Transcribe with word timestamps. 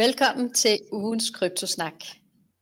Velkommen 0.00 0.52
til 0.52 0.78
ugens 0.92 1.30
Kryptosnak. 1.30 2.04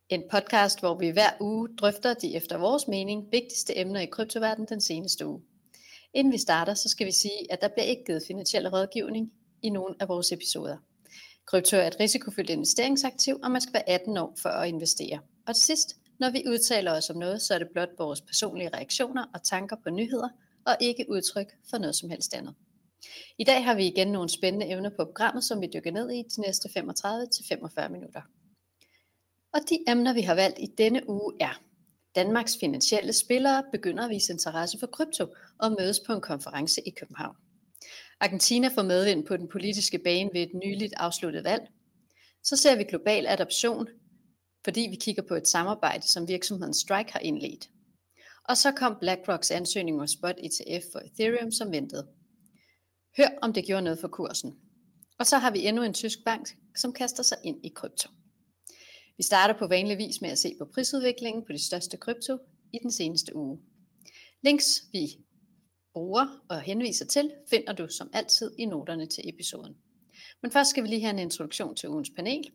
En 0.09 0.22
podcast, 0.30 0.80
hvor 0.80 0.98
vi 0.98 1.09
hver 1.09 1.30
uge 1.41 1.68
drøfter 1.80 2.14
de 2.14 2.34
efter 2.34 2.59
vores 2.59 2.88
mening 2.88 3.27
vigtigste 3.32 3.79
emner 3.79 4.00
i 4.00 4.07
kryptoverdenen 4.07 4.68
den 4.68 4.80
seneste 4.80 5.27
uge. 5.27 5.43
Inden 6.14 6.32
vi 6.32 6.38
starter, 6.38 6.74
så 6.74 6.88
skal 6.88 7.06
vi 7.06 7.12
sige, 7.12 7.52
at 7.52 7.61
der 7.61 7.69
bliver 7.69 7.84
ikke 7.84 8.05
givet 8.05 8.23
finansiel 8.27 8.69
rådgivning 8.69 9.32
i 9.62 9.70
nogen 9.70 9.95
af 10.01 10.09
vores 10.09 10.32
episoder. 10.32 10.77
Krypto 11.46 11.77
er 11.77 11.87
et 11.87 12.01
risikofyldt 12.01 12.51
investeringsaktiv, 12.51 13.39
og 13.43 13.50
man 13.50 13.61
skal 13.61 13.75
være 13.75 13.89
18 13.89 14.16
år 14.16 14.36
for 14.43 14.48
at 14.48 14.68
investere. 14.68 15.20
Og 15.46 15.57
til 15.57 15.64
sidst, 15.64 15.96
når 16.20 16.30
vi 16.30 16.43
udtaler 16.48 16.93
os 16.93 17.11
om 17.11 17.16
noget, 17.16 17.43
så 17.43 17.55
er 17.55 17.59
det 17.59 17.68
blot 17.73 17.91
vores 17.98 18.20
personlige 18.20 18.70
reaktioner 18.75 19.25
og 19.34 19.43
tanker 19.43 19.77
på 19.84 19.91
nyheder, 19.91 20.29
og 20.66 20.77
ikke 20.80 21.07
udtryk 21.09 21.52
for 21.70 21.79
noget 21.79 21.97
som 21.97 22.11
helst 22.11 22.34
andet. 22.34 22.55
I 23.38 23.45
dag 23.45 23.65
har 23.65 23.75
vi 23.75 23.87
igen 23.87 24.09
nogle 24.09 24.29
spændende 24.29 24.70
emner 24.70 24.91
på 24.91 25.05
programmet, 25.05 25.45
som 25.45 25.61
vi 25.61 25.69
dykker 25.75 25.91
ned 25.91 26.11
i 26.11 26.23
de 26.37 26.41
næste 26.41 26.69
35-45 26.69 27.89
minutter. 27.89 28.23
Og 29.55 29.61
de 29.70 29.79
emner, 29.89 30.12
vi 30.12 30.20
har 30.20 30.34
valgt 30.34 30.59
i 30.59 30.66
denne 30.79 31.09
uge 31.09 31.33
er 31.41 31.62
Danmarks 32.15 32.56
finansielle 32.61 33.12
spillere 33.12 33.65
begynder 33.73 34.05
at 34.05 34.11
vise 34.11 34.33
interesse 34.33 34.79
for 34.79 34.87
krypto 34.87 35.27
og 35.59 35.77
mødes 35.79 36.01
på 36.06 36.12
en 36.12 36.20
konference 36.20 36.80
i 36.89 36.91
København. 36.91 37.37
Argentina 38.20 38.69
får 38.69 38.83
medvind 38.83 39.27
på 39.27 39.37
den 39.37 39.48
politiske 39.48 39.98
bane 39.98 40.30
ved 40.33 40.42
et 40.42 40.55
nyligt 40.55 40.95
afsluttet 40.97 41.45
valg. 41.45 41.62
Så 42.42 42.56
ser 42.56 42.77
vi 42.77 42.84
global 42.84 43.27
adoption, 43.27 43.89
fordi 44.65 44.80
vi 44.91 44.97
kigger 44.97 45.23
på 45.23 45.34
et 45.34 45.48
samarbejde, 45.48 46.09
som 46.09 46.28
virksomheden 46.28 46.75
Strike 46.75 47.12
har 47.12 47.20
indledt. 47.20 47.70
Og 48.48 48.56
så 48.56 48.73
kom 48.73 48.97
BlackRocks 49.01 49.51
ansøgning 49.51 50.01
om 50.01 50.06
spot 50.06 50.37
ETF 50.39 50.84
for 50.92 50.98
Ethereum 50.98 51.53
som 51.53 51.73
ventet. 51.73 52.09
Hør 53.18 53.28
om 53.42 53.52
det 53.52 53.64
gjorde 53.64 53.82
noget 53.82 53.98
for 53.98 54.08
kursen. 54.08 54.58
Og 55.19 55.27
så 55.27 55.38
har 55.38 55.50
vi 55.50 55.66
endnu 55.66 55.83
en 55.83 55.94
tysk 55.94 56.19
bank, 56.24 56.48
som 56.77 56.92
kaster 56.92 57.22
sig 57.22 57.38
ind 57.44 57.64
i 57.64 57.72
krypto. 57.75 58.08
Vi 59.16 59.22
starter 59.22 59.58
på 59.58 59.66
vanlig 59.66 59.98
vis 59.98 60.20
med 60.20 60.30
at 60.30 60.38
se 60.38 60.55
på 60.58 60.64
prisudviklingen 60.75 61.44
på 61.47 61.52
de 61.52 61.66
største 61.66 61.97
krypto 61.97 62.38
i 62.72 62.78
den 62.83 62.92
seneste 62.92 63.36
uge. 63.36 63.58
Links 64.42 64.83
vi 64.92 65.06
bruger 65.92 66.27
og 66.48 66.60
henviser 66.60 67.06
til, 67.06 67.30
finder 67.50 67.72
du 67.72 67.88
som 67.88 68.10
altid 68.12 68.50
i 68.58 68.64
noterne 68.64 69.06
til 69.06 69.28
episoden. 69.28 69.77
Men 70.42 70.50
først 70.50 70.70
skal 70.70 70.82
vi 70.82 70.88
lige 70.88 71.00
have 71.00 71.10
en 71.10 71.19
introduktion 71.19 71.77
til 71.77 71.88
ugens 71.88 72.10
panel. 72.16 72.50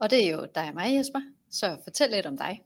Og 0.00 0.10
det 0.10 0.26
er 0.26 0.30
jo 0.30 0.46
dig 0.54 0.68
og 0.68 0.74
mig, 0.74 0.96
Jesper. 0.96 1.20
Så 1.50 1.76
fortæl 1.84 2.10
lidt 2.10 2.26
om 2.26 2.38
dig. 2.38 2.62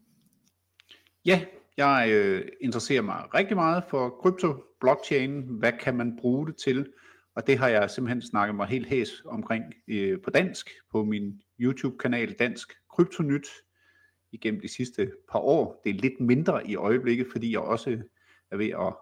Ja, 1.25 1.44
jeg 1.77 2.10
øh, 2.10 2.48
interesserer 2.60 3.02
mig 3.02 3.34
rigtig 3.34 3.56
meget 3.56 3.84
for 3.91 4.08
krypto, 4.22 4.54
blockchain, 4.80 5.42
hvad 5.58 5.72
kan 5.80 5.97
man 5.97 6.16
bruge 6.16 6.47
det 6.47 6.56
til, 6.56 6.86
og 7.34 7.47
det 7.47 7.59
har 7.59 7.69
jeg 7.69 7.91
simpelthen 7.91 8.23
snakket 8.23 8.55
mig 8.55 8.67
helt 8.67 8.86
hæs 8.86 9.23
omkring 9.25 9.64
øh, 9.89 10.20
på 10.25 10.31
dansk, 10.31 10.70
på 10.92 11.05
min 11.05 11.42
YouTube-kanal 11.61 12.33
Dansk 12.33 12.72
Kryptonyt, 12.91 13.47
igennem 14.33 14.61
de 14.61 14.69
sidste 14.69 15.12
par 15.33 15.39
år. 15.39 15.81
Det 15.84 15.91
er 15.91 15.95
lidt 15.95 16.20
mindre 16.20 16.67
i 16.67 16.77
øjeblikket, 16.77 17.27
fordi 17.33 17.53
jeg 17.53 17.61
også 17.61 18.03
er 18.50 18.56
ved 18.56 18.69
at 18.69 18.95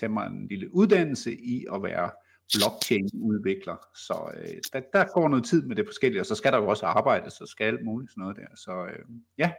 tage 0.00 0.12
mig 0.12 0.26
en 0.26 0.48
lille 0.48 0.74
uddannelse 0.74 1.32
i 1.32 1.66
at 1.74 1.82
være 1.82 2.10
blockchain-udvikler. 2.54 3.76
Så 3.94 4.30
øh, 4.36 4.56
der, 4.72 4.80
der 4.92 5.04
går 5.14 5.28
noget 5.28 5.44
tid 5.44 5.62
med 5.62 5.76
det 5.76 5.86
forskellige, 5.86 6.22
og 6.22 6.26
så 6.26 6.34
skal 6.34 6.52
der 6.52 6.58
jo 6.58 6.68
også 6.68 6.86
arbejde, 6.86 7.30
så 7.30 7.46
skal 7.46 7.64
alt 7.64 7.84
muligt 7.84 8.10
sådan 8.10 8.22
noget 8.22 8.36
der. 8.36 8.56
Så 8.56 8.84
øh, 8.84 9.04
ja, 9.38 9.52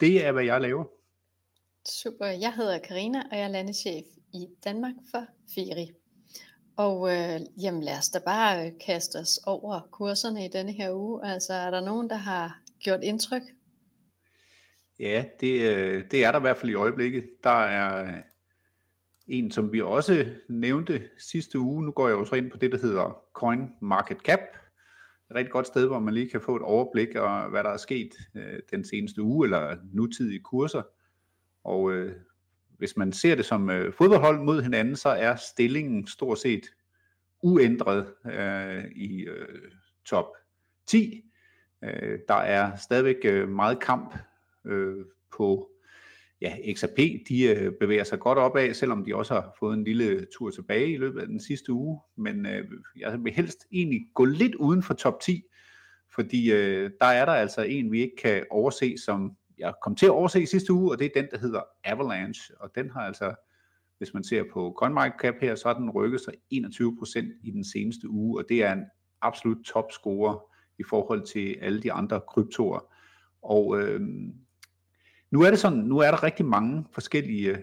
det 0.00 0.26
er, 0.26 0.32
hvad 0.32 0.44
jeg 0.44 0.60
laver. 0.60 0.84
Super. 1.88 2.26
Jeg 2.26 2.52
hedder 2.54 2.78
Karina 2.78 3.22
og 3.30 3.38
jeg 3.38 3.44
er 3.44 3.48
landeschef 3.48 4.04
i 4.34 4.46
Danmark 4.64 4.94
for 5.10 5.26
Firi. 5.54 5.92
Og 6.76 7.08
øh, 7.12 7.40
jamen 7.62 7.82
lad 7.82 7.98
os 7.98 8.08
da 8.08 8.18
bare 8.18 8.66
øh, 8.66 8.72
kaste 8.86 9.16
os 9.16 9.40
over 9.46 9.80
kurserne 9.90 10.44
i 10.44 10.48
denne 10.48 10.72
her 10.72 10.92
uge. 10.92 11.26
Altså 11.26 11.52
er 11.52 11.70
der 11.70 11.80
nogen, 11.80 12.10
der 12.10 12.16
har 12.16 12.60
gjort 12.80 13.00
indtryk? 13.02 13.42
Ja, 14.98 15.24
det, 15.40 15.60
øh, 15.60 16.04
det 16.10 16.24
er 16.24 16.32
der 16.32 16.38
i 16.38 16.40
hvert 16.40 16.56
fald 16.56 16.70
i 16.70 16.74
øjeblikket. 16.74 17.28
Der 17.44 17.64
er 17.64 18.02
øh, 18.02 18.22
en, 19.26 19.50
som 19.50 19.72
vi 19.72 19.80
også 19.80 20.26
nævnte 20.48 21.08
sidste 21.18 21.58
uge. 21.58 21.84
Nu 21.84 21.90
går 21.90 22.08
jeg 22.08 22.16
også 22.16 22.34
ind 22.34 22.50
på 22.50 22.56
det, 22.56 22.72
der 22.72 22.78
hedder 22.78 23.22
Coin 23.32 23.68
Market 23.80 24.18
Cap. 24.18 24.40
Et 25.30 25.36
rigtig 25.36 25.52
godt 25.52 25.66
sted, 25.66 25.86
hvor 25.86 25.98
man 25.98 26.14
lige 26.14 26.30
kan 26.30 26.40
få 26.40 26.56
et 26.56 26.62
overblik 26.62 27.16
over, 27.16 27.48
hvad 27.48 27.64
der 27.64 27.70
er 27.70 27.76
sket 27.76 28.10
øh, 28.34 28.60
den 28.70 28.84
seneste 28.84 29.22
uge 29.22 29.46
eller 29.46 29.76
nutidige 29.92 30.40
kurser. 30.40 30.82
Og 31.64 31.92
øh, 31.92 32.16
hvis 32.78 32.96
man 32.96 33.12
ser 33.12 33.34
det 33.34 33.44
som 33.44 33.70
øh, 33.70 33.92
fodboldhold 33.92 34.40
mod 34.40 34.62
hinanden, 34.62 34.96
så 34.96 35.08
er 35.08 35.36
stillingen 35.36 36.06
stort 36.06 36.38
set 36.38 36.66
uændret 37.42 38.06
øh, 38.26 38.84
i 38.96 39.24
øh, 39.24 39.70
top 40.04 40.26
10. 40.86 41.24
Øh, 41.84 42.18
der 42.28 42.34
er 42.34 42.76
stadigvæk 42.76 43.16
øh, 43.24 43.48
meget 43.48 43.80
kamp 43.80 44.18
øh, 44.64 45.04
på 45.36 45.70
ja, 46.40 46.56
XRP. 46.74 46.98
De 47.28 47.42
øh, 47.42 47.72
bevæger 47.80 48.04
sig 48.04 48.18
godt 48.18 48.38
opad, 48.38 48.74
selvom 48.74 49.04
de 49.04 49.16
også 49.16 49.34
har 49.34 49.56
fået 49.58 49.74
en 49.74 49.84
lille 49.84 50.26
tur 50.38 50.50
tilbage 50.50 50.92
i 50.92 50.96
løbet 50.96 51.20
af 51.20 51.26
den 51.26 51.40
sidste 51.40 51.72
uge. 51.72 52.00
Men 52.16 52.46
øh, 52.46 52.64
jeg 52.96 53.18
vil 53.24 53.32
helst 53.32 53.66
egentlig 53.72 54.00
gå 54.14 54.24
lidt 54.24 54.54
uden 54.54 54.82
for 54.82 54.94
top 54.94 55.20
10, 55.20 55.42
fordi 56.14 56.52
øh, 56.52 56.90
der 57.00 57.06
er 57.06 57.24
der 57.24 57.32
altså 57.32 57.62
en, 57.62 57.92
vi 57.92 58.00
ikke 58.00 58.16
kan 58.16 58.44
overse, 58.50 58.94
som 59.04 59.36
jeg 59.58 59.74
kom 59.82 59.96
til 59.96 60.06
at 60.06 60.10
overse 60.10 60.42
i 60.42 60.46
sidste 60.46 60.72
uge, 60.72 60.90
og 60.92 60.98
det 60.98 61.04
er 61.04 61.20
den, 61.20 61.30
der 61.30 61.38
hedder 61.38 61.60
Avalanche, 61.84 62.54
og 62.60 62.70
den 62.74 62.90
har 62.90 63.00
altså, 63.00 63.34
hvis 63.98 64.14
man 64.14 64.24
ser 64.24 64.44
på 64.52 64.74
CoinMarketCap 64.78 65.34
her, 65.40 65.54
så 65.54 65.68
har 65.68 65.78
den 65.78 65.90
rykket 65.90 66.20
sig 66.20 66.34
21% 66.54 67.40
i 67.42 67.50
den 67.50 67.64
seneste 67.64 68.08
uge, 68.08 68.40
og 68.40 68.48
det 68.48 68.64
er 68.64 68.72
en 68.72 68.84
absolut 69.22 69.64
topscorer 69.64 70.38
i 70.78 70.82
forhold 70.82 71.26
til 71.26 71.56
alle 71.60 71.82
de 71.82 71.92
andre 71.92 72.20
kryptoer. 72.28 72.92
Og 73.42 73.80
øh, 73.80 74.00
nu 75.30 75.42
er 75.42 75.50
det 75.50 75.58
sådan, 75.58 75.78
nu 75.78 75.98
er 75.98 76.10
der 76.10 76.22
rigtig 76.22 76.46
mange 76.46 76.84
forskellige 76.92 77.56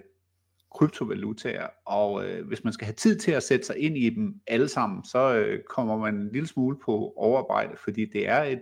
kryptovalutaer, 0.75 1.67
og 1.85 2.25
øh, 2.25 2.47
hvis 2.47 2.63
man 2.63 2.73
skal 2.73 2.85
have 2.85 2.95
tid 2.95 3.19
til 3.19 3.31
at 3.31 3.43
sætte 3.43 3.65
sig 3.65 3.77
ind 3.77 3.97
i 3.97 4.09
dem 4.09 4.41
alle 4.47 4.67
sammen, 4.67 5.05
så 5.05 5.35
øh, 5.35 5.63
kommer 5.63 5.97
man 5.97 6.15
en 6.15 6.31
lille 6.31 6.47
smule 6.47 6.77
på 6.85 7.13
overarbejde, 7.17 7.77
fordi 7.83 8.05
det 8.05 8.27
er 8.27 8.43
et 8.43 8.61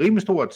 rimelig 0.00 0.22
stort 0.22 0.54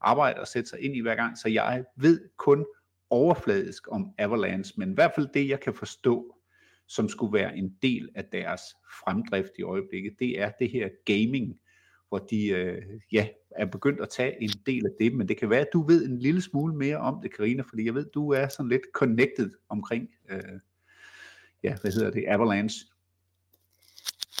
arbejde 0.00 0.40
og 0.40 0.46
sætte 0.46 0.68
sig 0.68 0.80
ind 0.80 0.96
i 0.96 1.00
hver 1.00 1.14
gang, 1.14 1.38
så 1.38 1.48
jeg 1.48 1.84
ved 1.96 2.20
kun 2.36 2.66
overfladisk 3.10 3.92
om 3.92 4.14
Avalanche, 4.18 4.74
men 4.76 4.90
i 4.90 4.94
hvert 4.94 5.12
fald 5.14 5.28
det, 5.34 5.48
jeg 5.48 5.60
kan 5.60 5.74
forstå, 5.74 6.36
som 6.88 7.08
skulle 7.08 7.32
være 7.32 7.56
en 7.56 7.76
del 7.82 8.08
af 8.14 8.24
deres 8.24 8.60
fremdrift 9.04 9.50
i 9.58 9.62
øjeblikket, 9.62 10.18
det 10.18 10.40
er 10.40 10.50
det 10.60 10.70
her 10.70 10.88
gaming, 11.04 11.58
hvor 12.08 12.18
de 12.18 12.48
øh, 12.48 12.82
ja, 13.12 13.28
er 13.50 13.66
begyndt 13.66 14.00
at 14.00 14.08
tage 14.08 14.42
en 14.42 14.50
del 14.66 14.86
af 14.86 14.92
det, 15.00 15.14
men 15.14 15.28
det 15.28 15.36
kan 15.36 15.50
være, 15.50 15.60
at 15.60 15.72
du 15.72 15.86
ved 15.86 16.06
en 16.06 16.18
lille 16.18 16.42
smule 16.42 16.74
mere 16.74 16.96
om 16.96 17.20
det, 17.22 17.36
Karina, 17.36 17.62
fordi 17.62 17.84
jeg 17.84 17.94
ved, 17.94 18.06
du 18.14 18.30
er 18.30 18.48
sådan 18.48 18.68
lidt 18.68 18.82
connected 18.94 19.50
omkring, 19.68 20.08
øh, 20.28 20.60
ja, 21.62 21.76
hvad 21.80 21.92
hedder 21.92 22.10
det, 22.10 22.24
Avalanche. 22.28 22.86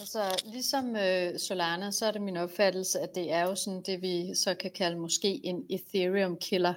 Altså 0.00 0.42
ligesom 0.44 0.96
øh, 0.96 1.38
Solana, 1.38 1.90
så 1.90 2.06
er 2.06 2.10
det 2.10 2.22
min 2.22 2.36
opfattelse, 2.36 3.00
at 3.00 3.14
det 3.14 3.32
er 3.32 3.42
jo 3.42 3.54
sådan 3.54 3.82
det, 3.82 4.02
vi 4.02 4.34
så 4.34 4.54
kan 4.54 4.70
kalde 4.70 4.98
måske 4.98 5.46
en 5.46 5.66
Ethereum 5.70 6.36
killer. 6.36 6.74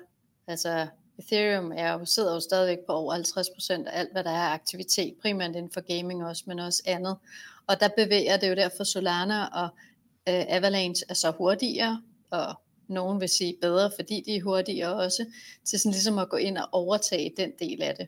Altså 0.47 0.87
Ethereum 1.17 1.71
er 1.75 1.93
jo, 1.93 2.05
sidder 2.05 2.33
jo 2.33 2.39
stadigvæk 2.39 2.85
på 2.85 2.93
over 2.93 3.15
50% 3.15 3.87
af 3.87 3.99
alt, 3.99 4.11
hvad 4.11 4.23
der 4.23 4.29
er 4.29 4.49
aktivitet, 4.49 5.15
primært 5.21 5.55
inden 5.55 5.71
for 5.71 5.81
gaming 5.81 6.25
også, 6.25 6.43
men 6.47 6.59
også 6.59 6.83
andet. 6.85 7.17
Og 7.67 7.79
der 7.79 7.87
bevæger 7.97 8.37
det 8.37 8.49
jo 8.49 8.55
derfor 8.55 8.83
Solana 8.83 9.45
og 9.45 9.69
øh, 10.29 10.45
Avalanche 10.47 11.05
er 11.09 11.13
så 11.13 11.31
hurtigere, 11.31 12.01
og 12.31 12.53
nogen 12.87 13.21
vil 13.21 13.29
sige 13.29 13.57
bedre, 13.61 13.91
fordi 13.95 14.23
de 14.25 14.35
er 14.35 14.41
hurtigere 14.43 14.95
også, 14.95 15.25
til 15.65 15.79
sådan 15.79 15.91
ligesom 15.91 16.17
at 16.17 16.29
gå 16.29 16.37
ind 16.37 16.57
og 16.57 16.69
overtage 16.71 17.33
den 17.37 17.51
del 17.59 17.81
af 17.83 17.95
det. 17.95 18.07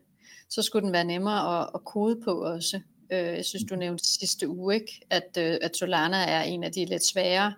Så 0.50 0.62
skulle 0.62 0.86
den 0.86 0.94
være 0.94 1.04
nemmere 1.04 1.62
at, 1.62 1.70
at 1.76 1.86
kode 1.86 2.22
på 2.24 2.32
også. 2.32 2.82
Øh, 3.12 3.36
jeg 3.36 3.46
synes, 3.46 3.64
du 3.70 3.76
nævnte 3.76 4.04
sidste 4.20 4.50
uge, 4.50 4.76
ikke? 4.76 5.02
At, 5.10 5.38
øh, 5.38 5.58
at 5.62 5.78
Solana 5.78 6.18
er 6.18 6.42
en 6.42 6.64
af 6.64 6.72
de 6.72 6.86
lidt 6.86 7.06
svære 7.06 7.54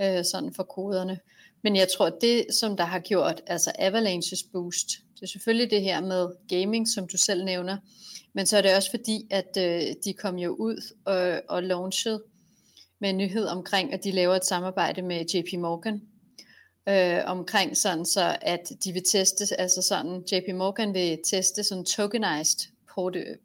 øh, 0.00 0.24
sådan 0.24 0.54
for 0.54 0.62
koderne. 0.62 1.18
Men 1.62 1.76
jeg 1.76 1.88
tror, 1.96 2.10
det 2.10 2.46
som 2.60 2.76
der 2.76 2.84
har 2.84 2.98
gjort, 2.98 3.42
altså 3.46 3.72
Avalanches 3.78 4.42
boost, 4.42 4.88
det 5.14 5.22
er 5.22 5.26
selvfølgelig 5.26 5.70
det 5.70 5.82
her 5.82 6.00
med 6.00 6.28
gaming, 6.48 6.88
som 6.88 7.08
du 7.08 7.16
selv 7.16 7.44
nævner, 7.44 7.76
men 8.32 8.46
så 8.46 8.56
er 8.56 8.62
det 8.62 8.76
også 8.76 8.90
fordi, 8.90 9.26
at 9.30 9.58
øh, 9.58 9.94
de 10.04 10.12
kom 10.12 10.36
jo 10.36 10.54
ud 10.54 10.94
og, 11.04 11.42
og 11.48 11.62
launchede 11.62 12.22
med 13.00 13.10
en 13.10 13.16
nyhed 13.16 13.46
omkring, 13.46 13.92
at 13.92 14.04
de 14.04 14.10
laver 14.10 14.34
et 14.34 14.44
samarbejde 14.44 15.02
med 15.02 15.24
JP 15.34 15.58
Morgan, 15.58 16.02
øh, 16.88 17.22
omkring 17.26 17.76
sådan 17.76 18.04
så, 18.04 18.36
at 18.40 18.72
de 18.84 18.92
vil 18.92 19.02
teste, 19.04 19.60
altså 19.60 19.82
sådan, 19.82 20.24
JP 20.32 20.54
Morgan 20.54 20.94
vil 20.94 21.18
teste 21.24 21.64
sådan 21.64 21.84
tokenized 21.84 22.75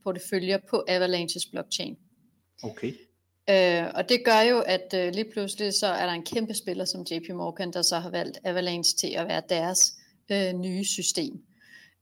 porteføljer 0.03 0.57
på 0.69 0.83
Avalanches 0.88 1.45
blockchain. 1.45 1.98
Okay. 2.63 2.94
Øh, 3.50 3.92
og 3.95 4.09
det 4.09 4.25
gør 4.25 4.42
jo, 4.42 4.59
at 4.59 4.94
øh, 4.95 5.13
lige 5.13 5.31
pludselig 5.31 5.74
så 5.74 5.88
er 5.88 6.06
der 6.06 6.13
en 6.13 6.24
kæmpe 6.24 6.53
spiller 6.53 6.86
som 6.86 7.01
JP 7.12 7.30
Morgan, 7.30 7.74
der 7.74 7.81
så 7.81 8.00
har 8.00 8.09
valgt 8.09 8.39
Avalanche 8.44 8.98
til 8.98 9.07
at 9.07 9.27
være 9.27 9.42
deres 9.50 9.94
øh, 10.31 10.53
nye 10.53 10.86
system. 10.86 11.44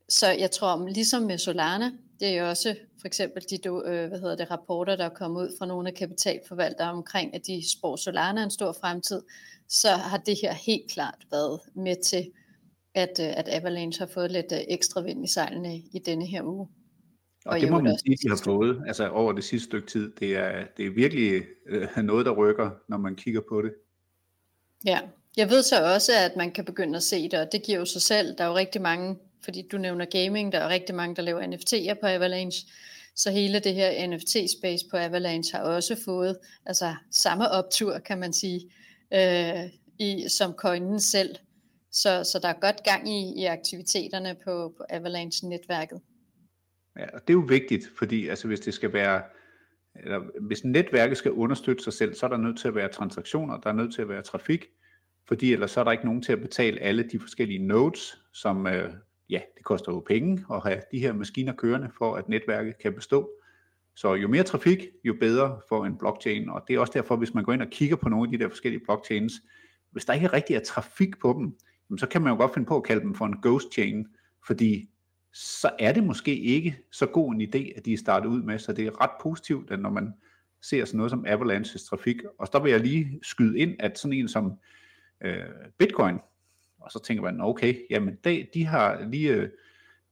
Så 0.09 0.31
jeg 0.31 0.51
tror, 0.51 0.87
ligesom 0.87 1.23
med 1.23 1.37
Solana, 1.37 1.91
Det 2.19 2.37
er 2.37 2.43
også 2.43 2.75
for 2.99 3.07
eksempel 3.07 3.43
de 3.49 3.67
øh, 3.67 4.07
hvad 4.09 4.19
hedder 4.19 4.35
det, 4.35 4.51
rapporter, 4.51 4.95
der 4.95 5.05
er 5.05 5.09
kommet 5.09 5.41
ud 5.41 5.55
fra 5.59 5.65
nogle 5.65 5.89
af 5.89 5.95
kapitalforvaltere 5.95 6.91
omkring, 6.91 7.35
at 7.35 7.47
de 7.47 7.71
spår 7.71 7.95
Solana 7.95 8.43
en 8.43 8.51
stor 8.51 8.71
fremtid, 8.71 9.21
så 9.69 9.89
har 9.89 10.17
det 10.17 10.37
her 10.41 10.53
helt 10.53 10.91
klart 10.91 11.27
været 11.31 11.59
med 11.73 11.95
til, 12.03 12.31
at, 12.93 13.19
øh, 13.19 13.33
at 13.37 13.45
Avalanche 13.47 13.99
har 13.99 14.11
fået 14.13 14.31
lidt 14.31 14.51
øh, 14.51 14.59
ekstra 14.67 15.01
vind 15.01 15.23
i 15.23 15.27
sejlene 15.27 15.75
i 15.77 15.99
denne 16.05 16.25
her 16.25 16.43
uge. 16.43 16.67
Og, 17.45 17.53
og 17.53 17.59
det 17.59 17.71
må 17.71 17.79
man 17.79 17.99
sige, 17.99 18.17
de 18.23 18.29
har 18.29 18.41
fået 18.43 18.83
altså 18.87 19.09
over 19.09 19.33
det 19.33 19.43
sidste 19.43 19.65
stykke 19.65 19.87
tid. 19.87 20.11
Det 20.19 20.35
er, 20.35 20.65
det 20.77 20.85
er 20.85 20.89
virkelig 20.89 21.43
øh, 21.67 21.97
noget, 22.03 22.25
der 22.25 22.31
rykker, 22.31 22.69
når 22.87 22.97
man 22.97 23.15
kigger 23.15 23.41
på 23.49 23.61
det. 23.61 23.73
Ja, 24.85 24.99
jeg 25.37 25.49
ved 25.49 25.63
så 25.63 25.93
også, 25.93 26.11
at 26.25 26.35
man 26.35 26.51
kan 26.51 26.65
begynde 26.65 26.95
at 26.95 27.03
se 27.03 27.29
det, 27.29 27.39
og 27.39 27.51
det 27.51 27.63
giver 27.63 27.79
jo 27.79 27.85
sig 27.85 28.01
selv. 28.01 28.37
Der 28.37 28.43
er 28.43 28.47
jo 28.47 28.55
rigtig 28.55 28.81
mange, 28.81 29.17
fordi 29.43 29.67
du 29.71 29.77
nævner 29.77 30.05
gaming, 30.05 30.51
der 30.51 30.59
er 30.59 30.69
rigtig 30.69 30.95
mange, 30.95 31.15
der 31.15 31.21
laver 31.21 31.41
NFT'er 31.41 31.99
på 31.99 32.07
Avalanche. 32.07 32.67
Så 33.15 33.31
hele 33.31 33.59
det 33.59 33.73
her 33.73 34.07
NFT-space 34.07 34.89
på 34.91 34.97
Avalanche 34.97 35.57
har 35.57 35.63
også 35.63 35.95
fået 36.05 36.37
altså, 36.65 36.95
samme 37.11 37.49
optur, 37.49 37.99
kan 37.99 38.19
man 38.19 38.33
sige, 38.33 38.71
øh, 39.13 39.69
i, 39.99 40.25
som 40.29 40.53
coinen 40.53 40.99
selv. 40.99 41.35
Så, 41.91 42.23
så 42.23 42.39
der 42.41 42.47
er 42.47 42.59
godt 42.61 42.83
gang 42.83 43.09
i, 43.09 43.33
i 43.41 43.45
aktiviteterne 43.45 44.35
på, 44.43 44.73
på 44.77 44.83
Avalanche-netværket. 44.89 46.01
Ja, 46.97 47.05
og 47.13 47.21
det 47.27 47.29
er 47.29 47.37
jo 47.37 47.45
vigtigt, 47.47 47.91
fordi 47.97 48.27
altså, 48.27 48.47
hvis 48.47 48.59
det 48.59 48.73
skal 48.73 48.93
være, 48.93 49.21
eller 49.95 50.21
hvis 50.41 50.63
netværket 50.63 51.17
skal 51.17 51.31
understøtte 51.31 51.83
sig 51.83 51.93
selv, 51.93 52.13
så 52.13 52.25
er 52.25 52.29
der 52.29 52.37
nødt 52.37 52.59
til 52.59 52.67
at 52.67 52.75
være 52.75 52.87
transaktioner, 52.87 53.57
der 53.57 53.69
er 53.69 53.73
nødt 53.73 53.93
til 53.93 54.01
at 54.01 54.09
være 54.09 54.21
trafik, 54.21 54.65
fordi 55.27 55.53
ellers 55.53 55.71
så 55.71 55.79
er 55.79 55.83
der 55.83 55.91
ikke 55.91 56.05
nogen 56.05 56.21
til 56.21 56.33
at 56.33 56.41
betale 56.41 56.79
alle 56.79 57.03
de 57.03 57.19
forskellige 57.19 57.67
nodes, 57.67 58.21
som 58.33 58.67
øh, 58.67 58.93
ja, 59.29 59.41
det 59.57 59.65
koster 59.65 59.91
jo 59.91 59.99
penge 59.99 60.45
at 60.53 60.63
have 60.63 60.81
de 60.91 60.99
her 60.99 61.13
maskiner 61.13 61.53
kørende, 61.53 61.89
for 61.97 62.15
at 62.15 62.29
netværket 62.29 62.77
kan 62.77 62.93
bestå. 62.93 63.29
Så 63.95 64.13
jo 64.13 64.27
mere 64.27 64.43
trafik, 64.43 64.87
jo 65.03 65.15
bedre 65.19 65.61
for 65.69 65.85
en 65.85 65.97
blockchain, 65.97 66.49
og 66.49 66.63
det 66.67 66.75
er 66.75 66.79
også 66.79 66.93
derfor, 66.93 67.15
hvis 67.15 67.33
man 67.33 67.43
går 67.43 67.53
ind 67.53 67.61
og 67.61 67.67
kigger 67.67 67.95
på 67.95 68.09
nogle 68.09 68.27
af 68.27 68.31
de 68.37 68.43
der 68.43 68.49
forskellige 68.49 68.83
blockchains, 68.85 69.33
hvis 69.91 70.05
der 70.05 70.13
ikke 70.13 70.27
rigtig 70.27 70.55
er 70.55 70.59
trafik 70.59 71.19
på 71.19 71.35
dem, 71.39 71.57
så 71.97 72.07
kan 72.07 72.21
man 72.21 72.31
jo 72.31 72.37
godt 72.37 72.53
finde 72.53 72.67
på 72.67 72.77
at 72.77 72.83
kalde 72.83 73.01
dem 73.01 73.15
for 73.15 73.25
en 73.25 73.41
ghost 73.41 73.73
chain, 73.73 74.07
fordi 74.47 74.88
så 75.33 75.71
er 75.79 75.91
det 75.91 76.03
måske 76.03 76.39
ikke 76.39 76.77
så 76.91 77.05
god 77.05 77.33
en 77.33 77.41
idé, 77.41 77.77
at 77.77 77.85
de 77.85 77.93
er 77.93 77.97
startet 77.97 78.29
ud 78.29 78.41
med, 78.41 78.59
så 78.59 78.73
det 78.73 78.87
er 78.87 79.01
ret 79.01 79.11
positivt, 79.21 79.71
at 79.71 79.79
når 79.79 79.89
man 79.89 80.13
ser 80.61 80.85
sådan 80.85 80.97
noget 80.97 81.11
som 81.11 81.25
Avalanches 81.27 81.83
trafik, 81.83 82.17
og 82.39 82.47
så 82.47 82.59
vil 82.59 82.71
jeg 82.71 82.79
lige 82.79 83.19
skyde 83.23 83.59
ind, 83.59 83.75
at 83.79 83.99
sådan 83.99 84.17
en 84.17 84.27
som 84.27 84.53
øh, 85.21 85.43
Bitcoin, 85.77 86.17
og 86.81 86.91
så 86.91 87.03
tænker 87.03 87.23
man, 87.23 87.41
okay, 87.41 87.75
jamen 87.89 88.17
de, 88.23 88.47
de 88.53 88.65
har 88.65 89.05
lige 89.09 89.33
øh, 89.33 89.49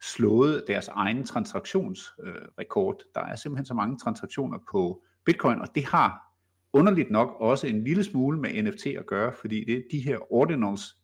slået 0.02 0.64
deres 0.68 0.88
egen 0.88 1.26
transaktionsrekord. 1.26 2.96
Øh, 3.00 3.06
der 3.16 3.22
er 3.22 3.36
simpelthen 3.36 3.66
så 3.66 3.74
mange 3.74 3.98
transaktioner 3.98 4.58
på 4.72 5.04
Bitcoin, 5.26 5.60
og 5.60 5.68
det 5.76 5.86
har 5.86 6.28
underligt 6.74 7.12
nok 7.12 7.36
også 7.40 7.68
en 7.68 7.84
lille 7.84 8.04
smule 8.04 8.40
med 8.40 8.64
NFT 8.64 8.86
at 8.86 9.06
gøre, 9.06 9.34
fordi 9.42 9.64
det 9.64 9.78
er 9.78 9.82
de 9.92 10.00
her 10.00 10.34
ordinals, 10.34 10.98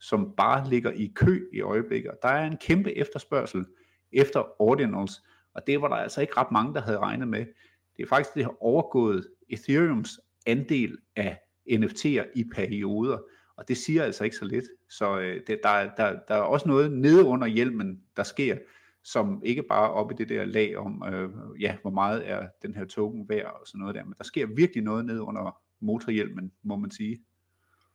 som 0.00 0.34
bare 0.36 0.68
ligger 0.70 0.90
i 0.90 1.12
kø 1.14 1.48
i 1.52 1.60
øjeblikket. 1.60 2.12
Der 2.22 2.28
er 2.28 2.46
en 2.46 2.56
kæmpe 2.56 2.96
efterspørgsel 2.96 3.66
efter 4.12 4.62
ordinals, 4.62 5.22
og 5.54 5.66
det 5.66 5.80
var 5.80 5.88
der 5.88 5.96
altså 5.96 6.20
ikke 6.20 6.36
ret 6.36 6.52
mange, 6.52 6.74
der 6.74 6.80
havde 6.80 6.98
regnet 6.98 7.28
med. 7.28 7.46
Det 7.96 8.02
er 8.02 8.08
faktisk 8.08 8.34
det 8.34 8.44
har 8.44 8.62
overgået 8.62 9.28
Ethereums 9.48 10.20
andel 10.46 10.98
af 11.16 11.38
NFT'er 11.70 12.24
i 12.34 12.44
perioder, 12.54 13.18
og 13.56 13.68
det 13.68 13.76
siger 13.76 14.04
altså 14.04 14.24
ikke 14.24 14.36
så 14.36 14.44
lidt. 14.44 14.64
Så 14.90 15.18
øh, 15.18 15.40
det, 15.46 15.60
der, 15.62 15.94
der, 15.96 16.18
der 16.28 16.34
er 16.34 16.40
også 16.40 16.68
noget 16.68 16.92
nede 16.92 17.24
under 17.24 17.46
hjelmen, 17.46 18.02
der 18.16 18.22
sker, 18.22 18.58
som 19.04 19.42
ikke 19.44 19.62
bare 19.62 19.90
op 19.90 20.12
i 20.12 20.14
det 20.14 20.28
der 20.28 20.44
lag 20.44 20.76
om, 20.76 21.04
øh, 21.12 21.30
ja, 21.60 21.76
hvor 21.82 21.90
meget 21.90 22.30
er 22.30 22.48
den 22.62 22.74
her 22.74 22.84
token 22.84 23.28
værd 23.28 23.58
og 23.60 23.66
sådan 23.66 23.78
noget 23.78 23.94
der, 23.94 24.04
men 24.04 24.14
der 24.18 24.24
sker 24.24 24.46
virkelig 24.46 24.84
noget 24.84 25.04
nede 25.04 25.22
under 25.22 25.60
motorhjelmen, 25.80 26.52
må 26.62 26.76
man 26.76 26.90
sige. 26.90 27.24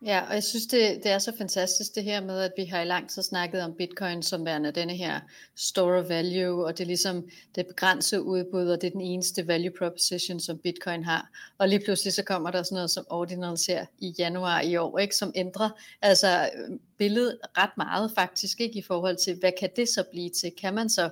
Ja, 0.02 0.22
og 0.28 0.34
jeg 0.34 0.44
synes, 0.44 0.66
det, 0.66 1.04
det 1.04 1.12
er 1.12 1.20
så 1.20 1.34
fantastisk 1.38 1.96
det 1.96 2.04
her 2.04 2.22
med, 2.22 2.40
at 2.40 2.52
vi 2.58 2.66
har 2.66 2.82
i 2.82 2.86
lang 2.86 3.10
tid 3.10 3.24
snakket 3.24 3.62
om 3.62 3.74
bitcoin 3.74 4.24
som 4.24 4.46
værende 4.46 4.72
denne 4.72 4.96
her 4.96 5.20
store 5.56 6.10
value, 6.10 6.66
og 6.66 6.78
det 6.78 6.84
er 6.84 6.88
ligesom 6.88 7.30
det 7.56 7.68
begrænsede 7.68 8.22
udbud, 8.24 8.68
og 8.68 8.82
det 8.82 8.88
er 8.88 8.92
den 8.92 9.02
eneste 9.02 9.48
value 9.48 9.72
proposition, 9.78 10.40
som 10.40 10.58
bitcoin 10.58 11.04
har. 11.04 11.30
Og 11.58 11.70
lige 11.70 11.80
pludselig 11.86 12.14
så 12.14 12.24
kommer 12.24 12.52
der 12.52 12.64
sådan 12.64 12.76
noget 12.76 12.92
som 12.92 13.06
ordinals 13.10 13.66
her 13.66 13.86
i 14.00 14.16
januar 14.20 14.62
i 14.62 14.76
år, 14.76 15.00
ikke, 15.00 15.16
som 15.16 15.32
ændrer 15.36 15.70
altså 16.02 16.50
billedet 16.98 17.40
ret 17.58 17.78
meget 17.78 18.12
faktisk, 18.16 18.62
ikke, 18.62 18.80
i 18.80 18.82
forhold 18.82 19.18
til, 19.18 19.36
hvad 19.40 19.52
kan 19.60 19.70
det 19.76 19.90
så 19.90 20.04
blive 20.12 20.30
til? 20.30 20.52
Kan 20.62 20.74
man 20.74 20.90
så 20.90 21.10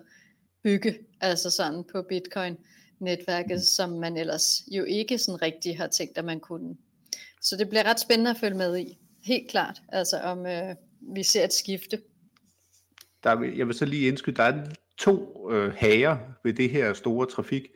bygge 0.63 0.97
altså 1.21 1.49
sådan 1.49 1.83
på 1.91 2.01
bitcoin 2.01 2.57
netværket, 2.99 3.63
som 3.63 3.89
man 3.89 4.17
ellers 4.17 4.63
jo 4.67 4.83
ikke 4.83 5.17
sådan 5.17 5.41
rigtig 5.41 5.77
har 5.77 5.87
tænkt, 5.87 6.17
at 6.17 6.25
man 6.25 6.39
kunne 6.39 6.75
så 7.43 7.57
det 7.57 7.69
bliver 7.69 7.83
ret 7.83 7.99
spændende 7.99 8.31
at 8.31 8.37
følge 8.37 8.57
med 8.57 8.77
i. 8.77 8.97
Helt 9.23 9.49
klart. 9.49 9.81
Altså 9.89 10.19
om 10.19 10.45
øh, 10.45 10.75
vi 11.15 11.23
ser 11.23 11.43
et 11.43 11.53
skifte. 11.53 12.01
Der 13.23 13.41
jeg 13.41 13.67
vil 13.67 13.75
så 13.75 13.85
lige 13.85 14.07
indskyde, 14.07 14.35
der 14.35 14.43
er 14.43 14.65
to 14.97 15.51
øh, 15.51 15.73
hager 15.73 16.17
ved 16.43 16.53
det 16.53 16.69
her 16.69 16.93
store 16.93 17.27
trafik. 17.27 17.67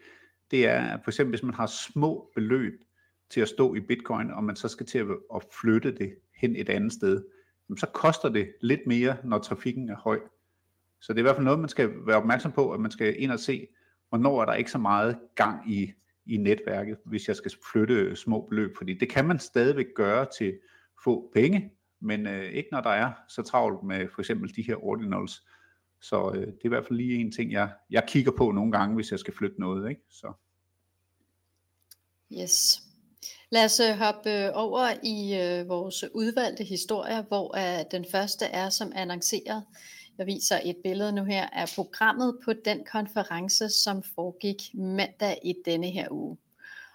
Det 0.51 0.65
er 0.65 0.97
for 1.03 1.11
eksempel, 1.11 1.31
hvis 1.31 1.43
man 1.43 1.53
har 1.53 1.67
små 1.67 2.31
beløb 2.35 2.73
til 3.29 3.41
at 3.41 3.49
stå 3.49 3.75
i 3.75 3.79
bitcoin, 3.79 4.31
og 4.31 4.43
man 4.43 4.55
så 4.55 4.67
skal 4.67 4.85
til 4.85 5.05
at 5.35 5.43
flytte 5.61 5.95
det 5.95 6.15
hen 6.35 6.55
et 6.55 6.69
andet 6.69 6.93
sted, 6.93 7.23
så 7.77 7.87
koster 7.93 8.29
det 8.29 8.53
lidt 8.61 8.81
mere, 8.87 9.17
når 9.23 9.39
trafikken 9.39 9.89
er 9.89 9.95
høj. 9.95 10.19
Så 11.01 11.13
det 11.13 11.19
er 11.19 11.21
i 11.21 11.23
hvert 11.23 11.35
fald 11.35 11.45
noget, 11.45 11.59
man 11.59 11.69
skal 11.69 11.89
være 12.05 12.17
opmærksom 12.17 12.51
på, 12.51 12.71
at 12.71 12.79
man 12.79 12.91
skal 12.91 13.21
ind 13.21 13.31
og 13.31 13.39
se, 13.39 13.67
hvornår 14.09 14.41
er 14.41 14.45
der 14.45 14.53
ikke 14.53 14.71
så 14.71 14.77
meget 14.77 15.17
gang 15.35 15.71
i 15.71 15.93
i 16.27 16.37
netværket, 16.37 16.97
hvis 17.05 17.27
jeg 17.27 17.35
skal 17.35 17.51
flytte 17.71 18.15
små 18.15 18.47
beløb, 18.49 18.77
fordi 18.77 18.93
det 18.93 19.09
kan 19.09 19.25
man 19.27 19.39
stadigvæk 19.39 19.85
gøre 19.95 20.27
til 20.37 20.59
få 21.03 21.31
penge, 21.33 21.71
men 22.01 22.27
øh, 22.27 22.51
ikke 22.51 22.69
når 22.71 22.81
der 22.81 22.89
er 22.89 23.11
så 23.29 23.41
travlt 23.41 23.83
med 23.83 24.07
for 24.13 24.21
eksempel 24.21 24.55
de 24.55 24.61
her 24.61 24.83
ordinals. 24.83 25.43
Så 26.01 26.31
øh, 26.35 26.41
det 26.41 26.47
er 26.47 26.65
i 26.65 26.67
hvert 26.67 26.85
fald 26.85 26.97
lige 26.97 27.19
en 27.19 27.31
ting, 27.31 27.51
jeg, 27.51 27.69
jeg 27.89 28.03
kigger 28.07 28.31
på 28.31 28.51
nogle 28.51 28.71
gange, 28.71 28.95
hvis 28.95 29.11
jeg 29.11 29.19
skal 29.19 29.33
flytte 29.33 29.59
noget. 29.59 29.89
Ikke? 29.89 30.01
Så. 30.09 30.33
Yes. 32.41 32.81
Lad 33.49 33.65
os 33.65 33.79
øh, 33.79 33.97
hoppe 33.97 34.31
øh, 34.31 34.49
over 34.53 34.87
i 35.03 35.17
øh, 35.41 35.69
vores 35.69 36.03
udvalgte 36.13 36.63
historier, 36.63 37.23
hvor 37.23 37.57
øh, 37.57 37.85
den 37.91 38.05
første 38.11 38.45
er 38.45 38.69
som 38.69 38.91
annonceret 38.95 39.63
jeg 40.17 40.25
viser 40.25 40.59
et 40.63 40.77
billede 40.83 41.11
nu 41.11 41.23
her 41.23 41.45
af 41.49 41.69
programmet 41.75 42.37
på 42.45 42.53
den 42.65 42.85
konference, 42.91 43.69
som 43.69 44.03
foregik 44.15 44.61
mandag 44.73 45.39
i 45.43 45.53
denne 45.65 45.87
her 45.89 46.07
uge. 46.11 46.37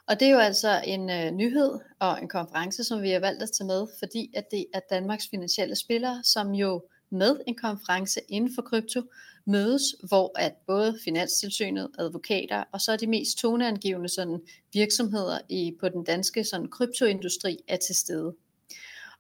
Og 0.09 0.21
det 0.21 0.29
er 0.29 0.33
jo 0.33 0.39
altså 0.39 0.83
en 0.85 1.11
øh, 1.11 1.31
nyhed 1.31 1.79
og 1.99 2.23
en 2.23 2.29
konference, 2.29 2.85
som 2.85 3.03
vi 3.03 3.11
har 3.11 3.21
valgt 3.21 3.43
at 3.43 3.51
tage 3.59 3.67
med, 3.67 3.87
fordi 3.99 4.31
at 4.35 4.45
det 4.51 4.67
er 4.75 4.81
Danmarks 4.91 5.29
finansielle 5.29 5.77
spillere, 5.77 6.21
som 6.25 6.55
jo 6.55 6.83
med 7.11 7.37
en 7.47 7.55
konference 7.55 8.21
inden 8.29 8.55
for 8.55 8.63
krypto 8.63 9.03
mødes, 9.47 9.83
hvor 10.09 10.39
at 10.39 10.53
både 10.67 10.99
Finanstilsynet, 11.05 11.91
advokater 11.99 12.65
og 12.73 12.81
så 12.81 12.97
de 12.97 13.07
mest 13.07 13.39
toneangivende 13.39 14.09
sådan, 14.09 14.41
virksomheder 14.73 15.39
i, 15.49 15.77
på 15.81 15.89
den 15.89 16.05
danske 16.05 16.45
sådan, 16.45 16.69
kryptoindustri 16.69 17.59
er 17.69 17.77
til 17.77 17.95
stede. 17.95 18.35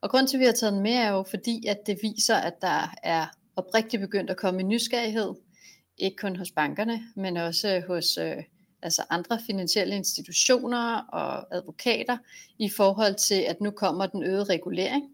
Og 0.00 0.11
grund 0.11 0.29
til, 0.29 0.37
at 0.37 0.41
vi 0.41 0.45
har 0.45 0.53
taget 0.53 0.73
den 0.73 0.83
med, 0.83 0.93
er 0.93 1.11
jo 1.11 1.25
fordi, 1.31 1.67
at 1.67 1.79
det 1.87 1.99
viser, 2.03 2.37
at 2.37 2.62
der 2.62 2.95
er 3.03 3.26
oprigtigt 3.56 4.00
begyndt 4.00 4.30
at 4.30 4.37
komme 4.37 4.61
en 4.61 4.68
nysgerrighed, 4.68 5.35
ikke 5.99 6.16
kun 6.16 6.37
hos 6.37 6.50
bankerne, 6.50 7.02
men 7.16 7.37
også 7.37 7.82
hos 7.87 8.18
øh, 8.18 8.37
altså 8.82 9.04
andre 9.11 9.40
finansielle 9.47 9.97
institutioner 9.97 10.97
og 10.99 11.56
advokater 11.56 12.18
i 12.59 12.68
forhold 12.68 13.14
til, 13.14 13.40
at 13.40 13.61
nu 13.61 13.71
kommer 13.71 14.06
den 14.06 14.23
øgede 14.23 14.44
regulering. 14.44 15.04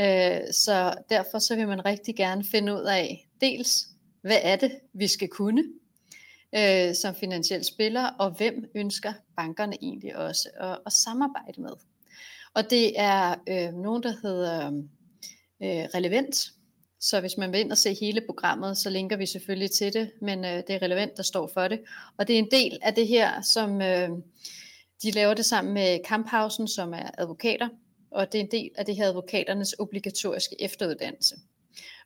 Øh, 0.00 0.52
så 0.52 0.94
derfor 1.10 1.38
så 1.38 1.56
vil 1.56 1.68
man 1.68 1.84
rigtig 1.84 2.16
gerne 2.16 2.44
finde 2.44 2.74
ud 2.74 2.82
af, 2.82 3.28
dels 3.40 3.88
hvad 4.20 4.38
er 4.42 4.56
det, 4.56 4.72
vi 4.92 5.06
skal 5.06 5.28
kunne 5.28 5.64
øh, 6.56 6.94
som 6.94 7.14
finansiel 7.14 7.64
spiller, 7.64 8.04
og 8.18 8.30
hvem 8.30 8.70
ønsker 8.74 9.12
bankerne 9.36 9.76
egentlig 9.82 10.16
også 10.16 10.48
at, 10.60 10.78
at 10.86 10.92
samarbejde 10.92 11.60
med. 11.60 11.72
Og 12.54 12.70
det 12.70 13.00
er 13.00 13.34
øh, 13.48 13.74
nogen, 13.74 14.02
der 14.02 14.12
hedder 14.22 14.66
øh, 15.62 15.84
relevant, 15.94 16.52
så 17.00 17.20
hvis 17.20 17.36
man 17.36 17.52
vil 17.52 17.60
ind 17.60 17.72
og 17.72 17.78
se 17.78 17.94
hele 18.00 18.20
programmet, 18.20 18.78
så 18.78 18.90
linker 18.90 19.16
vi 19.16 19.26
selvfølgelig 19.26 19.70
til 19.70 19.92
det, 19.92 20.10
men 20.22 20.44
øh, 20.44 20.50
det 20.50 20.70
er 20.70 20.82
relevant, 20.82 21.16
der 21.16 21.22
står 21.22 21.50
for 21.54 21.68
det. 21.68 21.80
Og 22.18 22.28
det 22.28 22.34
er 22.34 22.38
en 22.38 22.50
del 22.50 22.78
af 22.82 22.94
det 22.94 23.06
her, 23.06 23.42
som 23.42 23.82
øh, 23.82 24.08
de 25.02 25.10
laver 25.10 25.34
det 25.34 25.44
sammen 25.44 25.74
med 25.74 25.98
Kamphausen, 26.04 26.68
som 26.68 26.92
er 26.92 27.10
advokater, 27.18 27.68
og 28.10 28.32
det 28.32 28.40
er 28.40 28.44
en 28.44 28.50
del 28.50 28.70
af 28.78 28.86
det 28.86 28.96
her 28.96 29.08
advokaternes 29.08 29.74
obligatoriske 29.78 30.62
efteruddannelse. 30.62 31.36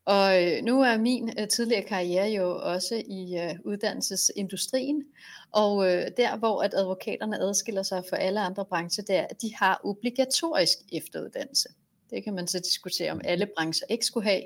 Og 0.04 0.44
øh, 0.44 0.64
nu 0.64 0.82
er 0.82 0.98
min 0.98 1.30
øh, 1.38 1.48
tidligere 1.48 1.82
karriere 1.82 2.28
jo 2.28 2.60
også 2.62 3.02
i 3.06 3.38
øh, 3.38 3.54
uddannelsesindustrien, 3.64 5.04
og 5.52 5.86
øh, 5.86 6.06
der 6.16 6.36
hvor 6.36 6.62
at 6.62 6.74
advokaterne 6.74 7.40
adskiller 7.40 7.82
sig 7.82 8.02
fra 8.10 8.16
alle 8.16 8.40
andre 8.40 8.64
brancher, 8.64 9.04
det 9.04 9.16
er, 9.16 9.26
at 9.30 9.42
de 9.42 9.54
har 9.54 9.80
obligatorisk 9.84 10.78
efteruddannelse. 10.92 11.68
Det 12.10 12.24
kan 12.24 12.34
man 12.34 12.48
så 12.48 12.58
diskutere, 12.58 13.12
om 13.12 13.20
alle 13.24 13.48
brancher 13.56 13.86
ikke 13.90 14.04
skulle 14.04 14.28
have. 14.28 14.42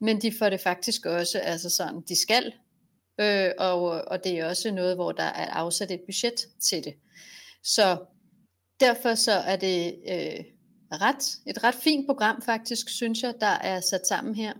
Men 0.00 0.22
de 0.22 0.32
får 0.38 0.50
det 0.50 0.60
faktisk 0.60 1.06
også, 1.06 1.38
altså 1.38 1.70
sådan, 1.70 2.00
de 2.00 2.16
skal 2.16 2.52
øh, 3.20 3.50
og, 3.58 3.82
og 3.82 4.24
det 4.24 4.38
er 4.38 4.48
også 4.48 4.70
noget, 4.70 4.96
hvor 4.96 5.12
der 5.12 5.22
er 5.22 5.50
afsat 5.50 5.90
et 5.90 6.00
budget 6.00 6.48
til 6.60 6.84
det. 6.84 6.94
Så 7.62 8.04
derfor 8.80 9.14
så 9.14 9.32
er 9.32 9.56
det 9.56 9.86
øh, 9.86 10.44
ret, 10.92 11.38
et 11.46 11.64
ret 11.64 11.74
fint 11.74 12.06
program 12.06 12.42
faktisk, 12.42 12.88
synes 12.88 13.22
jeg, 13.22 13.34
der 13.40 13.46
er 13.46 13.80
sat 13.80 14.06
sammen 14.06 14.34
her. 14.34 14.52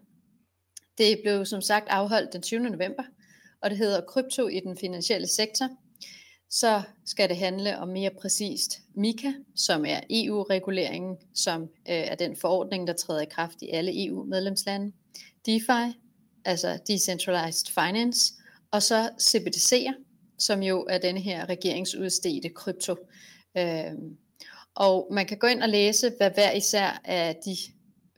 Det 0.98 1.20
blev 1.22 1.46
som 1.46 1.60
sagt 1.60 1.88
afholdt 1.88 2.32
den 2.32 2.42
20. 2.42 2.60
november, 2.60 3.02
og 3.62 3.70
det 3.70 3.78
hedder 3.78 4.00
Krypto 4.00 4.48
i 4.48 4.60
den 4.60 4.76
finansielle 4.78 5.26
sektor. 5.26 5.68
Så 6.50 6.82
skal 7.04 7.28
det 7.28 7.36
handle 7.36 7.78
om 7.78 7.88
mere 7.88 8.10
præcist 8.20 8.78
MiCA, 8.94 9.32
som 9.54 9.84
er 9.84 10.00
EU-reguleringen, 10.10 11.16
som 11.34 11.62
øh, 11.62 11.68
er 11.86 12.14
den 12.14 12.36
forordning, 12.36 12.86
der 12.86 12.92
træder 12.92 13.20
i 13.20 13.26
kraft 13.30 13.62
i 13.62 13.68
alle 13.68 14.06
EU-medlemslande. 14.06 14.92
DeFi, 15.46 15.98
altså 16.44 16.78
Decentralized 16.86 17.72
Finance, 17.72 18.34
og 18.70 18.82
så 18.82 19.10
CBDC'er, 19.20 19.94
som 20.38 20.62
jo 20.62 20.86
er 20.88 20.98
den 20.98 21.16
her 21.16 21.48
regeringsudstedte 21.48 22.48
krypto. 22.48 22.96
Øh, 23.56 23.92
og 24.74 25.08
man 25.10 25.26
kan 25.26 25.38
gå 25.38 25.46
ind 25.46 25.62
og 25.62 25.68
læse, 25.68 26.12
hvad 26.16 26.30
hver 26.30 26.52
især 26.52 27.00
af 27.04 27.36
de 27.44 27.56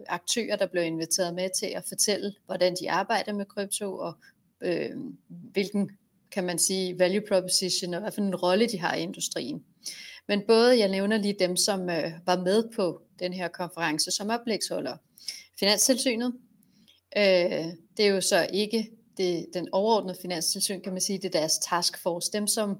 aktører, 0.06 0.56
der 0.56 0.66
blev 0.66 0.84
inviteret 0.84 1.34
med 1.34 1.50
til 1.58 1.66
at 1.66 1.84
fortælle, 1.88 2.34
hvordan 2.46 2.76
de 2.80 2.90
arbejder 2.90 3.32
med 3.32 3.46
krypto, 3.46 3.98
og 3.98 4.14
øh, 4.60 4.90
hvilken, 5.28 5.90
kan 6.32 6.44
man 6.44 6.58
sige, 6.58 6.98
value 6.98 7.22
proposition, 7.28 7.94
og 7.94 8.00
hvad 8.00 8.12
for 8.12 8.20
en 8.20 8.36
rolle 8.36 8.66
de 8.66 8.78
har 8.78 8.94
i 8.94 9.02
industrien. 9.02 9.64
Men 10.28 10.42
både, 10.46 10.78
jeg 10.78 10.88
nævner 10.88 11.18
lige 11.18 11.36
dem, 11.38 11.56
som 11.56 11.90
øh, 11.90 12.12
var 12.26 12.42
med 12.42 12.64
på 12.76 13.02
den 13.18 13.32
her 13.32 13.48
konference 13.48 14.10
som 14.10 14.30
oplægsholder. 14.30 14.96
Finanstilsynet, 15.58 16.32
øh, 17.16 17.64
det 17.96 18.06
er 18.06 18.08
jo 18.08 18.20
så 18.20 18.48
ikke 18.52 18.90
det, 19.16 19.46
den 19.54 19.68
overordnede 19.72 20.18
finanstilsyn, 20.22 20.80
kan 20.80 20.92
man 20.92 21.00
sige, 21.00 21.18
det 21.18 21.34
er 21.34 21.38
deres 21.40 21.58
taskforce, 21.58 22.32
dem 22.32 22.46
som 22.46 22.78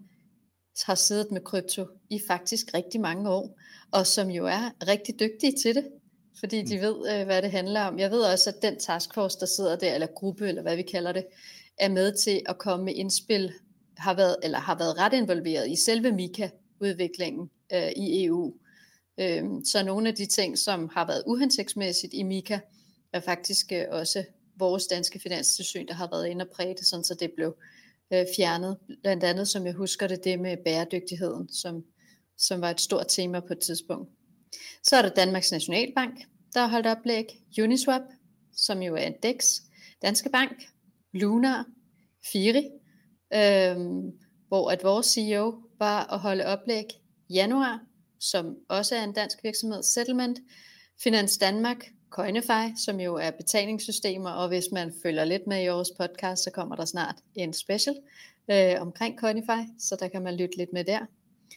har 0.85 0.95
siddet 0.95 1.31
med 1.31 1.41
krypto 1.41 1.87
i 2.11 2.21
faktisk 2.27 2.75
rigtig 2.75 3.01
mange 3.01 3.31
år, 3.31 3.59
og 3.91 4.07
som 4.07 4.31
jo 4.31 4.47
er 4.47 4.89
rigtig 4.89 5.21
dygtige 5.21 5.53
til 5.63 5.75
det, 5.75 5.85
fordi 6.39 6.63
de 6.63 6.77
mm. 6.77 6.83
ved, 6.83 7.21
øh, 7.21 7.25
hvad 7.25 7.43
det 7.43 7.51
handler 7.51 7.81
om. 7.81 7.99
Jeg 7.99 8.11
ved 8.11 8.21
også, 8.21 8.51
at 8.51 8.63
den 8.63 8.79
taskforce, 8.79 9.41
der 9.41 9.47
sidder 9.47 9.77
der, 9.77 9.95
eller 9.95 10.07
gruppe, 10.07 10.49
eller 10.49 10.63
hvad 10.63 10.77
vi 10.77 10.83
kalder 10.83 11.13
det, 11.13 11.27
er 11.81 11.89
med 11.89 12.13
til 12.13 12.43
at 12.47 12.59
komme 12.59 12.85
med 12.85 12.95
indspil, 12.95 13.53
har 13.97 14.15
været, 14.15 14.37
eller 14.43 14.59
har 14.59 14.79
været 14.79 14.99
ret 14.99 15.13
involveret 15.13 15.71
i 15.71 15.77
selve 15.77 16.13
Mika-udviklingen 16.13 17.51
øh, 17.73 17.91
i 17.97 18.25
EU. 18.25 18.55
Øh, 19.21 19.45
så 19.65 19.83
nogle 19.85 20.09
af 20.09 20.15
de 20.15 20.27
ting, 20.27 20.59
som 20.59 20.91
har 20.93 21.07
været 21.07 21.23
uhensigtsmæssigt 21.27 22.15
i 22.15 22.23
Mika, 22.23 22.59
er 23.13 23.21
faktisk 23.21 23.73
øh, 23.73 23.85
også 23.91 24.25
vores 24.59 24.87
danske 24.87 25.19
finanstilsyn, 25.19 25.87
der 25.87 25.95
har 25.95 26.09
været 26.11 26.27
inde 26.27 26.43
og 26.43 26.49
præge 26.55 26.75
det, 26.75 26.87
sådan 26.87 27.05
så 27.05 27.15
det 27.15 27.33
blev 27.37 27.57
øh, 28.13 28.27
fjernet. 28.37 28.77
Blandt 29.03 29.25
andet, 29.25 29.49
som 29.49 29.67
jeg 29.67 29.75
husker 29.75 30.07
det, 30.07 30.25
det 30.25 30.41
med 30.41 30.57
bæredygtigheden, 30.65 31.49
som, 31.53 31.85
som 32.39 32.61
var 32.61 32.71
et 32.71 32.81
stort 32.81 33.07
tema 33.09 33.41
på 33.41 33.53
et 33.53 33.59
tidspunkt. 33.59 34.11
Så 34.83 34.97
er 34.97 35.03
der 35.03 35.09
Danmarks 35.09 35.53
Nationalbank, 35.53 36.21
der 36.55 36.61
har 36.61 36.69
holdt 36.69 36.87
oplæg. 36.87 37.25
Uniswap, 37.63 38.03
som 38.57 38.83
jo 38.83 38.95
er 38.95 39.07
en 39.07 39.15
DEX. 39.23 39.61
Danske 40.03 40.31
Bank, 40.31 40.69
Lunar, 41.13 41.65
Firi, 42.33 42.71
øhm, 43.35 44.13
hvor 44.49 44.71
at 44.71 44.85
vores 44.85 45.07
CEO 45.07 45.55
var 45.79 46.13
at 46.13 46.19
holde 46.19 46.47
oplæg 46.47 46.85
januar, 47.31 47.81
som 48.21 48.57
også 48.69 48.97
er 48.97 49.05
en 49.05 49.13
dansk 49.13 49.39
virksomhed, 49.45 49.83
Settlement, 49.83 50.39
Finans 51.03 51.39
Danmark, 51.39 51.85
Coinify, 52.11 52.77
som 52.77 53.01
jo 53.01 53.15
er 53.15 53.31
betalingssystemer, 53.31 54.31
og 54.31 54.49
hvis 54.49 54.65
man 54.73 54.93
følger 55.03 55.25
lidt 55.25 55.47
med 55.47 55.65
i 55.65 55.69
vores 55.69 55.91
podcast, 55.99 56.45
så 56.45 56.51
kommer 56.51 56.77
der 56.77 56.85
snart 56.85 57.15
en 57.35 57.53
special 57.53 57.97
øh, 58.51 58.75
omkring 58.81 59.19
Coinify, 59.19 59.71
så 59.79 59.97
der 60.01 60.09
kan 60.09 60.23
man 60.23 60.37
lytte 60.37 60.57
lidt 60.57 60.73
med 60.73 60.85
der. 60.85 61.01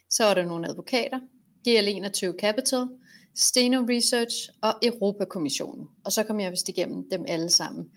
Så 0.09 0.23
er 0.25 0.33
der 0.33 0.45
nogle 0.45 0.69
advokater, 0.69 1.19
GL21 1.67 2.39
Capital, 2.39 2.87
Steno 3.35 3.85
Research 3.89 4.49
og 4.61 4.73
Europakommissionen. 4.83 5.87
Og 6.05 6.11
så 6.11 6.23
kommer 6.23 6.43
jeg 6.43 6.51
vist 6.51 6.69
igennem 6.69 7.09
dem 7.11 7.25
alle 7.27 7.49
sammen. 7.49 7.91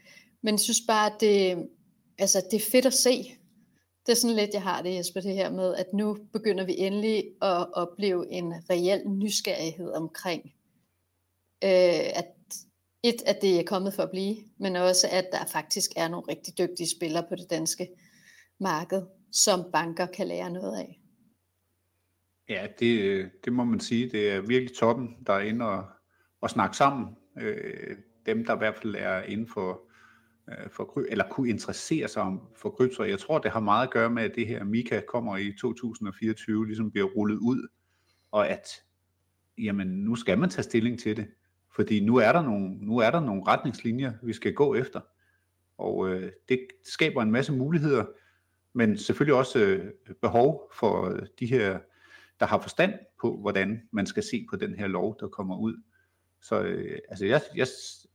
Men 0.45 0.55
jeg 0.55 0.61
synes 0.61 0.81
bare, 0.89 1.15
at 1.15 1.21
det, 1.21 1.69
altså, 2.19 2.47
det 2.51 2.57
er 2.57 2.71
fedt 2.73 2.87
at 2.87 2.95
se. 2.95 3.37
Det 4.07 4.13
er 4.13 4.17
sådan 4.17 4.37
lidt, 4.37 4.51
jeg 4.53 4.63
har 4.63 4.83
det, 4.83 4.95
Jesper, 4.95 5.21
det 5.21 5.35
her 5.35 5.51
med, 5.51 5.75
at 5.75 5.87
nu 5.95 6.19
begynder 6.33 6.65
vi 6.65 6.75
endelig 6.79 7.25
at 7.43 7.73
opleve 7.73 8.31
en 8.31 8.53
reel 8.71 9.09
nysgerrighed 9.09 9.93
omkring, 9.93 10.43
øh, 11.65 12.19
at 12.19 12.27
et, 13.03 13.23
at 13.27 13.39
det 13.43 13.61
er 13.61 13.65
kommet 13.65 13.95
for 13.95 14.03
at 14.03 14.11
blive, 14.11 14.37
men 14.59 14.77
også, 14.77 15.07
at 15.11 15.27
der 15.33 15.45
faktisk 15.47 15.91
er 15.97 16.09
nogle 16.09 16.27
rigtig 16.29 16.59
dygtige 16.59 16.91
spillere 16.97 17.27
på 17.29 17.35
det 17.35 17.51
danske 17.51 17.89
marked, 18.61 19.03
som 19.33 19.65
banker 19.73 20.07
kan 20.07 20.27
lære 20.29 20.51
noget 20.51 20.79
af. 20.79 21.01
Ja, 22.49 22.67
det, 22.79 23.31
det 23.45 23.53
må 23.53 23.65
man 23.65 23.81
sige. 23.81 24.11
Det 24.11 24.31
er 24.31 24.41
virkelig 24.41 24.77
toppen, 24.77 25.17
der 25.27 25.33
er 25.33 25.41
inde 25.41 25.65
og, 25.65 25.85
og 26.41 26.51
snakke 26.51 26.77
sammen. 26.77 27.17
Øh, 27.41 27.97
dem, 28.27 28.45
der 28.45 28.55
i 28.55 28.59
hvert 28.59 28.77
fald 28.77 28.95
er 28.99 29.23
inden 29.23 29.49
for, 29.49 29.84
Øh, 30.49 30.71
for 30.71 31.05
eller 31.09 31.29
kunne 31.29 31.49
interessere 31.49 32.09
sig 32.09 32.23
om 32.23 32.41
for 32.57 32.71
krypto. 32.71 33.05
Jeg 33.05 33.19
tror, 33.19 33.39
det 33.39 33.51
har 33.51 33.61
meget 33.61 33.87
at 33.87 33.93
gøre 33.93 34.11
med, 34.11 34.23
at 34.23 34.33
det 34.35 34.47
her 34.47 34.65
Mika 34.65 35.01
kommer 35.09 35.37
i 35.37 35.53
2024, 35.61 36.67
ligesom 36.67 36.91
bliver 36.91 37.07
rullet 37.07 37.37
ud, 37.37 37.69
og 38.31 38.49
at 38.49 38.69
jamen, 39.59 39.87
nu 39.89 40.17
skal 40.17 40.39
man 40.39 40.51
tage 40.51 40.63
stilling 40.63 40.99
til 40.99 41.17
det. 41.17 41.27
Fordi 41.75 42.01
nu 42.01 42.17
er 42.17 42.33
der 42.33 42.43
nogle, 42.43 42.77
nu 42.81 42.99
er 42.99 43.11
der 43.11 43.21
nogle 43.21 43.43
retningslinjer, 43.47 44.13
vi 44.23 44.33
skal 44.33 44.55
gå 44.55 44.75
efter. 44.75 45.01
Og 45.79 46.09
øh, 46.09 46.33
det 46.49 46.67
skaber 46.83 47.23
en 47.23 47.31
masse 47.31 47.53
muligheder, 47.53 48.05
men 48.73 48.99
selvfølgelig 48.99 49.35
også 49.35 49.59
øh, 49.59 49.93
behov 50.23 50.71
for 50.79 51.09
øh, 51.09 51.23
de 51.41 51.47
her, 51.47 51.79
der 52.41 52.47
har 52.47 52.61
forstand 52.61 52.93
på, 53.21 53.37
hvordan 53.41 53.83
man 53.91 54.07
skal 54.07 54.23
se 54.23 54.47
på 54.51 54.57
den 54.57 54.75
her 54.75 54.87
lov, 54.87 55.17
der 55.21 55.29
kommer 55.29 55.59
ud. 55.59 55.83
Så 56.41 56.63
øh, 56.63 56.99
altså 57.09 57.27
jeg, 57.27 57.41
jeg, 57.55 57.67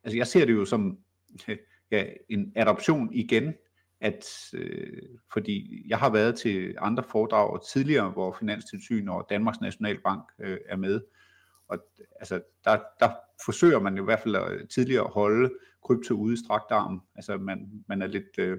altså 0.03 0.17
jeg 0.17 0.27
ser 0.27 0.45
det 0.45 0.53
jo 0.53 0.65
som 0.65 1.00
ja, 1.91 2.03
en 2.29 2.53
adoption 2.55 3.13
igen, 3.13 3.53
at 4.01 4.25
øh, 4.53 5.01
fordi 5.34 5.86
jeg 5.88 5.98
har 5.98 6.10
været 6.10 6.36
til 6.36 6.75
andre 6.77 7.03
foredrag 7.12 7.60
tidligere, 7.74 8.10
hvor 8.10 8.36
Finanstilsyn 8.39 9.08
og 9.08 9.27
Danmarks 9.29 9.62
Nationalbank 9.62 10.24
øh, 10.39 10.58
er 10.69 10.75
med, 10.75 11.01
og 11.67 11.77
altså, 12.19 12.41
der, 12.65 12.79
der 13.00 13.10
forsøger 13.46 13.79
man 13.79 13.98
i 13.98 14.01
hvert 14.01 14.19
fald 14.19 14.36
at, 14.36 14.69
tidligere 14.69 15.03
at 15.03 15.12
holde 15.12 15.50
krypto 15.84 16.13
ude 16.13 16.34
i 16.34 16.38
strakt 16.38 16.72
arm. 16.72 17.01
Altså 17.15 17.38
man, 17.38 17.84
man 17.88 18.01
er 18.01 18.08
lidt 18.08 18.38
øh, 18.38 18.58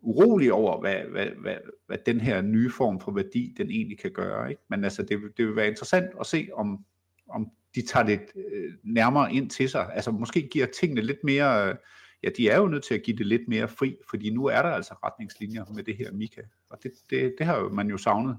urolig 0.00 0.52
over, 0.52 0.80
hvad, 0.80 0.96
hvad, 1.10 1.26
hvad, 1.26 1.56
hvad 1.86 1.98
den 2.06 2.20
her 2.20 2.42
nye 2.42 2.70
form 2.70 3.00
for 3.00 3.12
værdi, 3.12 3.54
den 3.58 3.70
egentlig 3.70 3.98
kan 3.98 4.12
gøre. 4.12 4.50
Ikke? 4.50 4.62
Men 4.70 4.84
altså, 4.84 5.02
det, 5.02 5.20
det 5.36 5.46
vil 5.46 5.56
være 5.56 5.68
interessant 5.68 6.10
at 6.20 6.26
se, 6.26 6.48
om, 6.52 6.84
om 7.28 7.50
de 7.74 7.86
tager 7.86 8.06
det 8.06 8.20
øh, 8.36 8.72
nærmere 8.84 9.32
ind 9.32 9.50
til 9.50 9.68
sig. 9.68 9.90
Altså 9.92 10.10
måske 10.10 10.48
giver 10.48 10.66
tingene 10.66 11.00
lidt 11.00 11.24
mere... 11.24 11.68
Øh, 11.68 11.74
ja, 12.22 12.28
de 12.36 12.48
er 12.48 12.56
jo 12.56 12.68
nødt 12.68 12.84
til 12.84 12.94
at 12.94 13.02
give 13.02 13.16
det 13.16 13.26
lidt 13.26 13.48
mere 13.48 13.68
fri, 13.68 13.96
fordi 14.10 14.30
nu 14.30 14.46
er 14.46 14.62
der 14.62 14.70
altså 14.70 14.94
retningslinjer 15.04 15.64
med 15.74 15.84
det 15.84 15.96
her 15.96 16.12
Mika. 16.12 16.40
Og 16.70 16.78
det, 16.82 16.92
det, 17.10 17.34
det 17.38 17.46
har 17.46 17.68
man 17.68 17.88
jo 17.88 17.98
savnet 17.98 18.38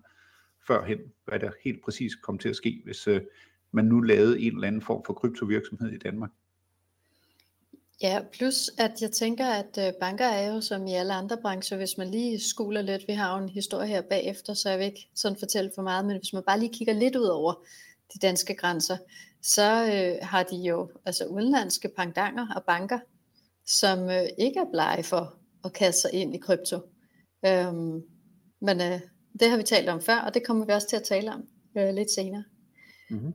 førhen, 0.67 1.00
hvad 1.25 1.39
der 1.39 1.51
helt 1.63 1.83
præcis 1.83 2.15
kom 2.15 2.38
til 2.38 2.50
at 2.50 2.55
ske, 2.55 2.81
hvis, 2.85 3.07
øh, 3.07 3.21
man 3.71 3.85
nu 3.85 4.00
lavede 4.00 4.39
en 4.39 4.53
eller 4.53 4.67
anden 4.67 4.81
form 4.81 5.03
for 5.05 5.13
kryptovirksomhed 5.13 5.89
i 5.89 5.97
Danmark. 5.97 6.29
Ja, 8.01 8.19
plus 8.33 8.69
at 8.77 9.01
jeg 9.01 9.11
tænker, 9.11 9.45
at 9.45 9.77
øh, 9.88 9.93
banker 10.00 10.25
er 10.25 10.53
jo 10.53 10.61
som 10.61 10.88
i 10.88 10.93
alle 10.93 11.13
andre 11.13 11.38
brancher, 11.41 11.77
hvis 11.77 11.97
man 11.97 12.11
lige 12.11 12.39
skuler 12.39 12.81
lidt, 12.81 13.07
vi 13.07 13.13
har 13.13 13.38
jo 13.38 13.43
en 13.43 13.50
historie 13.50 13.88
her 13.88 14.01
bagefter, 14.01 14.53
så 14.53 14.69
jeg 14.69 14.79
vil 14.79 14.85
ikke 14.85 15.09
sådan 15.15 15.39
fortælle 15.39 15.71
for 15.75 15.81
meget, 15.81 16.05
men 16.05 16.17
hvis 16.17 16.33
man 16.33 16.43
bare 16.47 16.59
lige 16.59 16.73
kigger 16.73 16.93
lidt 16.93 17.15
ud 17.15 17.25
over 17.25 17.53
de 18.13 18.19
danske 18.19 18.55
grænser, 18.55 18.97
så 19.41 19.85
øh, 19.85 20.27
har 20.27 20.43
de 20.43 20.55
jo 20.55 20.89
altså 21.05 21.25
udenlandske 21.25 21.89
pangdanger 21.97 22.47
og 22.55 22.63
banker, 22.63 23.00
som 23.68 24.10
øh, 24.10 24.24
ikke 24.38 24.60
er 24.60 24.72
blege 24.72 25.03
for 25.03 25.36
at 25.65 25.74
kaste 25.74 26.01
sig 26.01 26.13
ind 26.13 26.36
i 26.36 26.38
krypto. 26.38 26.80
Øhm, 27.46 28.03
men 28.62 28.82
øh, 28.82 29.00
det 29.39 29.50
har 29.50 29.58
vi 29.58 29.63
talt 29.63 29.89
om 29.89 30.01
før, 30.01 30.18
og 30.18 30.34
det 30.34 30.46
kommer 30.46 30.65
vi 30.65 30.72
også 30.72 30.88
til 30.89 30.96
at 30.96 31.03
tale 31.03 31.34
om 31.34 31.48
øh, 31.77 31.94
lidt 31.94 32.12
senere. 32.12 32.44
Mm-hmm. 33.10 33.34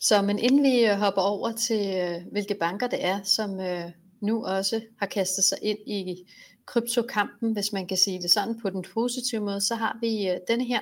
Så 0.00 0.22
men 0.22 0.38
inden 0.38 0.62
vi 0.62 0.84
øh, 0.84 0.96
hopper 0.96 1.22
over 1.22 1.52
til, 1.52 1.96
øh, 1.96 2.32
hvilke 2.32 2.54
banker 2.54 2.86
det 2.86 3.04
er, 3.04 3.22
som 3.22 3.60
øh, 3.60 3.90
nu 4.20 4.44
også 4.44 4.80
har 4.98 5.06
kastet 5.06 5.44
sig 5.44 5.58
ind 5.62 5.78
i 5.86 6.30
kryptokampen, 6.66 7.52
hvis 7.52 7.72
man 7.72 7.86
kan 7.86 7.96
sige 7.96 8.22
det 8.22 8.30
sådan 8.30 8.60
på 8.60 8.70
den 8.70 8.84
positive 8.94 9.40
måde, 9.40 9.60
så 9.60 9.74
har 9.74 9.98
vi 10.00 10.28
øh, 10.28 10.36
denne 10.48 10.64
her 10.64 10.80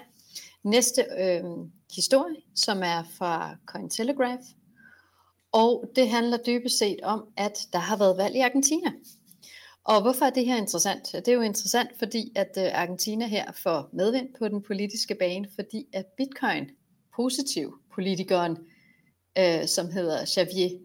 næste 0.62 1.05
øh, 1.19 1.45
historie, 1.95 2.37
som 2.55 2.83
er 2.83 3.02
fra 3.19 3.57
Cointelegraph. 3.67 4.43
Og 5.52 5.85
det 5.97 6.09
handler 6.09 6.38
dybest 6.47 6.78
set 6.78 7.00
om, 7.02 7.28
at 7.37 7.59
der 7.73 7.78
har 7.78 7.97
været 7.97 8.16
valg 8.16 8.37
i 8.37 8.40
Argentina. 8.40 8.92
Og 9.85 10.02
hvorfor 10.02 10.25
er 10.25 10.30
det 10.30 10.47
her 10.47 10.57
interessant? 10.57 11.12
Det 11.12 11.28
er 11.28 11.33
jo 11.33 11.40
interessant, 11.40 11.90
fordi 11.99 12.33
at 12.37 12.50
øh, 12.59 12.83
Argentina 12.83 13.26
her 13.26 13.52
får 13.52 13.88
medvind 13.92 14.28
på 14.38 14.49
den 14.49 14.62
politiske 14.62 15.14
bane, 15.14 15.49
fordi 15.54 15.87
at 15.92 16.07
bitcoin, 16.16 16.71
positiv 17.16 17.75
politikeren 17.95 18.57
øh, 19.38 19.66
som 19.66 19.90
hedder 19.90 20.35
Javier 20.37 20.78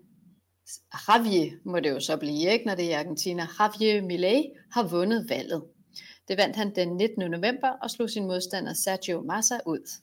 Javier 1.07 1.51
må 1.65 1.79
det 1.79 1.89
jo 1.89 2.00
så 2.00 2.17
blive, 2.17 2.51
ikke, 2.51 2.65
når 2.65 2.75
det 2.75 2.93
er 2.93 3.00
Argentina. 3.00 3.48
Javier 3.60 4.01
Milei 4.01 4.51
har 4.72 4.88
vundet 4.88 5.29
valget. 5.29 5.63
Det 6.27 6.38
vandt 6.38 6.55
han 6.55 6.75
den 6.75 6.98
19. 6.98 7.31
november 7.31 7.69
og 7.81 7.89
slog 7.89 8.10
sin 8.10 8.27
modstander 8.27 8.74
Sergio 8.74 9.22
Massa 9.22 9.60
ud. 9.65 10.01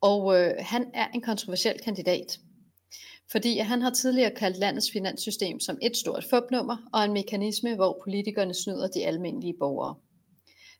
Og 0.00 0.40
øh, 0.40 0.54
han 0.58 0.86
er 0.94 1.08
en 1.14 1.20
kontroversiel 1.20 1.80
kandidat, 1.84 2.38
fordi 3.34 3.58
han 3.58 3.82
har 3.82 3.90
tidligere 3.90 4.30
kaldt 4.30 4.58
landets 4.58 4.90
finanssystem 4.90 5.60
som 5.60 5.78
et 5.82 5.96
stort 5.96 6.24
fupnummer 6.30 6.76
og 6.92 7.04
en 7.04 7.12
mekanisme, 7.12 7.74
hvor 7.74 8.00
politikerne 8.04 8.54
snyder 8.54 8.88
de 8.88 9.06
almindelige 9.06 9.54
borgere. 9.58 9.94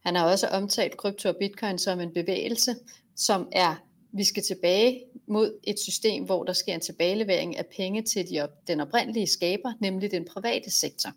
Han 0.04 0.16
har 0.16 0.30
også 0.30 0.46
omtalt 0.48 0.96
krypto 0.96 1.28
og 1.28 1.36
bitcoin 1.36 1.78
som 1.78 2.00
en 2.00 2.12
bevægelse, 2.12 2.76
som 3.16 3.48
er, 3.52 3.74
vi 4.12 4.24
skal 4.24 4.42
tilbage 4.42 5.02
mod 5.28 5.60
et 5.64 5.78
system, 5.78 6.24
hvor 6.24 6.44
der 6.44 6.52
sker 6.52 6.74
en 6.74 6.80
tilbagelevering 6.80 7.58
af 7.58 7.66
penge 7.76 8.02
til 8.02 8.28
de, 8.28 8.48
den 8.66 8.80
oprindelige 8.80 9.26
skaber, 9.26 9.72
nemlig 9.80 10.10
den 10.10 10.24
private 10.24 10.70
sektor. 10.70 11.10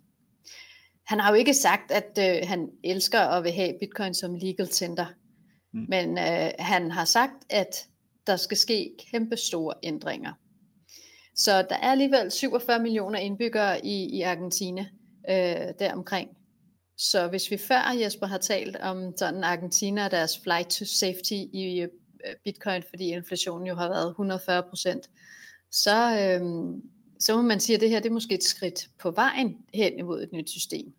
Han 1.05 1.19
har 1.19 1.29
jo 1.29 1.35
ikke 1.35 1.53
sagt, 1.53 1.91
at 1.91 2.19
øh, 2.19 2.47
han 2.47 2.69
elsker 2.83 3.19
at 3.19 3.43
vil 3.43 3.51
have 3.51 3.73
bitcoin 3.79 4.13
som 4.13 4.35
legal 4.35 4.67
tender, 4.67 5.05
mm. 5.73 5.85
men 5.89 6.17
øh, 6.17 6.51
han 6.59 6.91
har 6.91 7.05
sagt, 7.05 7.45
at 7.49 7.87
der 8.27 8.35
skal 8.35 8.57
ske 8.57 8.91
kæmpe 9.11 9.37
store 9.37 9.73
ændringer. 9.83 10.33
Så 11.37 11.51
der 11.51 11.75
er 11.75 11.91
alligevel 11.91 12.31
47 12.31 12.79
millioner 12.79 13.19
indbyggere 13.19 13.85
i, 13.85 14.17
i 14.17 14.21
Argentina 14.21 14.85
øh, 15.29 15.73
deromkring. 15.79 16.29
Så 16.97 17.27
hvis 17.27 17.51
vi 17.51 17.57
før, 17.57 17.93
Jesper, 18.01 18.27
har 18.27 18.37
talt 18.37 18.75
om 18.75 19.17
sådan 19.17 19.43
Argentina 19.43 20.05
og 20.05 20.11
deres 20.11 20.39
flight 20.43 20.69
to 20.69 20.85
safety 20.85 21.33
i 21.53 21.81
øh, 21.81 21.87
bitcoin, 22.43 22.83
fordi 22.89 23.09
inflationen 23.09 23.67
jo 23.67 23.75
har 23.75 23.89
været 23.89 24.09
140 24.09 24.63
procent, 24.63 25.09
så, 25.71 25.97
øh, 26.19 26.41
så 27.19 27.35
må 27.35 27.41
man 27.41 27.59
sige, 27.59 27.75
at 27.75 27.81
det 27.81 27.89
her 27.89 27.99
det 27.99 28.09
er 28.09 28.13
måske 28.13 28.35
et 28.35 28.43
skridt 28.43 28.89
på 28.99 29.11
vejen 29.11 29.57
hen 29.73 29.99
imod 29.99 30.23
et 30.23 30.31
nyt 30.33 30.49
system. 30.49 30.93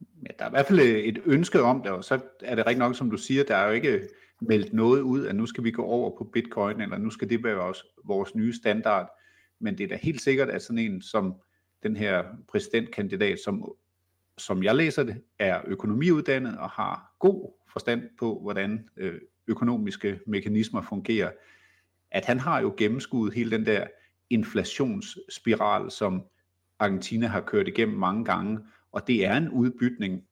Ja, 0.00 0.30
der 0.38 0.44
er 0.44 0.48
i 0.48 0.50
hvert 0.50 0.66
fald 0.66 0.80
et 0.80 1.18
ønske 1.24 1.62
om 1.62 1.82
det, 1.82 1.92
og 1.92 2.04
så 2.04 2.20
er 2.42 2.54
det 2.54 2.66
rigtig 2.66 2.78
nok, 2.78 2.96
som 2.96 3.10
du 3.10 3.16
siger, 3.16 3.44
der 3.44 3.56
er 3.56 3.66
jo 3.66 3.72
ikke 3.72 4.08
meldt 4.40 4.72
noget 4.72 5.00
ud, 5.00 5.26
at 5.26 5.36
nu 5.36 5.46
skal 5.46 5.64
vi 5.64 5.70
gå 5.70 5.82
over 5.82 6.18
på 6.18 6.24
bitcoin, 6.24 6.80
eller 6.80 6.98
nu 6.98 7.10
skal 7.10 7.30
det 7.30 7.44
være 7.44 7.56
vores, 7.56 7.84
vores 8.04 8.34
nye 8.34 8.54
standard. 8.54 9.10
Men 9.60 9.78
det 9.78 9.84
er 9.84 9.88
da 9.88 9.96
helt 10.02 10.20
sikkert, 10.20 10.50
at 10.50 10.62
sådan 10.62 10.78
en 10.78 11.02
som 11.02 11.34
den 11.82 11.96
her 11.96 12.24
præsidentkandidat, 12.48 13.38
som, 13.38 13.72
som 14.38 14.62
jeg 14.62 14.74
læser 14.74 15.02
det, 15.02 15.22
er 15.38 15.60
økonomiuddannet 15.66 16.58
og 16.58 16.70
har 16.70 17.14
god 17.18 17.52
forstand 17.72 18.02
på, 18.18 18.40
hvordan 18.42 18.88
øh, 18.96 19.20
økonomiske 19.46 20.20
mekanismer 20.26 20.82
fungerer, 20.82 21.30
at 22.10 22.24
han 22.24 22.40
har 22.40 22.60
jo 22.60 22.74
gennemskuet 22.76 23.34
hele 23.34 23.50
den 23.50 23.66
der 23.66 23.86
inflationsspiral, 24.30 25.90
som 25.90 26.22
Argentina 26.78 27.26
har 27.26 27.40
kørt 27.40 27.68
igennem 27.68 27.98
mange 27.98 28.24
gange, 28.24 28.58
og 28.92 29.06
det 29.06 29.26
er 29.26 29.36
en 29.36 29.48
udbytning, 29.48 30.24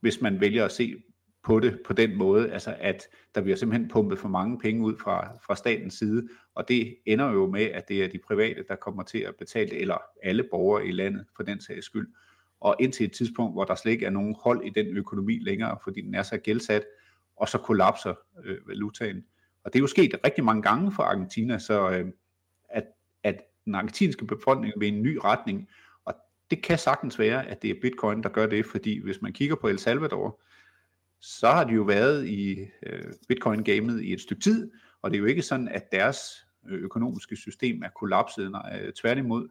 hvis 0.00 0.20
man 0.20 0.40
vælger 0.40 0.64
at 0.64 0.72
se 0.72 1.02
på 1.44 1.60
det 1.60 1.80
på 1.86 1.92
den 1.92 2.16
måde, 2.16 2.52
altså 2.52 2.76
at 2.78 3.08
der 3.34 3.40
bliver 3.40 3.56
simpelthen 3.56 3.88
pumpet 3.88 4.18
for 4.18 4.28
mange 4.28 4.58
penge 4.58 4.84
ud 4.84 4.96
fra, 4.96 5.38
fra 5.46 5.56
statens 5.56 5.94
side, 5.94 6.28
og 6.54 6.68
det 6.68 6.96
ender 7.06 7.30
jo 7.30 7.46
med, 7.46 7.62
at 7.62 7.88
det 7.88 8.04
er 8.04 8.08
de 8.08 8.18
private, 8.26 8.64
der 8.68 8.76
kommer 8.76 9.02
til 9.02 9.18
at 9.18 9.36
betale, 9.36 9.78
eller 9.78 9.96
alle 10.22 10.44
borgere 10.50 10.86
i 10.86 10.92
landet 10.92 11.26
for 11.36 11.42
den 11.42 11.60
sags 11.60 11.86
skyld. 11.86 12.08
Og 12.60 12.76
indtil 12.80 13.06
et 13.06 13.12
tidspunkt, 13.12 13.54
hvor 13.54 13.64
der 13.64 13.74
slet 13.74 13.92
ikke 13.92 14.06
er 14.06 14.10
nogen 14.10 14.36
hold 14.40 14.64
i 14.64 14.70
den 14.70 14.86
økonomi 14.86 15.38
længere, 15.38 15.78
fordi 15.84 16.00
den 16.00 16.14
er 16.14 16.22
så 16.22 16.38
gældsat, 16.38 16.84
og 17.36 17.48
så 17.48 17.58
kollapser 17.58 18.14
øh, 18.44 18.68
valutaen. 18.68 19.24
Og 19.64 19.72
det 19.72 19.78
er 19.78 19.82
jo 19.82 19.86
sket 19.86 20.20
rigtig 20.24 20.44
mange 20.44 20.62
gange 20.62 20.92
for 20.92 21.02
Argentina, 21.02 21.58
så 21.58 21.90
øh, 21.90 22.06
at, 22.68 22.84
at 23.22 23.42
den 23.64 23.74
argentinske 23.74 24.26
befolkning 24.26 24.72
vil 24.76 24.88
en 24.88 25.02
ny 25.02 25.18
retning, 25.24 25.68
og 26.04 26.14
det 26.50 26.62
kan 26.62 26.78
sagtens 26.78 27.18
være, 27.18 27.46
at 27.46 27.62
det 27.62 27.70
er 27.70 27.80
bitcoin, 27.82 28.22
der 28.22 28.28
gør 28.28 28.46
det, 28.46 28.66
fordi 28.66 29.02
hvis 29.02 29.22
man 29.22 29.32
kigger 29.32 29.56
på 29.56 29.68
El 29.68 29.78
Salvador, 29.78 30.40
så 31.22 31.46
har 31.46 31.64
de 31.64 31.72
jo 31.72 31.82
været 31.82 32.26
i 32.26 32.58
øh, 32.86 33.12
bitcoin-gamet 33.28 34.02
i 34.02 34.12
et 34.12 34.20
stykke 34.20 34.42
tid, 34.42 34.70
og 35.02 35.10
det 35.10 35.16
er 35.16 35.20
jo 35.20 35.26
ikke 35.26 35.42
sådan, 35.42 35.68
at 35.68 35.92
deres 35.92 36.46
øh, 36.68 36.82
økonomiske 36.82 37.36
system 37.36 37.82
er 37.82 37.88
kollapset, 37.88 38.50
nej, 38.50 38.80
øh, 38.82 38.92
tværtimod. 38.92 39.48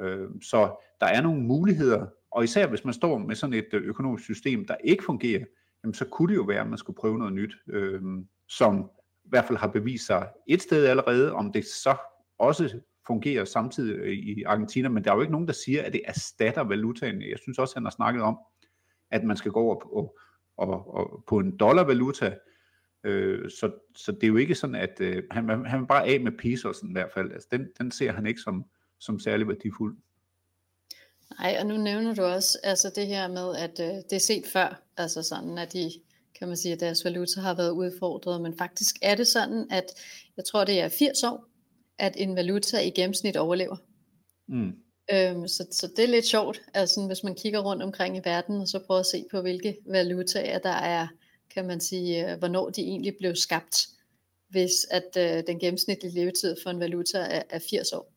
Øh, 0.00 0.28
så 0.42 0.84
der 1.00 1.06
er 1.06 1.20
nogle 1.20 1.42
muligheder, 1.42 2.06
og 2.30 2.44
især 2.44 2.66
hvis 2.66 2.84
man 2.84 2.94
står 2.94 3.18
med 3.18 3.34
sådan 3.34 3.54
et 3.54 3.68
øh, 3.72 3.82
økonomisk 3.82 4.24
system, 4.24 4.66
der 4.66 4.76
ikke 4.84 5.04
fungerer, 5.04 5.44
jamen 5.84 5.94
så 5.94 6.04
kunne 6.04 6.28
det 6.28 6.36
jo 6.36 6.42
være, 6.42 6.60
at 6.60 6.68
man 6.68 6.78
skulle 6.78 6.96
prøve 6.96 7.18
noget 7.18 7.32
nyt, 7.32 7.54
øh, 7.68 8.02
som 8.48 8.90
i 9.24 9.28
hvert 9.28 9.44
fald 9.44 9.58
har 9.58 9.68
bevist 9.68 10.06
sig 10.06 10.28
et 10.46 10.62
sted 10.62 10.86
allerede, 10.86 11.32
om 11.32 11.52
det 11.52 11.64
så 11.64 11.96
også 12.38 12.80
fungerer 13.06 13.44
samtidig 13.44 13.96
øh, 13.96 14.12
i 14.12 14.42
Argentina, 14.42 14.88
men 14.88 15.04
der 15.04 15.10
er 15.10 15.14
jo 15.14 15.20
ikke 15.20 15.32
nogen, 15.32 15.46
der 15.46 15.52
siger, 15.52 15.82
at 15.82 15.92
det 15.92 16.02
erstatter 16.04 16.62
valutaen. 16.62 17.22
Jeg 17.22 17.38
synes 17.38 17.58
også, 17.58 17.74
han 17.76 17.84
har 17.84 17.90
snakket 17.90 18.22
om, 18.22 18.38
at 19.10 19.24
man 19.24 19.36
skal 19.36 19.52
gå 19.52 19.60
over 19.60 19.80
på, 19.80 20.18
og, 20.60 20.94
og 20.94 21.24
på 21.28 21.38
en 21.38 21.56
dollarvaluta. 21.56 22.36
Øh, 23.04 23.50
så, 23.50 23.72
så 23.96 24.12
det 24.12 24.22
er 24.22 24.28
jo 24.28 24.36
ikke 24.36 24.54
sådan, 24.54 24.76
at 24.76 25.00
øh, 25.00 25.22
han, 25.30 25.64
han 25.66 25.80
vil 25.80 25.86
bare 25.86 26.06
af 26.06 26.20
med 26.20 26.32
pesosen 26.32 26.88
i 26.88 26.92
hvert 26.92 27.12
fald. 27.14 27.32
Altså, 27.32 27.48
den, 27.52 27.66
den 27.78 27.90
ser 27.90 28.12
han 28.12 28.26
ikke 28.26 28.40
som, 28.40 28.64
som 28.98 29.20
særlig 29.20 29.48
værdifuld. 29.48 29.96
Nej, 31.38 31.56
og 31.60 31.66
nu 31.66 31.76
nævner 31.76 32.14
du 32.14 32.22
også 32.22 32.58
altså 32.64 32.92
det 32.96 33.06
her 33.06 33.28
med, 33.28 33.56
at 33.56 33.80
øh, 33.80 34.02
det 34.10 34.12
er 34.12 34.20
set 34.20 34.44
før, 34.52 34.82
altså 34.96 35.22
sådan, 35.22 35.58
at 35.58 35.72
de, 35.72 35.90
kan 36.38 36.48
man 36.48 36.56
sige, 36.56 36.72
at 36.72 36.80
deres 36.80 37.04
valuta 37.04 37.40
har 37.40 37.54
været 37.54 37.70
udfordret, 37.70 38.40
men 38.40 38.58
faktisk 38.58 38.96
er 39.02 39.14
det 39.14 39.26
sådan, 39.26 39.66
at 39.70 39.84
jeg 40.36 40.44
tror, 40.44 40.64
det 40.64 40.80
er 40.80 40.88
80 40.88 41.22
år, 41.22 41.44
at 41.98 42.12
en 42.16 42.36
valuta 42.36 42.80
i 42.80 42.90
gennemsnit 42.90 43.36
overlever. 43.36 43.76
Mm. 44.46 44.72
Øhm, 45.12 45.48
så, 45.48 45.66
så 45.70 45.92
det 45.96 46.04
er 46.04 46.08
lidt 46.08 46.26
sjovt, 46.26 46.62
altså 46.74 47.06
hvis 47.06 47.24
man 47.24 47.34
kigger 47.34 47.60
rundt 47.60 47.82
omkring 47.82 48.16
i 48.16 48.20
verden, 48.24 48.60
og 48.60 48.68
så 48.68 48.78
prøver 48.86 49.00
at 49.00 49.06
se 49.06 49.24
på, 49.30 49.40
hvilke 49.40 49.76
valutaer 49.86 50.58
der 50.58 50.70
er, 50.70 51.06
kan 51.54 51.66
man 51.66 51.80
sige, 51.80 52.32
øh, 52.32 52.38
hvornår 52.38 52.70
de 52.70 52.80
egentlig 52.80 53.16
blev 53.18 53.36
skabt, 53.36 53.88
hvis 54.48 54.72
at 54.90 55.16
øh, 55.16 55.46
den 55.46 55.58
gennemsnitlige 55.58 56.14
levetid 56.14 56.56
for 56.62 56.70
en 56.70 56.80
valuta 56.80 57.18
er, 57.18 57.42
er 57.50 57.58
80 57.70 57.92
år. 57.92 58.12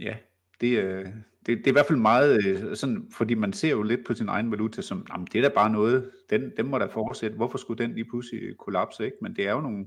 Ja, 0.00 0.14
det, 0.60 0.78
øh, 0.78 1.04
det, 1.46 1.58
det 1.58 1.66
er 1.66 1.70
i 1.70 1.72
hvert 1.72 1.86
fald 1.86 1.98
meget 1.98 2.46
øh, 2.46 2.76
sådan, 2.76 3.08
fordi 3.16 3.34
man 3.34 3.52
ser 3.52 3.70
jo 3.70 3.82
lidt 3.82 4.06
på 4.06 4.14
sin 4.14 4.28
egen 4.28 4.50
valuta 4.50 4.82
som, 4.82 5.06
jamen, 5.10 5.28
det 5.32 5.38
er 5.38 5.48
da 5.48 5.54
bare 5.54 5.70
noget, 5.70 6.10
den, 6.30 6.52
den 6.56 6.66
må 6.66 6.78
da 6.78 6.84
fortsætte, 6.84 7.36
hvorfor 7.36 7.58
skulle 7.58 7.84
den 7.84 7.94
lige 7.94 8.04
pludselig 8.04 8.56
kollapse, 8.58 9.04
ikke? 9.04 9.16
Men 9.20 9.36
det 9.36 9.46
er 9.46 9.52
jo 9.52 9.60
nogle, 9.60 9.86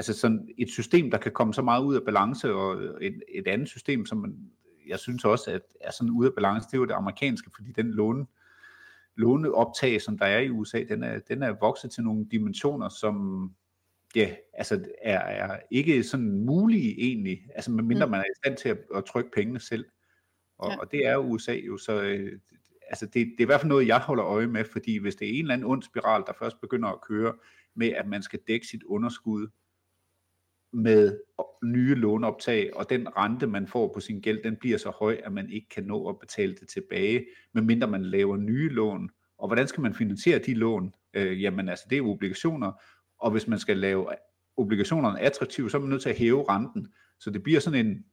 altså 0.00 0.12
sådan 0.12 0.48
et 0.58 0.70
system, 0.70 1.10
der 1.10 1.18
kan 1.18 1.32
komme 1.32 1.54
så 1.54 1.62
meget 1.62 1.84
ud 1.84 1.94
af 1.94 2.04
balance, 2.04 2.54
og 2.54 2.82
et, 3.00 3.22
et 3.28 3.48
andet 3.48 3.68
system, 3.68 4.06
som 4.06 4.18
man, 4.18 4.50
jeg 4.88 4.98
synes 4.98 5.24
også 5.24 5.50
at 5.50 5.62
er 5.80 5.90
sådan 5.90 6.10
ude 6.10 6.28
af 6.28 6.34
balance, 6.34 6.66
det 6.66 6.74
er 6.74 6.78
jo 6.78 6.84
det 6.84 6.94
amerikanske, 6.94 7.50
fordi 7.56 7.72
den 7.72 7.90
låne, 7.90 8.26
låneoptag, 9.16 10.02
som 10.02 10.18
der 10.18 10.26
er 10.26 10.38
i 10.38 10.50
USA, 10.50 10.84
den 10.88 11.02
er, 11.02 11.18
den 11.18 11.42
er 11.42 11.54
vokset 11.60 11.90
til 11.90 12.04
nogle 12.04 12.26
dimensioner, 12.30 12.88
som 12.88 13.46
ja, 14.16 14.34
altså 14.52 14.84
er, 15.02 15.18
er 15.18 15.58
ikke 15.70 16.02
sådan 16.02 16.30
mulige 16.46 17.00
egentlig, 17.00 17.42
altså 17.54 17.70
medmindre 17.70 18.06
mm. 18.06 18.10
man 18.10 18.20
er 18.20 18.24
i 18.24 18.38
stand 18.44 18.56
til 18.56 18.68
at, 18.68 18.78
at 18.94 19.04
trykke 19.04 19.30
pengene 19.30 19.60
selv. 19.60 19.84
Og, 20.58 20.70
ja. 20.70 20.76
og 20.76 20.90
det 20.90 21.06
er 21.06 21.12
jo 21.12 21.20
USA 21.20 21.54
jo, 21.54 21.78
så 21.78 22.02
øh, 22.02 22.38
altså 22.82 23.06
det, 23.06 23.14
det 23.14 23.38
er 23.38 23.42
i 23.42 23.44
hvert 23.44 23.60
fald 23.60 23.68
noget, 23.68 23.86
jeg 23.86 24.00
holder 24.00 24.26
øje 24.26 24.46
med, 24.46 24.64
fordi 24.64 24.96
hvis 24.96 25.14
det 25.14 25.28
er 25.28 25.32
en 25.32 25.44
eller 25.44 25.54
anden 25.54 25.70
ond 25.70 25.82
spiral, 25.82 26.24
der 26.26 26.32
først 26.38 26.60
begynder 26.60 26.88
at 26.88 27.00
køre 27.00 27.34
med, 27.74 27.88
at 27.88 28.06
man 28.06 28.22
skal 28.22 28.40
dække 28.48 28.66
sit 28.66 28.82
underskud, 28.82 29.48
med 30.72 31.18
nye 31.64 31.94
låneoptag, 31.94 32.76
og 32.76 32.90
den 32.90 33.16
rente, 33.16 33.46
man 33.46 33.66
får 33.66 33.92
på 33.94 34.00
sin 34.00 34.20
gæld, 34.20 34.42
den 34.42 34.56
bliver 34.56 34.78
så 34.78 34.90
høj, 34.90 35.20
at 35.24 35.32
man 35.32 35.50
ikke 35.50 35.68
kan 35.68 35.84
nå 35.84 36.08
at 36.08 36.18
betale 36.18 36.54
det 36.54 36.68
tilbage, 36.68 37.26
medmindre 37.54 37.88
man 37.88 38.04
laver 38.04 38.36
nye 38.36 38.68
lån. 38.68 39.10
Og 39.38 39.48
hvordan 39.48 39.68
skal 39.68 39.80
man 39.80 39.94
finansiere 39.94 40.38
de 40.38 40.54
lån? 40.54 40.94
Øh, 41.14 41.42
jamen 41.42 41.68
altså, 41.68 41.86
det 41.90 41.98
er 41.98 42.02
obligationer, 42.02 42.72
og 43.18 43.30
hvis 43.30 43.48
man 43.48 43.58
skal 43.58 43.76
lave 43.76 44.06
obligationerne 44.56 45.20
attraktive, 45.20 45.70
så 45.70 45.76
er 45.76 45.80
man 45.80 45.90
nødt 45.90 46.02
til 46.02 46.10
at 46.10 46.18
hæve 46.18 46.48
renten. 46.48 46.88
Så 47.20 47.30
det 47.30 47.42
bliver 47.42 47.60
sådan 47.60 47.86
en, 47.86 48.04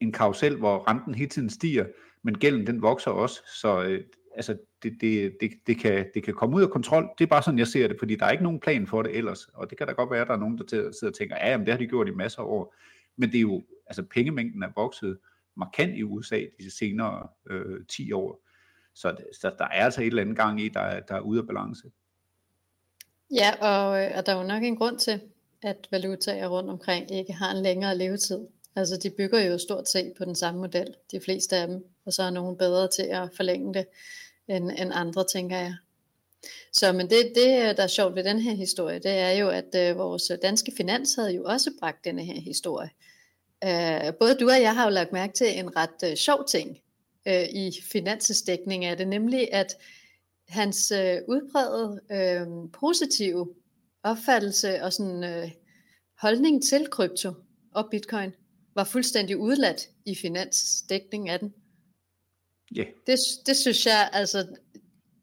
en 0.00 0.12
karusel, 0.12 0.56
hvor 0.56 0.90
renten 0.90 1.14
hele 1.14 1.30
tiden 1.30 1.50
stiger, 1.50 1.86
men 2.24 2.38
gælden 2.38 2.66
den 2.66 2.82
vokser 2.82 3.10
også, 3.10 3.42
så 3.60 3.84
øh, 3.84 4.04
altså, 4.34 4.58
det, 4.90 5.00
det, 5.00 5.36
det, 5.40 5.50
det, 5.66 5.78
kan, 5.78 6.06
det 6.14 6.22
kan 6.22 6.34
komme 6.34 6.56
ud 6.56 6.62
af 6.62 6.70
kontrol. 6.70 7.10
Det 7.18 7.24
er 7.24 7.28
bare 7.28 7.42
sådan, 7.42 7.58
jeg 7.58 7.66
ser 7.66 7.88
det, 7.88 7.96
fordi 7.98 8.16
der 8.16 8.26
er 8.26 8.30
ikke 8.30 8.44
nogen 8.44 8.60
plan 8.60 8.86
for 8.86 9.02
det 9.02 9.16
ellers. 9.16 9.48
Og 9.54 9.70
det 9.70 9.78
kan 9.78 9.86
da 9.86 9.92
godt 9.92 10.10
være, 10.10 10.20
at 10.20 10.26
der 10.26 10.34
er 10.34 10.38
nogen, 10.38 10.58
der 10.58 10.64
sidder 10.68 11.08
og 11.08 11.14
tænker, 11.14 11.36
ja, 11.36 11.50
jamen, 11.50 11.66
det 11.66 11.74
har 11.74 11.78
de 11.78 11.86
gjort 11.86 12.08
i 12.08 12.10
masser 12.10 12.40
af 12.40 12.46
år. 12.46 12.74
Men 13.16 13.30
det 13.30 13.36
er 13.36 13.42
jo, 13.42 13.62
altså 13.86 14.02
pengemængden 14.02 14.62
er 14.62 14.68
vokset 14.76 15.18
markant 15.56 15.96
i 15.96 16.02
USA 16.02 16.40
de 16.60 16.70
senere 16.70 17.28
øh, 17.50 17.86
10 17.88 18.12
år. 18.12 18.42
Så, 18.94 19.16
så 19.40 19.52
der 19.58 19.64
er 19.64 19.68
altså 19.68 20.00
et 20.00 20.06
eller 20.06 20.22
andet 20.22 20.36
gang 20.36 20.60
i, 20.60 20.68
der 20.68 21.00
der 21.00 21.14
er 21.14 21.20
ude 21.20 21.40
af 21.40 21.46
balance. 21.46 21.90
Ja, 23.30 23.54
og, 23.60 23.88
og 23.88 24.26
der 24.26 24.34
er 24.34 24.40
jo 24.40 24.46
nok 24.46 24.62
en 24.62 24.76
grund 24.76 24.98
til, 24.98 25.20
at 25.62 25.88
valutaer 25.90 26.48
rundt 26.48 26.70
omkring 26.70 27.12
ikke 27.12 27.32
har 27.32 27.50
en 27.50 27.62
længere 27.62 27.98
levetid. 27.98 28.38
Altså 28.76 28.96
de 29.02 29.10
bygger 29.10 29.40
jo 29.40 29.58
stort 29.58 29.88
set 29.88 30.12
på 30.18 30.24
den 30.24 30.34
samme 30.34 30.60
model, 30.60 30.94
de 31.12 31.20
fleste 31.20 31.56
af 31.56 31.68
dem, 31.68 31.84
og 32.06 32.12
så 32.12 32.22
er 32.22 32.30
nogen 32.30 32.56
bedre 32.56 32.88
til 32.88 33.02
at 33.02 33.30
forlænge 33.36 33.74
det 33.74 33.86
end, 34.48 34.70
end 34.70 34.90
andre, 34.94 35.24
tænker 35.32 35.56
jeg. 35.56 35.76
Så 36.72 36.92
men 36.92 37.10
det, 37.10 37.32
det, 37.34 37.46
øh, 37.46 37.76
der 37.76 37.82
er 37.82 37.86
sjovt 37.86 38.14
ved 38.14 38.24
den 38.24 38.40
her 38.40 38.54
historie, 38.54 38.98
det 38.98 39.10
er 39.10 39.30
jo, 39.30 39.48
at 39.48 39.74
øh, 39.76 39.98
vores 39.98 40.32
danske 40.42 40.72
finans 40.76 41.14
havde 41.14 41.34
jo 41.34 41.44
også 41.44 41.70
bragt 41.80 42.04
denne 42.04 42.24
her 42.24 42.40
historie. 42.40 42.90
Øh, 43.64 44.14
både 44.20 44.34
du 44.34 44.50
og 44.50 44.60
jeg 44.60 44.74
har 44.74 44.84
jo 44.84 44.90
lagt 44.90 45.12
mærke 45.12 45.32
til 45.32 45.58
en 45.58 45.76
ret 45.76 46.10
øh, 46.10 46.16
sjov 46.16 46.44
ting 46.48 46.78
øh, 47.28 47.42
i 47.42 47.72
finansesdækning 47.92 48.84
af 48.84 48.96
det, 48.96 49.08
nemlig 49.08 49.52
at 49.52 49.76
hans 50.48 50.90
øh, 50.90 51.18
udbredede 51.28 52.00
øh, 52.10 52.70
positive 52.80 53.54
opfattelse 54.02 54.82
og 54.82 54.92
sådan 54.92 55.24
øh, 55.24 55.50
holdning 56.20 56.64
til 56.64 56.86
krypto 56.90 57.32
og 57.74 57.88
bitcoin 57.90 58.32
var 58.74 58.84
fuldstændig 58.84 59.36
udladt 59.36 59.88
i 60.04 60.14
finansdækningen 60.14 61.28
af 61.30 61.40
den. 61.40 61.54
Yeah. 62.76 62.86
Det, 63.06 63.18
det 63.46 63.56
synes 63.56 63.86
jeg, 63.86 64.10
altså 64.12 64.46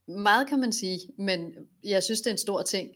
meget 0.07 0.47
kan 0.47 0.59
man 0.59 0.73
sige, 0.73 0.99
men 1.17 1.53
jeg 1.83 2.03
synes, 2.03 2.21
det 2.21 2.27
er 2.27 2.31
en 2.31 2.37
stor 2.37 2.61
ting 2.61 2.91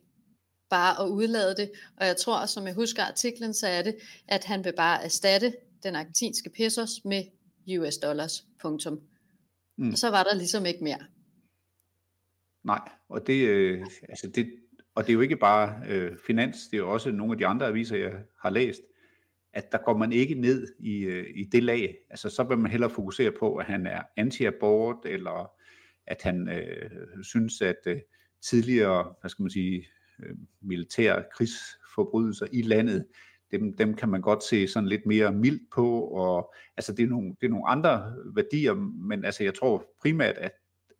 bare 0.69 1.05
at 1.05 1.09
udlade 1.09 1.55
det. 1.55 1.71
Og 1.97 2.05
jeg 2.05 2.17
tror, 2.17 2.45
som 2.45 2.67
jeg 2.67 2.73
husker 2.73 3.03
artiklen, 3.03 3.53
så 3.53 3.67
er 3.67 3.81
det, 3.81 3.95
at 4.27 4.43
han 4.43 4.63
vil 4.63 4.73
bare 4.77 5.03
erstatte 5.03 5.53
den 5.83 5.95
argentinske 5.95 6.49
pesos 6.49 7.05
med 7.05 7.23
US 7.79 7.97
dollars. 7.97 8.45
Punktum. 8.61 9.01
Mm. 9.77 9.91
Og 9.91 9.97
så 9.97 10.09
var 10.09 10.23
der 10.23 10.35
ligesom 10.35 10.65
ikke 10.65 10.83
mere. 10.83 10.99
Nej, 12.63 12.89
og 13.09 13.27
det, 13.27 13.47
øh, 13.47 13.85
altså 14.09 14.27
det, 14.35 14.47
og 14.95 15.03
det 15.03 15.09
er 15.09 15.13
jo 15.13 15.21
ikke 15.21 15.37
bare 15.37 15.81
øh, 15.87 16.17
finans, 16.27 16.57
det 16.71 16.73
er 16.73 16.77
jo 16.77 16.93
også 16.93 17.11
nogle 17.11 17.33
af 17.33 17.37
de 17.37 17.45
andre 17.45 17.67
aviser, 17.67 17.97
jeg 17.97 18.11
har 18.41 18.49
læst, 18.49 18.81
at 19.57 19.71
der 19.71 19.77
går 19.77 19.97
man 19.97 20.11
ikke 20.11 20.35
ned 20.35 20.67
i, 20.79 20.99
øh, 20.99 21.25
i 21.35 21.43
det 21.43 21.63
lag. 21.63 21.97
Altså 22.09 22.29
så 22.29 22.43
vil 22.43 22.57
man 22.57 22.71
hellere 22.71 22.89
fokusere 22.89 23.31
på, 23.39 23.55
at 23.55 23.65
han 23.65 23.87
er 23.87 24.01
anti-abort, 24.17 25.05
eller 25.05 25.51
at 26.07 26.21
han 26.21 26.49
øh, 26.49 26.89
synes, 27.23 27.61
at 27.61 27.77
øh, 27.85 27.99
tidligere, 28.41 29.13
hvad 29.21 29.29
skal 29.29 29.43
man 29.43 29.49
sige, 29.49 29.87
øh, 30.23 30.35
militære 30.61 31.23
krigsforbrydelser 31.33 32.47
i 32.51 32.61
landet, 32.61 33.05
dem, 33.51 33.77
dem 33.77 33.93
kan 33.93 34.09
man 34.09 34.21
godt 34.21 34.43
se 34.43 34.67
sådan 34.67 34.89
lidt 34.89 35.05
mere 35.05 35.31
mildt 35.31 35.63
på, 35.71 36.01
og 36.01 36.53
altså 36.77 36.93
det 36.93 37.03
er, 37.03 37.09
nogle, 37.09 37.35
det 37.41 37.47
er 37.47 37.51
nogle 37.51 37.67
andre 37.67 38.15
værdier, 38.35 38.73
men 39.07 39.25
altså 39.25 39.43
jeg 39.43 39.53
tror 39.53 39.85
primært, 40.01 40.37
at 40.37 40.51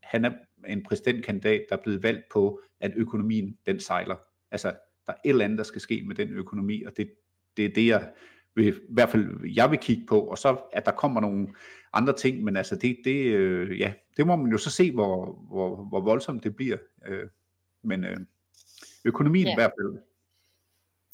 han 0.04 0.26
er 0.26 0.32
en 0.68 0.84
præsidentkandidat, 0.84 1.66
der 1.70 1.78
er 1.78 1.82
blevet 1.82 2.04
valgt 2.04 2.24
på, 2.32 2.62
at 2.80 2.94
økonomien 2.96 3.58
den 3.66 3.80
sejler. 3.80 4.16
Altså 4.52 4.68
der 5.06 5.14
er 5.14 5.18
et 5.26 5.30
eller 5.30 5.46
andet, 5.46 5.58
der 5.58 5.64
skal 5.64 5.82
ske 5.82 6.04
med 6.08 6.16
den 6.16 6.30
økonomi, 6.30 6.84
og 6.84 6.98
det, 6.98 7.12
det 7.58 7.66
er 7.66 7.70
det, 7.70 7.88
jeg 7.88 8.12
vil, 8.58 8.68
i 8.68 8.80
hvert 8.90 9.10
fald 9.10 9.50
jeg 9.56 9.72
vil 9.72 9.80
kigge 9.80 10.06
på, 10.06 10.22
og 10.22 10.38
så 10.38 10.58
at 10.74 10.86
der 10.86 10.92
kommer 10.92 11.22
nogle 11.22 11.48
andre 11.94 12.14
ting, 12.14 12.44
men 12.44 12.58
altså 12.58 12.76
det, 12.76 12.98
det, 13.06 13.26
øh, 13.26 13.80
ja, 13.80 13.94
det 14.18 14.28
må 14.28 14.36
man 14.36 14.52
jo 14.52 14.58
så 14.58 14.70
se, 14.70 14.92
hvor, 14.92 15.40
hvor, 15.50 15.76
hvor 15.76 16.02
voldsomt 16.02 16.44
det 16.44 16.56
bliver. 16.56 16.78
Øh, 17.08 17.28
men 17.84 18.04
øh, 18.04 18.18
økonomien 19.06 19.46
ja. 19.46 19.52
i 19.52 19.56
hvert 19.56 19.72
fald. 19.82 20.02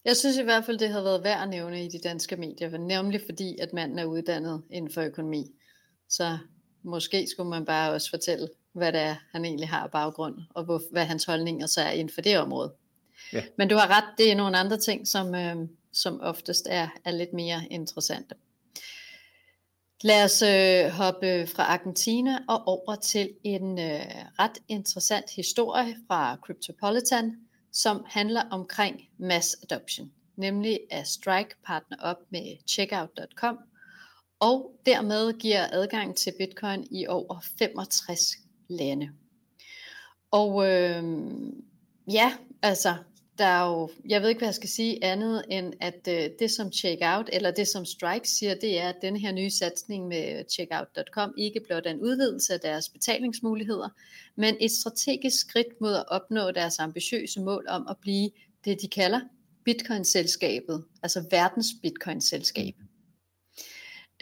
Jeg 0.05 0.15
synes 0.15 0.37
i 0.37 0.43
hvert 0.43 0.65
fald, 0.65 0.77
det 0.77 0.89
havde 0.89 1.03
været 1.03 1.23
værd 1.23 1.41
at 1.41 1.49
nævne 1.49 1.85
i 1.85 1.87
de 1.87 1.99
danske 2.03 2.35
medier, 2.35 2.77
nemlig 2.77 3.21
fordi, 3.25 3.57
at 3.57 3.73
manden 3.73 3.99
er 3.99 4.05
uddannet 4.05 4.63
inden 4.71 4.91
for 4.91 5.01
økonomi. 5.01 5.45
Så 6.09 6.37
måske 6.83 7.27
skulle 7.27 7.49
man 7.49 7.65
bare 7.65 7.91
også 7.91 8.09
fortælle, 8.09 8.47
hvad 8.73 8.91
det 8.91 9.01
er, 9.01 9.15
han 9.31 9.45
egentlig 9.45 9.69
har 9.69 9.87
baggrund, 9.87 10.35
og 10.49 10.63
hvor, 10.63 10.81
hvad 10.91 11.05
hans 11.05 11.25
holdninger 11.25 11.67
så 11.67 11.81
er 11.81 11.91
inden 11.91 12.13
for 12.13 12.21
det 12.21 12.39
område. 12.39 12.73
Ja. 13.33 13.43
Men 13.57 13.69
du 13.69 13.75
har 13.75 13.97
ret, 13.97 14.17
det 14.17 14.31
er 14.31 14.35
nogle 14.35 14.57
andre 14.57 14.77
ting, 14.77 15.07
som, 15.07 15.35
øh, 15.35 15.55
som 15.93 16.19
oftest 16.21 16.67
er, 16.69 16.87
er 17.05 17.11
lidt 17.11 17.33
mere 17.33 17.67
interessante. 17.71 18.35
Lad 20.03 20.23
os 20.23 20.41
øh, 20.41 20.91
hoppe 20.91 21.47
fra 21.47 21.63
Argentina 21.63 22.39
og 22.47 22.67
over 22.67 22.95
til 22.95 23.33
en 23.43 23.79
øh, 23.79 24.01
ret 24.39 24.57
interessant 24.67 25.29
historie 25.35 25.95
fra 26.07 26.35
Cryptopolitan, 26.35 27.35
som 27.71 28.05
handler 28.07 28.41
omkring 28.51 29.01
mass 29.17 29.57
adoption, 29.63 30.11
nemlig 30.35 30.79
at 30.91 31.07
Strike 31.07 31.55
partner 31.65 31.97
op 32.01 32.17
med 32.29 32.57
checkout.com, 32.67 33.57
og 34.39 34.71
dermed 34.85 35.33
giver 35.39 35.67
adgang 35.71 36.15
til 36.15 36.33
Bitcoin 36.39 36.87
i 36.91 37.07
over 37.07 37.39
65 37.59 38.19
lande. 38.67 39.09
Og 40.31 40.69
øh, 40.69 41.03
ja, 42.11 42.33
altså 42.61 42.95
der 43.43 43.49
er 43.49 43.69
jo, 43.69 43.89
jeg 44.09 44.21
ved 44.21 44.29
ikke, 44.29 44.39
hvad 44.39 44.47
jeg 44.47 44.55
skal 44.55 44.69
sige 44.69 45.03
andet 45.03 45.45
end, 45.49 45.73
at 45.79 46.07
øh, 46.09 46.29
det 46.39 46.51
som 46.51 46.71
Checkout, 46.71 47.29
eller 47.33 47.51
det 47.51 47.67
som 47.67 47.85
Strike 47.85 48.29
siger, 48.29 48.55
det 48.55 48.79
er, 48.79 48.89
at 48.89 48.95
den 49.01 49.17
her 49.17 49.31
nye 49.31 49.49
satsning 49.49 50.07
med 50.07 50.43
checkout.com 50.49 51.33
ikke 51.37 51.59
blot 51.67 51.85
er 51.85 51.91
en 51.91 51.99
udvidelse 51.99 52.53
af 52.53 52.59
deres 52.59 52.89
betalingsmuligheder, 52.89 53.89
men 54.35 54.55
et 54.59 54.71
strategisk 54.71 55.39
skridt 55.39 55.81
mod 55.81 55.95
at 55.95 56.03
opnå 56.07 56.51
deres 56.51 56.79
ambitiøse 56.79 57.41
mål 57.41 57.65
om 57.69 57.87
at 57.89 57.97
blive 58.01 58.29
det, 58.65 58.81
de 58.81 58.87
kalder 58.87 59.19
Bitcoin-selskabet, 59.65 60.83
altså 61.03 61.25
verdens 61.31 61.67
Bitcoin-selskab. 61.81 62.73
Mm. 62.79 62.87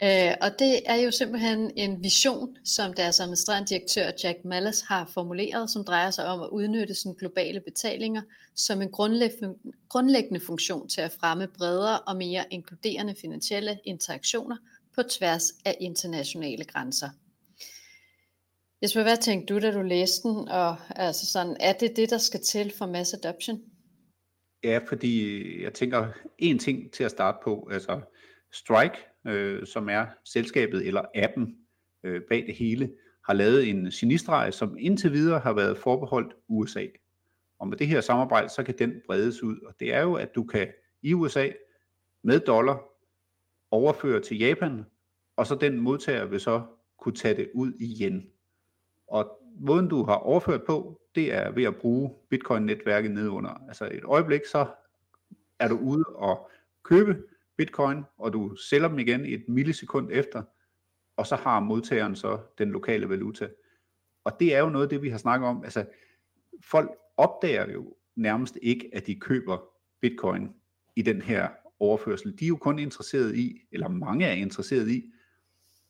Øh, 0.02 0.34
og 0.40 0.58
det 0.58 0.80
er 0.86 0.94
jo 0.94 1.10
simpelthen 1.10 1.70
en 1.76 2.02
vision, 2.02 2.56
som 2.64 2.94
deres 2.94 3.20
administrerende 3.20 3.68
direktør 3.68 4.10
Jack 4.24 4.44
Malles 4.44 4.80
har 4.80 5.10
formuleret, 5.14 5.70
som 5.70 5.84
drejer 5.84 6.10
sig 6.10 6.26
om 6.26 6.40
at 6.40 6.48
udnytte 6.48 6.94
sådan 6.94 7.14
globale 7.14 7.60
betalinger 7.60 8.22
som 8.54 8.82
en 8.82 8.90
grundlæggende 9.88 10.40
funktion 10.40 10.88
til 10.88 11.00
at 11.00 11.12
fremme 11.20 11.48
bredere 11.58 12.00
og 12.00 12.16
mere 12.16 12.44
inkluderende 12.50 13.14
finansielle 13.20 13.78
interaktioner 13.84 14.56
på 14.94 15.02
tværs 15.02 15.52
af 15.64 15.76
internationale 15.80 16.64
grænser. 16.64 17.08
Jesper, 18.82 19.02
hvad 19.02 19.16
tænkte 19.16 19.54
du, 19.54 19.60
da 19.60 19.70
du 19.70 19.82
læste 19.82 20.28
den? 20.28 20.48
Og 20.48 20.76
altså 20.96 21.26
sådan, 21.26 21.56
er 21.60 21.72
det 21.72 21.96
det, 21.96 22.10
der 22.10 22.18
skal 22.18 22.40
til 22.40 22.72
for 22.78 22.86
mass 22.86 23.14
adoption? 23.14 23.60
Ja, 24.64 24.80
fordi 24.88 25.62
jeg 25.62 25.74
tænker 25.74 26.08
en 26.38 26.58
ting 26.58 26.92
til 26.92 27.04
at 27.04 27.10
starte 27.10 27.38
på. 27.44 27.68
Altså 27.72 28.00
Strike 28.52 28.96
øh, 29.26 29.66
som 29.66 29.88
er 29.88 30.06
selskabet 30.24 30.86
eller 30.86 31.02
appen 31.14 31.56
øh, 32.02 32.22
bag 32.28 32.46
det 32.46 32.54
hele, 32.54 32.92
har 33.26 33.34
lavet 33.34 33.68
en 33.68 33.86
genistreg, 33.86 34.54
som 34.54 34.76
indtil 34.78 35.12
videre 35.12 35.40
har 35.40 35.52
været 35.52 35.78
forbeholdt 35.78 36.34
USA. 36.48 36.86
Og 37.58 37.68
med 37.68 37.76
det 37.76 37.86
her 37.86 38.00
samarbejde, 38.00 38.48
så 38.48 38.62
kan 38.62 38.78
den 38.78 38.92
bredes 39.06 39.42
ud. 39.42 39.60
Og 39.60 39.74
det 39.80 39.94
er 39.94 40.02
jo, 40.02 40.14
at 40.14 40.34
du 40.34 40.44
kan 40.44 40.68
i 41.02 41.14
USA 41.14 41.48
med 42.22 42.40
dollar 42.40 42.82
overføre 43.70 44.20
til 44.20 44.38
Japan, 44.38 44.84
og 45.36 45.46
så 45.46 45.54
den 45.54 45.80
modtager 45.80 46.24
vil 46.24 46.40
så 46.40 46.62
kunne 46.98 47.14
tage 47.14 47.36
det 47.36 47.50
ud 47.54 47.72
igen. 47.72 48.26
Og 49.08 49.38
måden 49.60 49.88
du 49.88 50.04
har 50.04 50.14
overført 50.14 50.62
på, 50.66 51.00
det 51.14 51.34
er 51.34 51.50
ved 51.50 51.64
at 51.64 51.76
bruge 51.76 52.14
Bitcoin-netværket 52.30 53.10
nedunder. 53.10 53.64
Altså 53.68 53.84
et 53.84 54.04
øjeblik, 54.04 54.40
så 54.44 54.66
er 55.58 55.68
du 55.68 55.76
ude 55.76 56.04
og 56.04 56.50
købe 56.82 57.22
bitcoin, 57.56 58.04
og 58.18 58.32
du 58.32 58.56
sælger 58.56 58.88
dem 58.88 58.98
igen 58.98 59.26
et 59.26 59.44
millisekund 59.48 60.08
efter, 60.12 60.42
og 61.16 61.26
så 61.26 61.36
har 61.36 61.60
modtageren 61.60 62.16
så 62.16 62.38
den 62.58 62.70
lokale 62.70 63.08
valuta. 63.08 63.48
Og 64.24 64.32
det 64.40 64.54
er 64.54 64.58
jo 64.58 64.68
noget 64.68 64.86
af 64.86 64.90
det, 64.90 65.02
vi 65.02 65.08
har 65.08 65.18
snakket 65.18 65.48
om. 65.48 65.64
Altså, 65.64 65.86
folk 66.64 66.90
opdager 67.16 67.72
jo 67.72 67.94
nærmest 68.16 68.58
ikke, 68.62 68.90
at 68.92 69.06
de 69.06 69.20
køber 69.20 69.58
bitcoin 70.00 70.48
i 70.96 71.02
den 71.02 71.22
her 71.22 71.48
overførsel. 71.80 72.38
De 72.38 72.44
er 72.44 72.48
jo 72.48 72.56
kun 72.56 72.78
interesseret 72.78 73.36
i, 73.36 73.60
eller 73.72 73.88
mange 73.88 74.26
er 74.26 74.32
interesseret 74.32 74.88
i, 74.88 75.12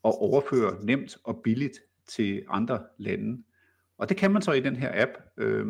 at 0.05 0.15
overføre 0.19 0.85
nemt 0.85 1.19
og 1.25 1.41
billigt 1.45 1.79
til 2.07 2.45
andre 2.49 2.83
lande. 2.99 3.43
Og 3.99 4.09
det 4.09 4.17
kan 4.17 4.31
man 4.31 4.43
så 4.43 4.53
i 4.53 4.61
den 4.61 4.77
her 4.77 5.03
app, 5.03 5.11
øh, 5.37 5.67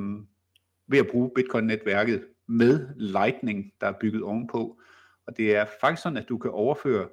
ved 0.87 0.99
at 0.99 1.07
bruge 1.11 1.31
Bitcoin-netværket 1.35 2.25
med 2.47 2.89
Lightning, 2.97 3.73
der 3.81 3.87
er 3.87 3.99
bygget 4.01 4.23
ovenpå. 4.23 4.81
Og 5.27 5.37
det 5.37 5.57
er 5.57 5.67
faktisk 5.81 6.03
sådan, 6.03 6.17
at 6.17 6.29
du 6.29 6.39
kan 6.39 6.51
overføre 6.51 7.09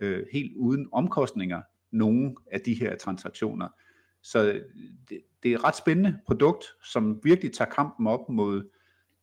øh, 0.00 0.26
helt 0.32 0.56
uden 0.56 0.88
omkostninger 0.92 1.62
nogle 1.90 2.34
af 2.52 2.60
de 2.60 2.74
her 2.74 2.96
transaktioner. 2.96 3.68
Så 4.22 4.52
øh, 4.52 4.62
det, 5.08 5.20
det 5.42 5.52
er 5.52 5.54
et 5.58 5.64
ret 5.64 5.76
spændende 5.76 6.18
produkt, 6.26 6.64
som 6.84 7.20
virkelig 7.24 7.52
tager 7.52 7.70
kampen 7.70 8.06
op 8.06 8.28
mod 8.28 8.70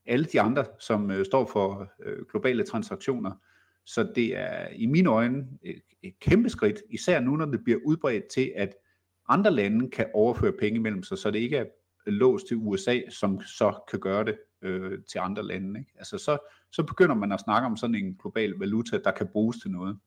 alle 0.06 0.26
de 0.26 0.42
andre, 0.42 0.66
som 0.80 1.12
øh, 1.12 1.26
står 1.26 1.46
for 1.46 1.92
øh, 2.04 2.26
globale 2.32 2.64
transaktioner. 2.64 3.32
Så 3.86 4.12
det 4.16 4.38
er 4.38 4.68
i 4.68 4.86
mine 4.86 5.10
øjne 5.10 5.48
et, 5.64 5.82
et 6.04 6.20
kæmpe 6.20 6.50
skridt, 6.50 6.82
især 6.90 7.20
nu 7.20 7.36
når 7.36 7.46
det 7.46 7.64
bliver 7.64 7.80
udbredt 7.86 8.28
til, 8.28 8.54
at 8.56 8.76
andre 9.30 9.52
lande 9.52 9.90
kan 9.90 10.08
overføre 10.14 10.54
penge 10.60 10.80
mellem 10.80 11.04
sig, 11.04 11.18
så 11.18 11.32
det 11.32 11.40
ikke 11.40 11.58
er 11.58 11.66
låst 12.06 12.48
til 12.48 12.58
USA, 12.58 13.00
som 13.10 13.42
så 13.42 13.84
kan 13.90 14.00
gøre 14.00 14.26
det 14.26 14.38
øh, 14.62 15.00
til 15.12 15.20
andre 15.20 15.44
lande. 15.44 15.80
Ikke? 15.80 15.92
Altså 15.98 16.18
så, 16.18 16.38
så 16.72 16.84
begynder 16.84 17.16
man 17.16 17.32
at 17.32 17.40
snakke 17.40 17.66
om 17.66 17.78
sådan 17.78 17.96
en 17.96 18.18
global 18.22 18.50
valuta, 18.50 18.98
der 19.04 19.12
kan 19.12 19.28
bruges 19.28 19.58
til 19.58 19.72
noget. 19.72 19.98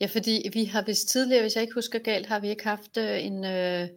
Ja, 0.00 0.06
fordi 0.06 0.50
vi 0.52 0.64
har 0.64 0.82
vist 0.82 1.08
tidligere, 1.08 1.42
hvis 1.42 1.54
jeg 1.54 1.62
ikke 1.62 1.74
husker 1.74 1.98
galt, 1.98 2.26
har 2.26 2.40
vi 2.40 2.48
ikke 2.48 2.64
haft 2.64 2.96
øh, 2.96 3.24
en, 3.24 3.44
øh, 3.44 3.88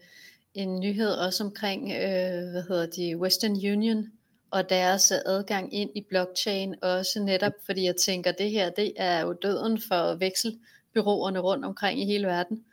en 0.53 0.79
nyhed 0.79 1.11
også 1.11 1.43
omkring, 1.43 1.91
øh, 1.91 2.51
hvad 2.51 2.67
hedder 2.67 2.85
de, 2.85 3.17
Western 3.17 3.51
Union 3.51 4.07
og 4.51 4.69
deres 4.69 5.11
adgang 5.11 5.73
ind 5.73 5.89
i 5.95 6.01
blockchain 6.09 6.75
også 6.81 7.23
netop, 7.23 7.51
fordi 7.65 7.85
jeg 7.85 7.95
tænker, 7.95 8.31
det 8.31 8.51
her, 8.51 8.69
det 8.69 8.93
er 8.95 9.21
jo 9.21 9.33
døden 9.33 9.81
for 9.81 10.15
vekselbyråerne 10.15 11.39
rundt 11.39 11.65
omkring 11.65 12.01
i 12.01 12.05
hele 12.05 12.27
verden. 12.27 12.65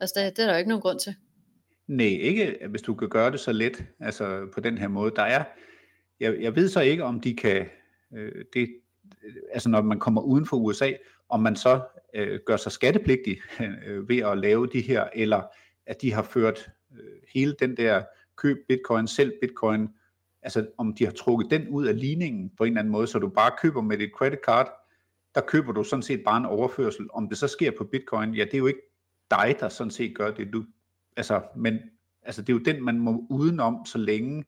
Altså 0.00 0.20
det, 0.20 0.36
det 0.36 0.42
er 0.42 0.46
der 0.46 0.54
jo 0.54 0.58
ikke 0.58 0.68
nogen 0.68 0.82
grund 0.82 1.00
til. 1.00 1.14
Nej, 1.90 2.06
ikke 2.06 2.58
hvis 2.68 2.82
du 2.82 2.94
kan 2.94 3.08
gøre 3.08 3.30
det 3.30 3.40
så 3.40 3.52
let, 3.52 3.84
altså 4.00 4.48
på 4.54 4.60
den 4.60 4.78
her 4.78 4.88
måde. 4.88 5.12
Der 5.16 5.22
er, 5.22 5.44
jeg, 6.20 6.40
jeg 6.40 6.56
ved 6.56 6.68
så 6.68 6.80
ikke, 6.80 7.04
om 7.04 7.20
de 7.20 7.36
kan, 7.36 7.66
øh, 8.14 8.44
det, 8.54 8.76
øh, 9.24 9.34
altså 9.52 9.68
når 9.68 9.82
man 9.82 9.98
kommer 9.98 10.20
uden 10.20 10.46
for 10.46 10.56
USA, 10.56 10.92
om 11.28 11.40
man 11.40 11.56
så 11.56 11.80
øh, 12.14 12.40
gør 12.46 12.56
sig 12.56 12.72
skattepligtig 12.72 13.38
øh, 13.86 14.08
ved 14.08 14.18
at 14.18 14.38
lave 14.38 14.66
de 14.66 14.80
her, 14.80 15.08
eller 15.14 15.42
at 15.86 16.02
de 16.02 16.12
har 16.12 16.22
ført 16.22 16.70
øh, 16.92 17.20
hele 17.34 17.56
den 17.60 17.76
der 17.76 18.02
køb 18.36 18.58
bitcoin, 18.68 19.06
selv 19.06 19.32
bitcoin, 19.40 19.88
altså 20.42 20.66
om 20.78 20.94
de 20.94 21.04
har 21.04 21.12
trukket 21.12 21.50
den 21.50 21.68
ud 21.68 21.86
af 21.86 22.00
ligningen 22.00 22.50
på 22.58 22.64
en 22.64 22.72
eller 22.72 22.80
anden 22.80 22.92
måde, 22.92 23.06
så 23.06 23.18
du 23.18 23.28
bare 23.28 23.50
køber 23.62 23.82
med 23.82 23.98
dit 23.98 24.10
credit 24.16 24.40
card, 24.46 24.72
der 25.34 25.40
køber 25.40 25.72
du 25.72 25.84
sådan 25.84 26.02
set 26.02 26.22
bare 26.24 26.36
en 26.36 26.46
overførsel. 26.46 27.06
Om 27.12 27.28
det 27.28 27.38
så 27.38 27.48
sker 27.48 27.70
på 27.78 27.84
bitcoin, 27.84 28.34
ja, 28.34 28.44
det 28.44 28.54
er 28.54 28.58
jo 28.58 28.66
ikke 28.66 28.82
dig, 29.30 29.56
der 29.60 29.68
sådan 29.68 29.90
set 29.90 30.14
gør 30.14 30.30
det. 30.30 30.52
Du, 30.52 30.64
altså, 31.16 31.42
men 31.56 31.78
altså, 32.22 32.42
det 32.42 32.48
er 32.48 32.52
jo 32.52 32.62
den, 32.64 32.84
man 32.84 32.98
må 32.98 33.26
udenom, 33.30 33.86
så 33.86 33.98
længe 33.98 34.44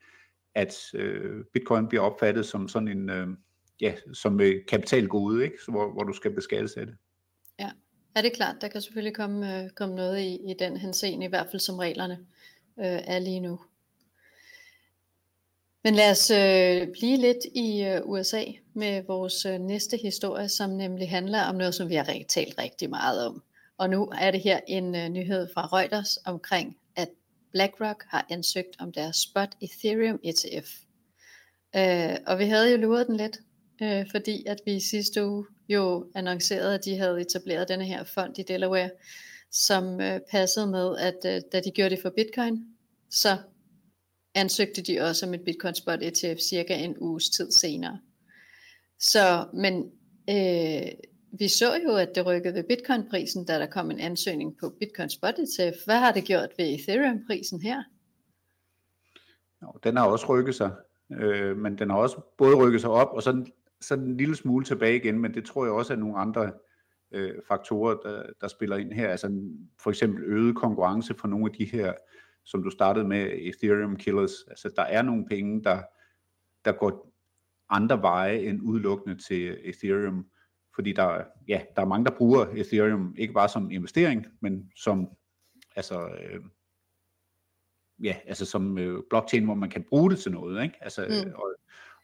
at 0.54 0.74
øh, 0.94 1.44
bitcoin 1.44 1.88
bliver 1.88 2.02
opfattet 2.02 2.46
som 2.46 2.68
sådan 2.68 2.88
en, 2.88 3.10
øh, 3.10 3.28
ja, 3.80 3.94
som 4.12 4.40
øh, 4.40 4.66
kapitalgode, 4.68 5.44
ikke? 5.44 5.56
Så, 5.64 5.70
hvor, 5.70 5.92
hvor 5.92 6.02
du 6.02 6.12
skal 6.12 6.34
beskattes 6.34 6.72
af 6.72 6.86
det. 6.86 6.96
Ja, 7.60 7.70
er 8.14 8.22
det 8.22 8.32
klart. 8.32 8.56
Der 8.60 8.68
kan 8.68 8.80
selvfølgelig 8.80 9.14
komme, 9.14 9.62
øh, 9.62 9.70
komme 9.70 9.94
noget 9.94 10.20
i, 10.20 10.50
i 10.50 10.54
den 10.58 10.76
henseende, 10.76 11.26
i 11.26 11.28
hvert 11.28 11.46
fald 11.50 11.60
som 11.60 11.78
reglerne 11.78 12.18
øh, 12.78 13.00
er 13.04 13.18
lige 13.18 13.40
nu. 13.40 13.60
Men 15.84 15.94
lad 15.94 16.10
os 16.10 16.30
øh, 16.30 16.92
blive 16.92 17.16
lidt 17.16 17.44
i 17.54 17.84
øh, 17.84 18.00
USA 18.04 18.44
med 18.74 19.02
vores 19.02 19.46
øh, 19.46 19.58
næste 19.58 19.96
historie, 19.96 20.48
som 20.48 20.70
nemlig 20.70 21.10
handler 21.10 21.42
om 21.42 21.54
noget, 21.54 21.74
som 21.74 21.88
vi 21.88 21.94
har 21.94 22.24
talt 22.28 22.58
rigtig 22.58 22.90
meget 22.90 23.26
om. 23.26 23.42
Og 23.78 23.90
nu 23.90 24.12
er 24.20 24.30
det 24.30 24.40
her 24.40 24.60
en 24.68 24.94
øh, 24.94 25.08
nyhed 25.08 25.48
fra 25.54 25.66
Reuters 25.66 26.18
omkring, 26.24 26.76
at 26.96 27.08
BlackRock 27.52 28.04
har 28.08 28.26
ansøgt 28.30 28.76
om 28.78 28.92
deres 28.92 29.16
spot 29.16 29.56
Ethereum 29.60 30.20
ETF. 30.24 30.70
Øh, 31.76 32.16
og 32.26 32.38
vi 32.38 32.44
havde 32.44 32.70
jo 32.70 32.76
luret 32.76 33.06
den 33.06 33.16
lidt, 33.16 33.40
øh, 33.82 34.06
fordi 34.10 34.44
at 34.46 34.58
vi 34.66 34.80
sidste 34.80 35.26
uge 35.26 35.46
jo 35.68 36.10
annoncerede, 36.14 36.74
at 36.74 36.84
de 36.84 36.96
havde 36.96 37.20
etableret 37.20 37.68
denne 37.68 37.84
her 37.84 38.04
fond 38.04 38.38
i 38.38 38.42
Delaware, 38.42 38.90
som 39.50 40.00
øh, 40.00 40.20
passede 40.30 40.66
med, 40.66 40.98
at 40.98 41.18
øh, 41.26 41.42
da 41.52 41.60
de 41.60 41.70
gjorde 41.70 41.90
det 41.90 42.02
for 42.02 42.10
Bitcoin, 42.16 42.64
så 43.10 43.38
ansøgte 44.34 44.82
de 44.82 45.00
også 45.00 45.26
om 45.26 45.34
et 45.34 45.44
Bitcoin 45.44 45.74
Spot 45.74 46.02
ETF 46.02 46.40
cirka 46.40 46.74
en 46.74 46.98
uges 46.98 47.30
tid 47.30 47.52
senere. 47.52 47.98
Så, 49.00 49.46
men 49.54 49.90
øh, 50.30 50.92
vi 51.32 51.48
så 51.48 51.80
jo, 51.86 51.96
at 51.96 52.08
det 52.14 52.26
rykkede 52.26 52.54
ved 52.54 52.64
Bitcoin-prisen, 52.64 53.44
da 53.44 53.58
der 53.58 53.66
kom 53.66 53.90
en 53.90 54.00
ansøgning 54.00 54.56
på 54.60 54.68
Bitcoin 54.80 55.10
Spot 55.10 55.34
ETF. 55.38 55.84
Hvad 55.84 55.98
har 55.98 56.12
det 56.12 56.24
gjort 56.24 56.48
ved 56.58 56.74
Ethereum-prisen 56.74 57.60
her? 57.60 57.82
Jo, 59.62 59.72
den 59.84 59.96
har 59.96 60.06
også 60.06 60.26
rykket 60.28 60.54
sig, 60.54 60.70
øh, 61.12 61.56
men 61.56 61.78
den 61.78 61.90
har 61.90 61.96
også 61.96 62.20
både 62.38 62.56
rykket 62.56 62.80
sig 62.80 62.90
op 62.90 63.08
og 63.12 63.22
sådan, 63.22 63.46
sådan 63.80 64.04
en 64.04 64.16
lille 64.16 64.36
smule 64.36 64.64
tilbage 64.64 64.96
igen, 64.96 65.18
men 65.18 65.34
det 65.34 65.44
tror 65.44 65.64
jeg 65.64 65.72
også 65.72 65.92
er 65.92 65.96
nogle 65.96 66.18
andre 66.18 66.52
øh, 67.12 67.34
faktorer, 67.48 67.94
der, 67.94 68.22
der 68.40 68.48
spiller 68.48 68.76
ind 68.76 68.92
her. 68.92 69.08
Altså 69.08 69.40
for 69.78 69.90
eksempel 69.90 70.24
øget 70.24 70.56
konkurrence 70.56 71.14
for 71.14 71.28
nogle 71.28 71.46
af 71.46 71.52
de 71.52 71.64
her 71.64 71.92
som 72.44 72.62
du 72.62 72.70
startede 72.70 73.08
med, 73.08 73.30
Ethereum 73.32 73.96
Killers. 73.96 74.32
Altså, 74.48 74.70
der 74.76 74.82
er 74.82 75.02
nogle 75.02 75.26
penge, 75.26 75.64
der, 75.64 75.82
der 76.64 76.72
går 76.72 77.12
andre 77.68 78.02
veje 78.02 78.38
end 78.38 78.62
udelukkende 78.62 79.16
til 79.16 79.58
Ethereum, 79.64 80.26
fordi 80.74 80.92
der, 80.92 81.24
ja, 81.48 81.62
der 81.76 81.82
er 81.82 81.86
mange, 81.86 82.04
der 82.04 82.16
bruger 82.18 82.46
Ethereum, 82.46 83.14
ikke 83.18 83.34
bare 83.34 83.48
som 83.48 83.70
investering, 83.70 84.26
men 84.40 84.72
som, 84.76 85.08
altså, 85.76 86.08
øh, 86.08 86.40
ja, 88.02 88.16
altså 88.26 88.46
som 88.46 88.78
øh, 88.78 89.02
blockchain, 89.10 89.44
hvor 89.44 89.54
man 89.54 89.70
kan 89.70 89.84
bruge 89.88 90.10
det 90.10 90.18
til 90.18 90.32
noget, 90.32 90.62
ikke? 90.62 90.74
Altså, 90.80 91.24
mm. 91.24 91.32
og, 91.34 91.54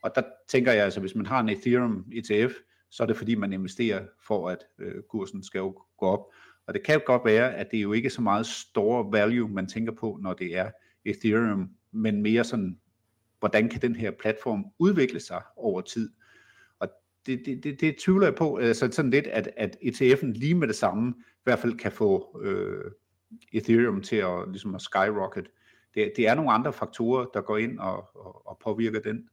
og 0.02 0.12
der 0.14 0.22
tænker 0.48 0.72
jeg, 0.72 0.84
altså 0.84 1.00
hvis 1.00 1.14
man 1.14 1.26
har 1.26 1.40
en 1.40 1.48
Ethereum 1.48 2.06
ETF, 2.12 2.54
så 2.90 3.02
er 3.02 3.06
det 3.06 3.16
fordi, 3.16 3.34
man 3.34 3.52
investerer 3.52 4.06
for, 4.26 4.48
at 4.48 4.64
øh, 4.78 5.02
kursen 5.08 5.42
skal 5.42 5.58
jo 5.58 5.82
gå 5.98 6.06
op. 6.06 6.26
Og 6.66 6.74
det 6.74 6.82
kan 6.82 7.00
godt 7.06 7.24
være, 7.24 7.54
at 7.54 7.70
det 7.70 7.76
er 7.76 7.82
jo 7.82 7.92
ikke 7.92 8.10
så 8.10 8.22
meget 8.22 8.46
store 8.46 9.12
value, 9.12 9.48
man 9.48 9.66
tænker 9.66 9.92
på, 9.92 10.18
når 10.22 10.34
det 10.34 10.56
er 10.56 10.70
Ethereum, 11.04 11.70
men 11.92 12.22
mere 12.22 12.44
sådan, 12.44 12.78
hvordan 13.38 13.68
kan 13.68 13.82
den 13.82 13.96
her 13.96 14.10
platform 14.10 14.66
udvikle 14.78 15.20
sig 15.20 15.42
over 15.56 15.80
tid. 15.80 16.10
Det, 17.26 17.42
det, 17.46 17.64
det, 17.64 17.80
det 17.80 17.96
tvivler 17.96 18.26
jeg 18.26 18.34
på, 18.34 18.56
altså 18.56 18.88
sådan 18.92 19.10
lidt, 19.10 19.26
at, 19.26 19.50
at 19.56 19.76
ETF'en 19.82 20.32
lige 20.32 20.54
med 20.54 20.68
det 20.68 20.76
samme, 20.76 21.14
i 21.18 21.40
hvert 21.44 21.58
fald 21.58 21.74
kan 21.74 21.92
få 21.92 22.40
øh, 22.42 22.90
Ethereum 23.52 24.02
til 24.02 24.16
at, 24.16 24.48
ligesom 24.48 24.74
at 24.74 24.82
skyrocket. 24.82 25.48
Det, 25.94 26.12
det 26.16 26.28
er 26.28 26.34
nogle 26.34 26.52
andre 26.52 26.72
faktorer, 26.72 27.26
der 27.34 27.40
går 27.40 27.56
ind 27.58 27.78
og, 27.78 28.16
og, 28.16 28.46
og 28.46 28.58
påvirker 28.64 29.00
den 29.00 29.28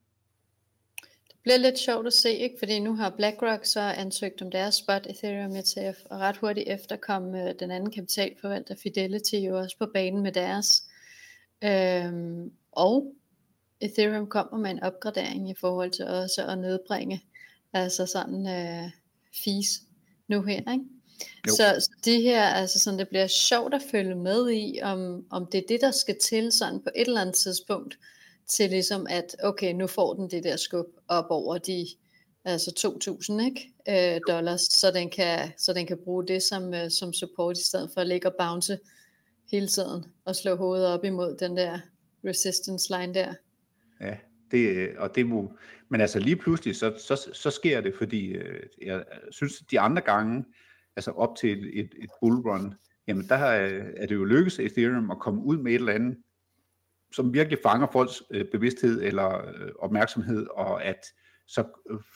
Det 1.28 1.36
bliver 1.42 1.56
lidt 1.56 1.78
sjovt 1.78 2.06
at 2.06 2.12
se, 2.12 2.30
ikke? 2.30 2.56
fordi 2.58 2.78
nu 2.78 2.94
har 2.94 3.10
BlackRock 3.10 3.64
så 3.64 3.80
ansøgt 3.80 4.42
om 4.42 4.50
deres 4.50 4.74
spot 4.74 5.06
Ethereum 5.06 5.56
ETF, 5.56 5.98
og 6.10 6.18
ret 6.18 6.36
hurtigt 6.36 6.68
efter 6.68 6.96
kom 6.96 7.34
øh, 7.34 7.54
den 7.60 7.70
anden 7.70 7.90
kapitalforvalter 7.90 8.74
Fidelity 8.82 9.34
jo 9.34 9.58
også 9.58 9.78
på 9.78 9.86
banen 9.94 10.22
med 10.22 10.32
deres. 10.32 10.88
Øhm, 11.64 12.52
og 12.72 13.14
Ethereum 13.80 14.26
kommer 14.26 14.58
med 14.58 14.70
en 14.70 14.82
opgradering 14.82 15.50
i 15.50 15.54
forhold 15.54 15.90
til 15.90 16.06
også 16.06 16.46
at 16.46 16.58
nedbringe 16.58 17.22
altså 17.82 18.06
sådan 18.06 18.46
øh, 18.46 18.90
fees 19.44 19.82
nu 20.28 20.42
her, 20.42 20.72
ikke? 20.72 20.84
Så, 21.48 21.76
så 21.80 21.90
det 22.04 22.22
her, 22.22 22.44
altså 22.44 22.78
sådan, 22.78 22.98
det 22.98 23.08
bliver 23.08 23.26
sjovt 23.26 23.74
at 23.74 23.82
følge 23.90 24.14
med 24.14 24.50
i, 24.50 24.80
om, 24.82 25.24
om 25.30 25.46
det 25.46 25.58
er 25.58 25.66
det, 25.68 25.80
der 25.80 25.90
skal 25.90 26.16
til 26.22 26.52
sådan 26.52 26.80
på 26.80 26.90
et 26.96 27.06
eller 27.06 27.20
andet 27.20 27.34
tidspunkt, 27.34 27.98
til 28.46 28.70
ligesom 28.70 29.06
at, 29.10 29.36
okay, 29.42 29.72
nu 29.72 29.86
får 29.86 30.14
den 30.14 30.30
det 30.30 30.44
der 30.44 30.56
skub 30.56 30.86
op 31.08 31.26
over 31.30 31.58
de 31.58 31.86
altså 32.44 32.96
2.000 33.30 33.44
ikke? 33.44 33.72
Øh, 34.14 34.20
dollars, 34.28 34.60
så 34.60 34.90
den, 34.90 35.10
kan, 35.10 35.52
så 35.58 35.72
den 35.72 35.86
kan 35.86 35.98
bruge 36.04 36.26
det 36.26 36.42
som, 36.42 36.74
øh, 36.74 36.90
som 36.90 37.12
support, 37.12 37.58
i 37.58 37.64
stedet 37.64 37.90
for 37.94 38.00
at 38.00 38.06
ligge 38.06 38.28
og 38.28 38.34
bounce 38.38 38.78
hele 39.52 39.68
tiden, 39.68 40.04
og 40.24 40.36
slå 40.36 40.56
hovedet 40.56 40.86
op 40.86 41.04
imod 41.04 41.36
den 41.36 41.56
der 41.56 41.78
resistance 42.24 42.98
line 42.98 43.14
der. 43.14 43.34
Ja, 44.00 44.16
det, 44.50 44.76
øh, 44.76 44.94
og 44.98 45.14
det 45.14 45.26
må, 45.26 45.52
men 45.88 46.00
altså 46.00 46.18
lige 46.18 46.36
pludselig, 46.36 46.76
så, 46.76 46.94
så, 46.98 47.30
så 47.32 47.50
sker 47.50 47.80
det, 47.80 47.94
fordi 47.98 48.26
øh, 48.26 48.62
jeg 48.82 49.04
synes, 49.30 49.58
de 49.70 49.80
andre 49.80 50.02
gange, 50.02 50.44
altså 50.96 51.10
op 51.10 51.36
til 51.36 51.50
et, 51.50 51.80
et, 51.80 51.94
et 51.98 52.10
bullrun, 52.20 52.74
jamen 53.06 53.28
der 53.28 53.62
øh, 53.62 53.84
er 53.96 54.06
det 54.06 54.14
jo 54.14 54.24
lykkedes 54.24 54.58
Ethereum 54.58 55.10
at 55.10 55.18
komme 55.18 55.42
ud 55.42 55.56
med 55.56 55.72
et 55.72 55.76
eller 55.76 55.92
andet, 55.92 56.16
som 57.12 57.34
virkelig 57.34 57.58
fanger 57.62 57.86
folks 57.92 58.22
bevidsthed 58.52 59.02
eller 59.02 59.52
opmærksomhed, 59.78 60.46
og 60.46 60.84
at 60.84 61.00
så 61.46 61.64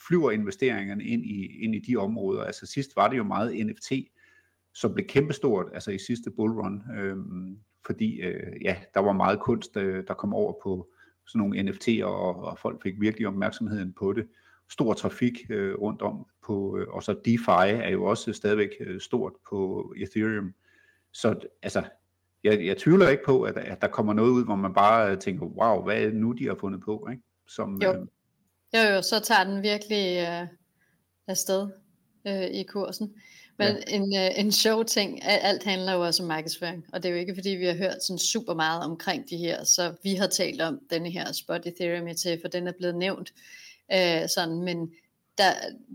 flyver 0.07 0.31
investeringerne 0.31 1.03
ind 1.03 1.25
i, 1.25 1.63
ind 1.63 1.75
i 1.75 1.79
de 1.79 1.95
områder. 1.95 2.43
Altså 2.43 2.65
sidst 2.65 2.95
var 2.95 3.07
det 3.07 3.17
jo 3.17 3.23
meget 3.23 3.65
NFT, 3.65 3.91
som 4.73 4.93
blev 4.93 5.07
kæmpestort, 5.07 5.65
altså 5.73 5.91
i 5.91 5.97
sidste 5.97 6.31
bullrun, 6.31 6.83
øhm, 6.97 7.57
fordi 7.85 8.21
øh, 8.21 8.63
ja, 8.63 8.77
der 8.93 8.99
var 8.99 9.11
meget 9.11 9.39
kunst, 9.39 9.77
øh, 9.77 10.03
der 10.07 10.13
kom 10.13 10.33
over 10.33 10.53
på 10.63 10.91
sådan 11.31 11.39
nogle 11.39 11.71
NFT'er, 11.71 12.03
og, 12.03 12.35
og 12.35 12.59
folk 12.59 12.83
fik 12.83 13.01
virkelig 13.01 13.27
opmærksomheden 13.27 13.93
på 13.93 14.13
det. 14.13 14.27
Stor 14.69 14.93
trafik 14.93 15.33
øh, 15.49 15.75
rundt 15.75 16.01
om 16.01 16.25
på, 16.45 16.77
øh, 16.77 16.87
og 16.87 17.03
så 17.03 17.13
DeFi 17.25 17.83
er 17.85 17.89
jo 17.89 18.03
også 18.05 18.33
stadigvæk 18.33 18.69
øh, 18.79 19.01
stort 19.01 19.33
på 19.49 19.93
Ethereum. 19.97 20.53
Så 21.13 21.35
altså, 21.61 21.83
jeg, 22.43 22.65
jeg 22.65 22.77
tvivler 22.77 23.09
ikke 23.09 23.23
på, 23.25 23.41
at, 23.41 23.57
at 23.57 23.81
der 23.81 23.87
kommer 23.87 24.13
noget 24.13 24.29
ud, 24.29 24.45
hvor 24.45 24.55
man 24.55 24.73
bare 24.73 25.15
tænker, 25.15 25.45
wow, 25.45 25.83
hvad 25.83 26.01
er 26.01 26.05
det 26.05 26.15
nu, 26.15 26.31
de 26.31 26.47
har 26.47 26.55
fundet 26.55 26.81
på? 26.81 27.07
Ikke? 27.11 27.23
Som, 27.47 27.81
jo. 27.83 27.93
Øh, 27.93 28.07
jo, 28.73 28.95
jo, 28.95 29.01
så 29.01 29.21
tager 29.23 29.43
den 29.43 29.63
virkelig 29.63 30.27
øh, 30.27 30.47
afsted 31.27 31.69
øh, 32.27 32.43
i 32.43 32.63
kursen. 32.63 33.13
Men 33.61 33.83
ja. 33.87 33.95
en, 33.95 34.15
øh, 34.15 34.39
en 34.39 34.51
sjov 34.51 34.85
ting, 34.85 35.23
alt 35.23 35.63
handler 35.63 35.93
jo 35.93 36.01
også 36.01 36.23
om 36.23 36.27
markedsføring, 36.27 36.85
og 36.93 37.03
det 37.03 37.09
er 37.09 37.13
jo 37.13 37.19
ikke 37.19 37.35
fordi, 37.35 37.49
vi 37.49 37.65
har 37.65 37.73
hørt 37.73 38.03
sådan 38.03 38.19
super 38.19 38.53
meget 38.53 38.83
omkring 38.83 39.29
de 39.29 39.37
her, 39.37 39.63
så 39.63 39.93
vi 40.03 40.15
har 40.15 40.27
talt 40.27 40.61
om 40.61 40.79
denne 40.89 41.09
her 41.09 41.31
spot 41.31 41.65
Ethereum 41.65 42.07
ETF, 42.07 42.41
for 42.41 42.47
den 42.47 42.67
er 42.67 42.71
blevet 42.71 42.95
nævnt 42.95 43.33
øh, 43.93 44.29
sådan, 44.35 44.61
men 44.61 44.91
der, 45.37 45.53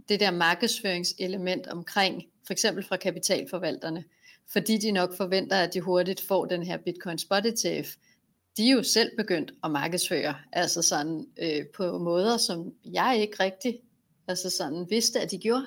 det 0.09 0.21
der 0.21 0.31
markedsføringselement 0.31 1.67
omkring, 1.67 2.23
for 2.47 2.53
eksempel 2.53 2.85
fra 2.85 2.97
kapitalforvalterne, 2.97 4.05
fordi 4.53 4.77
de 4.79 4.91
nok 4.91 5.17
forventer, 5.17 5.57
at 5.57 5.75
de 5.75 5.81
hurtigt 5.81 6.21
får 6.29 6.45
den 6.45 6.63
her 6.63 6.77
Bitcoin 6.77 7.19
Spot 7.19 7.47
ETF. 7.47 7.95
De 8.57 8.69
er 8.69 8.73
jo 8.73 8.83
selv 8.83 9.17
begyndt 9.17 9.53
at 9.65 9.71
markedsføre, 9.71 10.35
altså 10.53 10.83
sådan 10.83 11.27
øh, 11.39 11.67
på 11.77 11.99
måder, 11.99 12.37
som 12.37 12.73
jeg 12.85 13.19
ikke 13.21 13.43
rigtig 13.43 13.79
altså 14.29 14.51
sådan 14.51 14.87
vidste, 14.91 15.21
at 15.21 15.31
de 15.31 15.39
gjorde. 15.39 15.67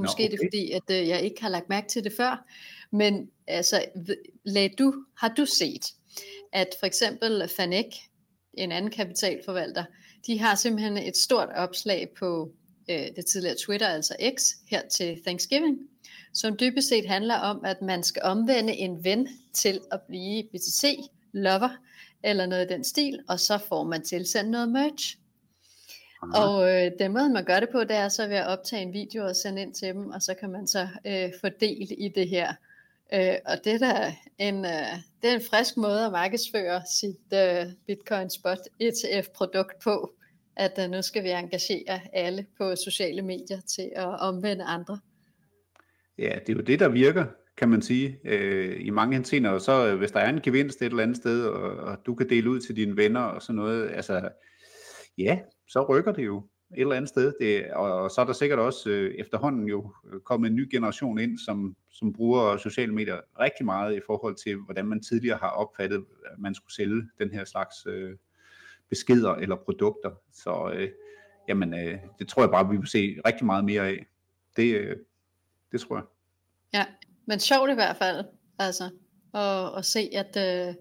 Og 0.00 0.04
måske 0.04 0.22
Nå, 0.22 0.26
okay. 0.26 0.30
det 0.30 0.40
er 0.40 0.46
fordi, 0.46 0.70
at 0.70 1.02
øh, 1.02 1.08
jeg 1.08 1.22
ikke 1.22 1.42
har 1.42 1.48
lagt 1.48 1.68
mærke 1.68 1.88
til 1.88 2.04
det 2.04 2.12
før. 2.16 2.46
Men 2.92 3.30
altså, 3.46 3.84
lad 4.44 4.68
du, 4.78 4.94
har 5.16 5.28
du 5.28 5.46
set, 5.46 5.92
at 6.52 6.68
for 6.78 6.86
eksempel 6.86 7.48
Fanek, 7.56 7.86
en 8.54 8.72
anden 8.72 8.90
kapitalforvalter, 8.90 9.84
de 10.26 10.38
har 10.38 10.54
simpelthen 10.54 10.96
et 10.96 11.16
stort 11.16 11.48
opslag 11.54 12.08
på 12.18 12.52
øh, 12.90 13.06
det 13.16 13.26
tidligere 13.26 13.56
Twitter, 13.56 13.88
altså 13.88 14.16
X, 14.38 14.52
her 14.70 14.88
til 14.88 15.22
Thanksgiving, 15.26 15.78
som 16.34 16.56
dybest 16.60 16.88
set 16.88 17.06
handler 17.06 17.34
om, 17.34 17.64
at 17.64 17.82
man 17.82 18.02
skal 18.02 18.22
omvende 18.22 18.72
en 18.72 19.04
ven 19.04 19.28
til 19.52 19.80
at 19.92 20.00
blive 20.08 20.42
BTC-lover, 20.42 21.76
eller 22.24 22.46
noget 22.46 22.70
i 22.70 22.74
den 22.74 22.84
stil, 22.84 23.20
og 23.28 23.40
så 23.40 23.58
får 23.58 23.84
man 23.84 24.04
tilsendt 24.04 24.50
noget 24.50 24.68
merch. 24.68 25.19
Aha. 26.22 26.44
Og 26.44 26.70
øh, 26.70 26.92
den 26.98 27.12
måde, 27.12 27.30
man 27.30 27.44
gør 27.44 27.60
det 27.60 27.68
på, 27.72 27.80
det 27.80 27.96
er 27.96 28.08
så 28.08 28.26
ved 28.26 28.36
at 28.36 28.46
optage 28.46 28.82
en 28.82 28.92
video 28.92 29.26
og 29.26 29.36
sende 29.36 29.62
ind 29.62 29.74
til 29.74 29.88
dem, 29.88 30.10
og 30.10 30.22
så 30.22 30.34
kan 30.34 30.50
man 30.50 30.66
så 30.66 30.88
øh, 31.06 31.32
få 31.40 31.48
del 31.60 31.88
i 31.98 32.08
det 32.08 32.28
her 32.28 32.54
Øh, 33.14 33.36
og 33.46 33.64
det 33.64 33.82
er 33.82 34.12
en, 34.38 34.64
øh, 34.64 34.92
det 35.22 35.30
er 35.30 35.34
en 35.34 35.42
frisk 35.50 35.76
måde 35.76 36.06
at 36.06 36.12
markedsføre 36.12 36.82
sit 36.98 37.32
øh, 37.34 37.72
Bitcoin 37.86 38.30
Spot 38.30 38.58
ETF 38.80 39.28
produkt 39.34 39.82
på, 39.84 40.12
at 40.56 40.78
øh, 40.84 40.90
nu 40.90 41.02
skal 41.02 41.24
vi 41.24 41.30
engagere 41.30 42.00
alle 42.12 42.46
på 42.58 42.76
sociale 42.76 43.22
medier 43.22 43.60
til 43.60 43.90
at 43.96 44.20
omvende 44.20 44.64
andre. 44.64 44.98
Ja, 46.18 46.38
det 46.46 46.48
er 46.48 46.56
jo 46.56 46.60
det, 46.60 46.80
der 46.80 46.88
virker, 46.88 47.24
kan 47.56 47.68
man 47.68 47.82
sige, 47.82 48.20
øh, 48.24 48.86
i 48.86 48.90
mange 48.90 49.14
henseender. 49.14 49.50
Og 49.50 49.60
så 49.60 49.86
øh, 49.86 49.98
hvis 49.98 50.10
der 50.10 50.20
er 50.20 50.28
en 50.28 50.40
gevinst 50.40 50.82
et 50.82 50.86
eller 50.86 51.02
andet 51.02 51.16
sted, 51.16 51.46
og, 51.46 51.76
og 51.76 51.98
du 52.06 52.14
kan 52.14 52.28
dele 52.28 52.50
ud 52.50 52.60
til 52.60 52.76
dine 52.76 52.96
venner 52.96 53.20
og 53.20 53.42
sådan 53.42 53.56
noget, 53.56 53.90
altså 53.90 54.28
ja, 55.18 55.38
så 55.70 55.82
rykker 55.82 56.12
det 56.12 56.26
jo 56.26 56.38
et 56.76 56.80
eller 56.80 56.96
andet 56.96 57.08
sted. 57.08 57.34
Det, 57.40 57.72
og, 57.72 57.92
og 57.92 58.10
så 58.10 58.20
er 58.20 58.24
der 58.24 58.32
sikkert 58.32 58.58
også 58.58 58.90
øh, 58.90 59.14
efterhånden 59.14 59.68
jo 59.68 59.92
øh, 60.12 60.20
kommet 60.20 60.48
en 60.48 60.56
ny 60.56 60.68
generation 60.70 61.18
ind, 61.18 61.38
som, 61.38 61.76
som 61.90 62.12
bruger 62.12 62.56
sociale 62.56 62.94
medier 62.94 63.20
rigtig 63.40 63.66
meget 63.66 63.96
i 63.96 64.00
forhold 64.06 64.36
til, 64.36 64.56
hvordan 64.56 64.86
man 64.86 65.02
tidligere 65.02 65.38
har 65.38 65.50
opfattet, 65.50 66.04
at 66.24 66.38
man 66.38 66.54
skulle 66.54 66.74
sælge 66.74 67.02
den 67.18 67.30
her 67.30 67.44
slags 67.44 67.86
øh, 67.86 68.16
beskeder 68.88 69.34
eller 69.34 69.56
produkter. 69.56 70.10
Så 70.32 70.72
øh, 70.74 70.90
jamen, 71.48 71.74
øh, 71.74 71.98
det 72.18 72.28
tror 72.28 72.42
jeg 72.42 72.50
bare, 72.50 72.70
vi 72.70 72.76
vil 72.76 72.88
se 72.88 73.16
rigtig 73.26 73.46
meget 73.46 73.64
mere 73.64 73.88
af. 73.88 74.06
Det, 74.56 74.74
øh, 74.74 74.96
det 75.72 75.80
tror 75.80 75.96
jeg. 75.96 76.04
Ja, 76.72 76.84
men 77.26 77.40
sjovt 77.40 77.70
i 77.70 77.74
hvert 77.74 77.96
fald, 77.96 78.24
altså, 78.58 78.84
at, 79.34 79.78
at 79.78 79.84
se, 79.84 80.10
at, 80.12 80.68
øh, 80.68 80.74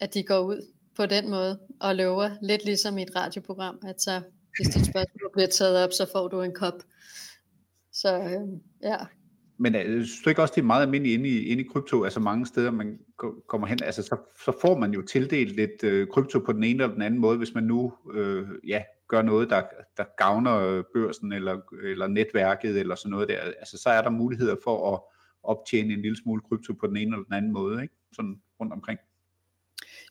at 0.00 0.14
de 0.14 0.22
går 0.22 0.40
ud 0.40 0.72
på 0.96 1.06
den 1.06 1.30
måde 1.30 1.58
og 1.80 1.94
lover, 1.94 2.30
lidt 2.42 2.64
ligesom 2.64 2.98
i 2.98 3.02
et 3.02 3.16
radioprogram, 3.16 3.78
at 3.86 4.02
så 4.02 4.22
hvis 4.56 4.68
dit 4.68 4.86
spørgsmål 4.86 5.30
bliver 5.32 5.48
taget 5.48 5.84
op, 5.84 5.92
så 5.92 6.08
får 6.12 6.28
du 6.28 6.42
en 6.42 6.54
kop. 6.54 6.74
Så 7.92 8.18
øh, 8.18 8.58
ja. 8.82 8.96
Men 9.58 9.74
øh, 9.74 10.04
synes 10.04 10.22
du 10.24 10.28
ikke 10.28 10.42
også, 10.42 10.52
det 10.56 10.60
er 10.60 10.66
meget 10.66 10.82
almindeligt 10.82 11.18
inde 11.18 11.28
i, 11.28 11.44
inde 11.44 11.64
i 11.64 11.66
krypto, 11.66 12.04
altså 12.04 12.20
mange 12.20 12.46
steder, 12.46 12.70
man 12.70 12.98
kommer 13.48 13.66
hen, 13.66 13.78
altså 13.82 14.02
så, 14.02 14.16
så 14.44 14.52
får 14.60 14.78
man 14.78 14.92
jo 14.92 15.02
tildelt 15.02 15.56
lidt 15.56 15.84
øh, 15.84 16.08
krypto 16.08 16.38
på 16.38 16.52
den 16.52 16.64
ene 16.64 16.82
eller 16.82 16.94
den 16.94 17.02
anden 17.02 17.20
måde, 17.20 17.38
hvis 17.38 17.54
man 17.54 17.64
nu 17.64 17.92
øh, 18.14 18.48
ja, 18.66 18.82
gør 19.08 19.22
noget, 19.22 19.50
der, 19.50 19.62
der 19.96 20.04
gavner 20.16 20.58
øh, 20.58 20.84
børsen 20.94 21.32
eller, 21.32 21.60
eller 21.82 22.06
netværket 22.06 22.80
eller 22.80 22.94
sådan 22.94 23.10
noget 23.10 23.28
der. 23.28 23.38
Altså 23.38 23.78
så 23.78 23.90
er 23.90 24.02
der 24.02 24.10
muligheder 24.10 24.56
for 24.64 24.94
at 24.94 25.00
optjene 25.42 25.94
en 25.94 26.02
lille 26.02 26.16
smule 26.16 26.42
krypto 26.48 26.72
på 26.72 26.86
den 26.86 26.96
ene 26.96 27.16
eller 27.16 27.24
den 27.24 27.34
anden 27.34 27.52
måde, 27.52 27.82
ikke? 27.82 27.94
sådan 28.12 28.42
rundt 28.60 28.72
omkring. 28.72 28.98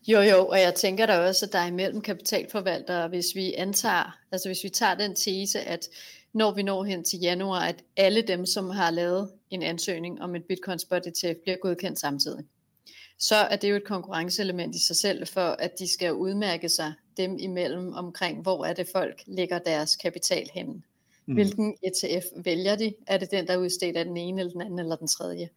Jo, 0.08 0.20
jo, 0.22 0.48
og 0.48 0.60
jeg 0.60 0.76
tænker 0.76 1.06
da 1.06 1.20
også, 1.20 1.46
at 1.46 1.54
der 1.54 1.60
er 1.60 1.68
imellem 1.68 2.02
kapitalforvaltere, 2.02 3.08
hvis 3.08 3.26
vi 3.36 3.54
antager, 3.54 4.18
altså 4.32 4.50
hvis 4.50 4.64
vi 4.64 4.70
tager 4.70 4.96
den 4.96 5.16
tese, 5.16 5.60
at 5.60 5.90
når 6.34 6.52
vi 6.52 6.64
når 6.64 6.84
hen 6.84 7.04
til 7.04 7.20
januar, 7.20 7.60
at 7.60 7.84
alle 7.98 8.22
dem, 8.22 8.46
som 8.46 8.70
har 8.70 8.92
lavet 8.92 9.32
en 9.50 9.64
ansøgning 9.64 10.22
om 10.22 10.36
et 10.36 10.44
Bitcoin 10.46 10.80
Spot 10.80 11.08
ETF, 11.08 11.40
bliver 11.44 11.58
godkendt 11.58 12.00
samtidig. 12.00 12.44
Så 13.20 13.36
er 13.36 13.56
det 13.56 13.72
jo 13.72 13.76
et 13.76 13.84
konkurrenceelement 13.84 14.76
i 14.76 14.86
sig 14.86 14.96
selv, 14.96 15.28
for 15.28 15.42
at 15.60 15.80
de 15.80 15.94
skal 15.94 16.14
udmærke 16.14 16.70
sig 16.70 16.94
dem 17.18 17.38
imellem 17.40 17.94
omkring, 17.94 18.42
hvor 18.42 18.66
er 18.66 18.74
det 18.74 18.88
folk 18.92 19.24
lægger 19.28 19.60
deres 19.60 19.96
kapital 19.96 20.50
hen. 20.54 20.84
Mm. 21.26 21.34
Hvilken 21.34 21.76
ETF 21.84 22.26
vælger 22.36 22.76
de? 22.76 22.94
Er 23.08 23.18
det 23.18 23.32
den, 23.32 23.48
der 23.48 23.54
er 23.54 23.58
udstedt 23.58 23.98
af 23.98 24.06
den 24.06 24.18
ene, 24.18 24.42
eller 24.42 24.52
den 24.52 24.62
anden, 24.62 24.80
eller 24.80 24.96
den 24.96 25.08
tredje? 25.08 25.50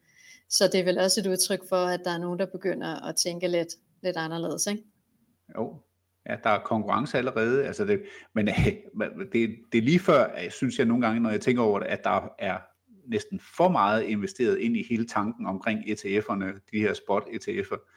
Så 0.49 0.67
det 0.67 0.79
er 0.79 0.83
vel 0.83 0.97
også 0.97 1.19
et 1.19 1.27
udtryk 1.27 1.69
for, 1.69 1.85
at 1.85 2.01
der 2.03 2.11
er 2.11 2.17
nogen, 2.17 2.39
der 2.39 2.45
begynder 2.45 3.07
at 3.07 3.15
tænke 3.15 3.47
lidt, 3.47 3.69
lidt 4.05 4.17
anderledes, 4.17 4.67
ikke? 4.67 4.83
Jo, 5.57 5.81
ja, 6.29 6.35
der 6.43 6.49
er 6.49 6.63
konkurrence 6.63 7.17
allerede, 7.17 7.65
altså 7.65 7.85
det, 7.85 8.03
men 8.33 8.47
øh, 8.47 8.55
det, 9.33 9.55
det 9.71 9.77
er 9.77 9.81
lige 9.81 9.99
før, 9.99 10.49
synes 10.49 10.77
jeg 10.77 10.85
nogle 10.85 11.05
gange, 11.05 11.21
når 11.21 11.29
jeg 11.29 11.41
tænker 11.41 11.63
over 11.63 11.79
det, 11.79 11.87
at 11.87 12.03
der 12.03 12.29
er 12.39 12.57
næsten 13.07 13.39
for 13.57 13.69
meget 13.69 14.03
investeret 14.03 14.57
ind 14.57 14.77
i 14.77 14.85
hele 14.89 15.07
tanken 15.07 15.45
omkring 15.45 15.79
ETF'erne, 15.79 16.45
de 16.71 16.79
her 16.79 16.93
spot 16.93 17.23
ETF'er. 17.23 17.91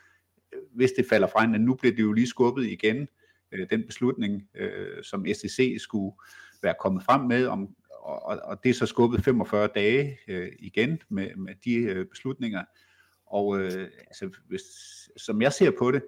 Hvis 0.75 0.93
det 0.93 1.07
falder 1.11 1.27
fra 1.27 1.41
hinanden, 1.41 1.67
nu 1.67 1.75
bliver 1.75 1.95
det 1.95 2.03
jo 2.03 2.13
lige 2.13 2.27
skubbet 2.27 2.67
igen, 2.67 3.09
øh, 3.53 3.71
den 3.71 3.85
beslutning, 3.87 4.49
øh, 4.55 5.03
som 5.03 5.27
SEC 5.35 5.77
skulle 5.79 6.17
være 6.63 6.75
kommet 6.81 7.03
frem 7.03 7.21
med, 7.21 7.47
om, 7.47 7.69
og, 8.01 8.41
og 8.45 8.65
det 8.65 8.71
er 8.71 8.75
så 8.75 8.87
skubbet 8.87 9.25
45 9.25 9.69
dage 9.75 10.19
igen 10.59 10.99
med, 11.09 11.35
med 11.37 11.55
de 11.65 12.05
beslutninger. 12.11 12.65
Og 13.31 13.59
øh, 13.59 13.91
altså, 14.01 14.31
hvis, 14.49 14.63
som 15.17 15.43
jeg 15.43 15.53
ser 15.53 15.71
på 15.79 15.91
det, 15.91 16.03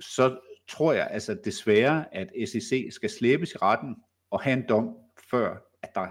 så 0.00 0.38
tror 0.68 0.92
jeg 0.92 1.08
altså 1.10 1.36
desværre, 1.44 2.14
at 2.14 2.48
SEC 2.48 2.88
skal 2.90 3.10
slæbes 3.10 3.52
i 3.52 3.56
retten 3.56 3.96
og 4.30 4.40
have 4.40 4.56
en 4.56 4.68
dom, 4.68 4.96
før 5.30 5.56
at 5.82 5.94
der 5.94 6.06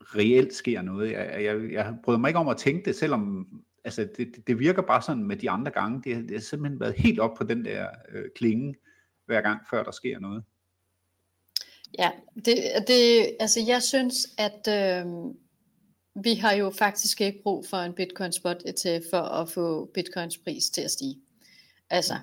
reelt 0.00 0.54
sker 0.54 0.82
noget. 0.82 1.12
Jeg, 1.12 1.42
jeg, 1.42 1.72
jeg 1.72 1.96
bryder 2.04 2.18
mig 2.18 2.28
ikke 2.28 2.38
om 2.38 2.48
at 2.48 2.56
tænke 2.56 2.84
det, 2.84 2.96
selvom 2.96 3.48
altså, 3.84 4.08
det, 4.16 4.46
det 4.46 4.58
virker 4.58 4.82
bare 4.82 5.02
sådan 5.02 5.24
med 5.24 5.36
de 5.36 5.50
andre 5.50 5.70
gange. 5.70 6.02
Det, 6.04 6.28
det 6.28 6.30
har 6.30 6.40
simpelthen 6.40 6.80
været 6.80 6.94
helt 6.94 7.20
op 7.20 7.34
på 7.34 7.44
den 7.44 7.64
der 7.64 7.88
øh, 8.08 8.24
klinge, 8.36 8.74
hver 9.26 9.40
gang 9.40 9.60
før 9.70 9.82
der 9.82 9.90
sker 9.90 10.18
noget. 10.18 10.44
Ja, 11.98 12.10
det, 12.34 12.56
det, 12.88 13.36
altså 13.40 13.60
jeg 13.66 13.82
synes, 13.82 14.14
at 14.38 14.68
øh, 14.68 15.06
vi 16.14 16.34
har 16.34 16.52
jo 16.52 16.70
faktisk 16.70 17.20
ikke 17.20 17.42
brug 17.42 17.66
for 17.66 17.76
en 17.76 17.92
Bitcoin 17.92 18.32
spot 18.32 18.62
ETF 18.66 19.06
for 19.10 19.20
at 19.20 19.48
få 19.48 19.90
Bitcoins 19.94 20.38
pris 20.38 20.70
til 20.70 20.80
at 20.80 20.90
stige. 20.90 21.20
Altså, 21.90 22.14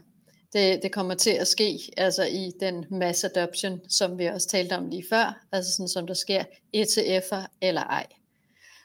det, 0.53 0.83
det 0.83 0.91
kommer 0.91 1.15
til 1.15 1.31
at 1.31 1.47
ske 1.47 1.79
altså 1.97 2.23
i 2.23 2.51
den 2.59 2.85
mass 2.89 3.23
adoption, 3.23 3.79
som 3.89 4.17
vi 4.17 4.25
også 4.25 4.47
talte 4.47 4.73
om 4.73 4.89
lige 4.89 5.05
før, 5.09 5.45
altså 5.51 5.71
sådan 5.71 5.87
som 5.87 6.07
der 6.07 6.13
sker 6.13 6.43
ETF'er 6.75 7.45
eller 7.61 7.83
ej. 7.83 8.07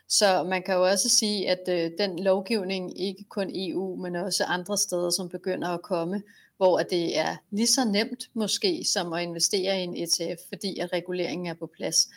Så 0.09 0.43
man 0.43 0.63
kan 0.63 0.75
jo 0.75 0.87
også 0.87 1.09
sige, 1.09 1.51
at 1.51 1.69
øh, 1.69 1.91
den 1.99 2.19
lovgivning, 2.19 3.01
ikke 3.01 3.25
kun 3.25 3.51
EU, 3.55 3.97
men 3.97 4.17
også 4.17 4.45
andre 4.45 4.79
steder, 4.79 5.11
som 5.11 5.29
begynder 5.29 5.69
at 5.69 5.83
komme, 5.83 6.23
hvor 6.57 6.79
det 6.79 7.19
er 7.19 7.37
lige 7.51 7.67
så 7.67 7.85
nemt 7.85 8.31
måske 8.35 8.85
som 8.93 9.13
at 9.13 9.23
investere 9.23 9.81
i 9.81 9.83
en 9.83 9.97
ETF, 9.97 10.41
fordi 10.49 10.79
at 10.79 10.93
reguleringen 10.93 11.47
er 11.47 11.55
på 11.55 11.67
plads. 11.67 12.09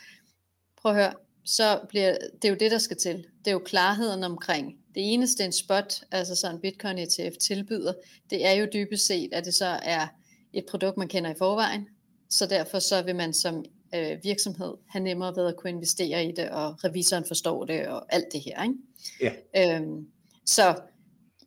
Prøv 0.76 0.92
at 0.92 0.98
høre, 0.98 1.14
så 1.50 1.80
bliver 1.88 2.16
det 2.42 2.44
er 2.44 2.48
jo 2.48 2.56
det, 2.60 2.70
der 2.70 2.78
skal 2.78 2.96
til. 2.96 3.16
Det 3.16 3.46
er 3.46 3.52
jo 3.52 3.58
klarheden 3.58 4.24
omkring. 4.24 4.76
Det 4.94 5.12
eneste 5.12 5.44
en 5.44 5.52
spot, 5.52 6.04
altså 6.10 6.34
sådan 6.34 6.56
en 6.56 6.60
Bitcoin 6.60 6.98
ETF 6.98 7.36
tilbyder, 7.36 7.92
det 8.30 8.46
er 8.46 8.52
jo 8.52 8.66
dybest 8.72 9.06
set, 9.06 9.28
at 9.32 9.44
det 9.44 9.54
så 9.54 9.78
er 9.82 10.06
et 10.52 10.64
produkt, 10.70 10.96
man 10.96 11.08
kender 11.08 11.30
i 11.30 11.34
forvejen. 11.38 11.88
Så 12.28 12.46
derfor 12.46 12.78
så 12.78 13.02
vil 13.02 13.16
man 13.16 13.32
som 13.32 13.64
øh, 13.94 14.18
virksomhed 14.22 14.74
have 14.88 15.04
nemmere 15.04 15.36
ved 15.36 15.46
at 15.46 15.56
kunne 15.56 15.70
investere 15.70 16.24
i 16.24 16.32
det, 16.32 16.50
og 16.50 16.84
revisoren 16.84 17.24
forstår 17.24 17.64
det, 17.64 17.86
og 17.86 18.14
alt 18.14 18.32
det 18.32 18.40
her. 18.40 18.62
Ikke? 18.62 19.34
Ja. 19.54 19.76
Øhm, 19.76 20.06
så 20.46 20.80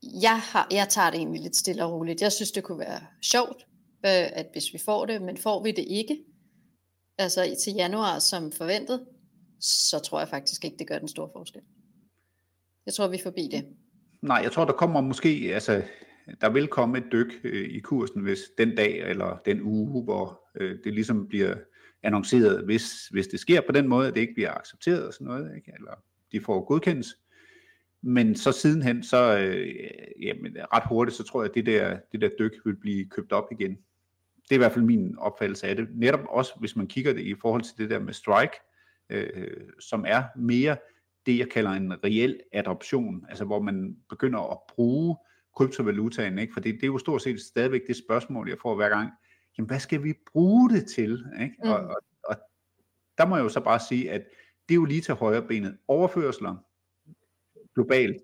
jeg, 0.03 0.39
har, 0.39 0.67
jeg 0.71 0.89
tager 0.89 1.09
det 1.09 1.17
egentlig 1.17 1.41
lidt 1.41 1.55
stille 1.55 1.85
og 1.85 1.91
roligt. 1.91 2.21
Jeg 2.21 2.31
synes, 2.31 2.51
det 2.51 2.63
kunne 2.63 2.79
være 2.79 3.01
sjovt, 3.21 3.57
øh, 4.05 4.29
at 4.33 4.47
hvis 4.51 4.73
vi 4.73 4.77
får 4.77 5.05
det, 5.05 5.21
men 5.21 5.37
får 5.37 5.63
vi 5.63 5.71
det 5.71 5.85
ikke, 5.87 6.17
altså 7.17 7.55
til 7.63 7.73
januar 7.73 8.19
som 8.19 8.51
forventet, 8.51 9.05
så 9.63 9.99
tror 9.99 10.19
jeg 10.19 10.27
faktisk 10.27 10.65
ikke, 10.65 10.77
det 10.77 10.87
gør 10.87 10.99
den 10.99 11.07
store 11.07 11.29
forskel. 11.33 11.61
Jeg 12.85 12.93
tror, 12.93 13.07
vi 13.07 13.17
er 13.17 13.23
forbi 13.23 13.49
det. 13.51 13.65
Nej, 14.21 14.37
jeg 14.43 14.51
tror, 14.51 14.65
der 14.65 14.73
kommer 14.73 15.01
måske, 15.01 15.51
altså, 15.53 15.83
der 16.41 16.49
vil 16.49 16.67
komme 16.67 16.97
et 16.97 17.03
dyk 17.11 17.33
øh, 17.43 17.69
i 17.69 17.79
kursen, 17.79 18.21
hvis 18.21 18.39
den 18.57 18.75
dag 18.75 19.09
eller 19.09 19.41
den 19.45 19.61
uge, 19.61 20.03
hvor 20.03 20.41
øh, 20.55 20.77
det 20.83 20.93
ligesom 20.93 21.27
bliver 21.27 21.55
annonceret, 22.03 22.65
hvis, 22.65 23.07
hvis 23.07 23.27
det 23.27 23.39
sker 23.39 23.61
på 23.61 23.71
den 23.71 23.87
måde, 23.87 24.07
at 24.07 24.13
det 24.13 24.21
ikke 24.21 24.33
bliver 24.33 24.51
accepteret 24.51 25.07
og 25.07 25.13
sådan 25.13 25.27
noget, 25.27 25.55
ikke? 25.55 25.71
eller 25.75 25.93
de 26.31 26.41
får 26.41 26.65
godkendt. 26.65 27.07
Men 28.01 28.35
så 28.35 28.51
sidenhen, 28.51 29.03
så 29.03 29.37
øh, 29.37 29.75
jamen, 30.21 30.57
ret 30.73 30.83
hurtigt, 30.89 31.17
så 31.17 31.23
tror 31.23 31.41
jeg, 31.41 31.49
at 31.49 31.55
det 31.55 31.65
der, 31.65 31.97
det 32.11 32.21
der 32.21 32.29
dyk 32.39 32.51
vil 32.65 32.75
blive 32.75 33.05
købt 33.05 33.31
op 33.31 33.47
igen. 33.51 33.71
Det 34.43 34.51
er 34.51 34.55
i 34.55 34.57
hvert 34.57 34.71
fald 34.71 34.85
min 34.85 35.17
opfattelse 35.17 35.67
af 35.67 35.75
det. 35.75 35.87
Netop 35.95 36.25
også, 36.29 36.53
hvis 36.59 36.75
man 36.75 36.87
kigger 36.87 37.13
det 37.13 37.21
i 37.21 37.35
forhold 37.41 37.61
til 37.61 37.77
det 37.77 37.89
der 37.89 37.99
med 37.99 38.13
strike, 38.13 38.55
øh, 39.13 39.69
som 39.79 40.05
er 40.07 40.23
mere 40.35 40.77
det, 41.25 41.37
jeg 41.39 41.49
kalder 41.49 41.71
en 41.71 42.03
reel 42.03 42.39
adoption, 42.53 43.25
altså 43.29 43.45
hvor 43.45 43.61
man 43.61 43.97
begynder 44.09 44.51
at 44.51 44.57
bruge 44.75 45.17
kryptovalutaen, 45.55 46.39
ikke? 46.39 46.53
for 46.53 46.59
det, 46.59 46.73
det 46.73 46.83
er 46.83 46.87
jo 46.87 46.97
stort 46.97 47.21
set 47.21 47.41
stadigvæk 47.41 47.81
det 47.87 47.95
spørgsmål, 47.95 48.49
jeg 48.49 48.57
får 48.61 48.75
hver 48.75 48.89
gang, 48.89 49.09
jamen 49.57 49.67
hvad 49.67 49.79
skal 49.79 50.03
vi 50.03 50.13
bruge 50.31 50.69
det 50.69 50.87
til? 50.87 51.25
Ikke? 51.41 51.55
Mm. 51.63 51.69
Og, 51.69 51.79
og, 51.79 51.97
og 52.23 52.35
der 53.17 53.25
må 53.25 53.35
jeg 53.35 53.43
jo 53.43 53.49
så 53.49 53.63
bare 53.63 53.79
sige, 53.79 54.11
at 54.11 54.21
det 54.69 54.73
er 54.73 54.79
jo 54.79 54.85
lige 54.85 55.01
til 55.01 55.13
højre 55.13 55.47
benet. 55.47 55.77
Overførsler 55.87 56.55
globalt 57.75 58.21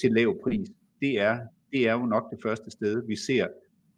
til 0.00 0.12
lav 0.12 0.42
pris, 0.42 0.68
det 1.00 1.20
er, 1.20 1.40
det 1.72 1.88
er 1.88 1.92
jo 1.92 2.06
nok 2.06 2.30
det 2.30 2.38
første 2.42 2.70
sted, 2.70 3.06
vi 3.06 3.16
ser 3.16 3.48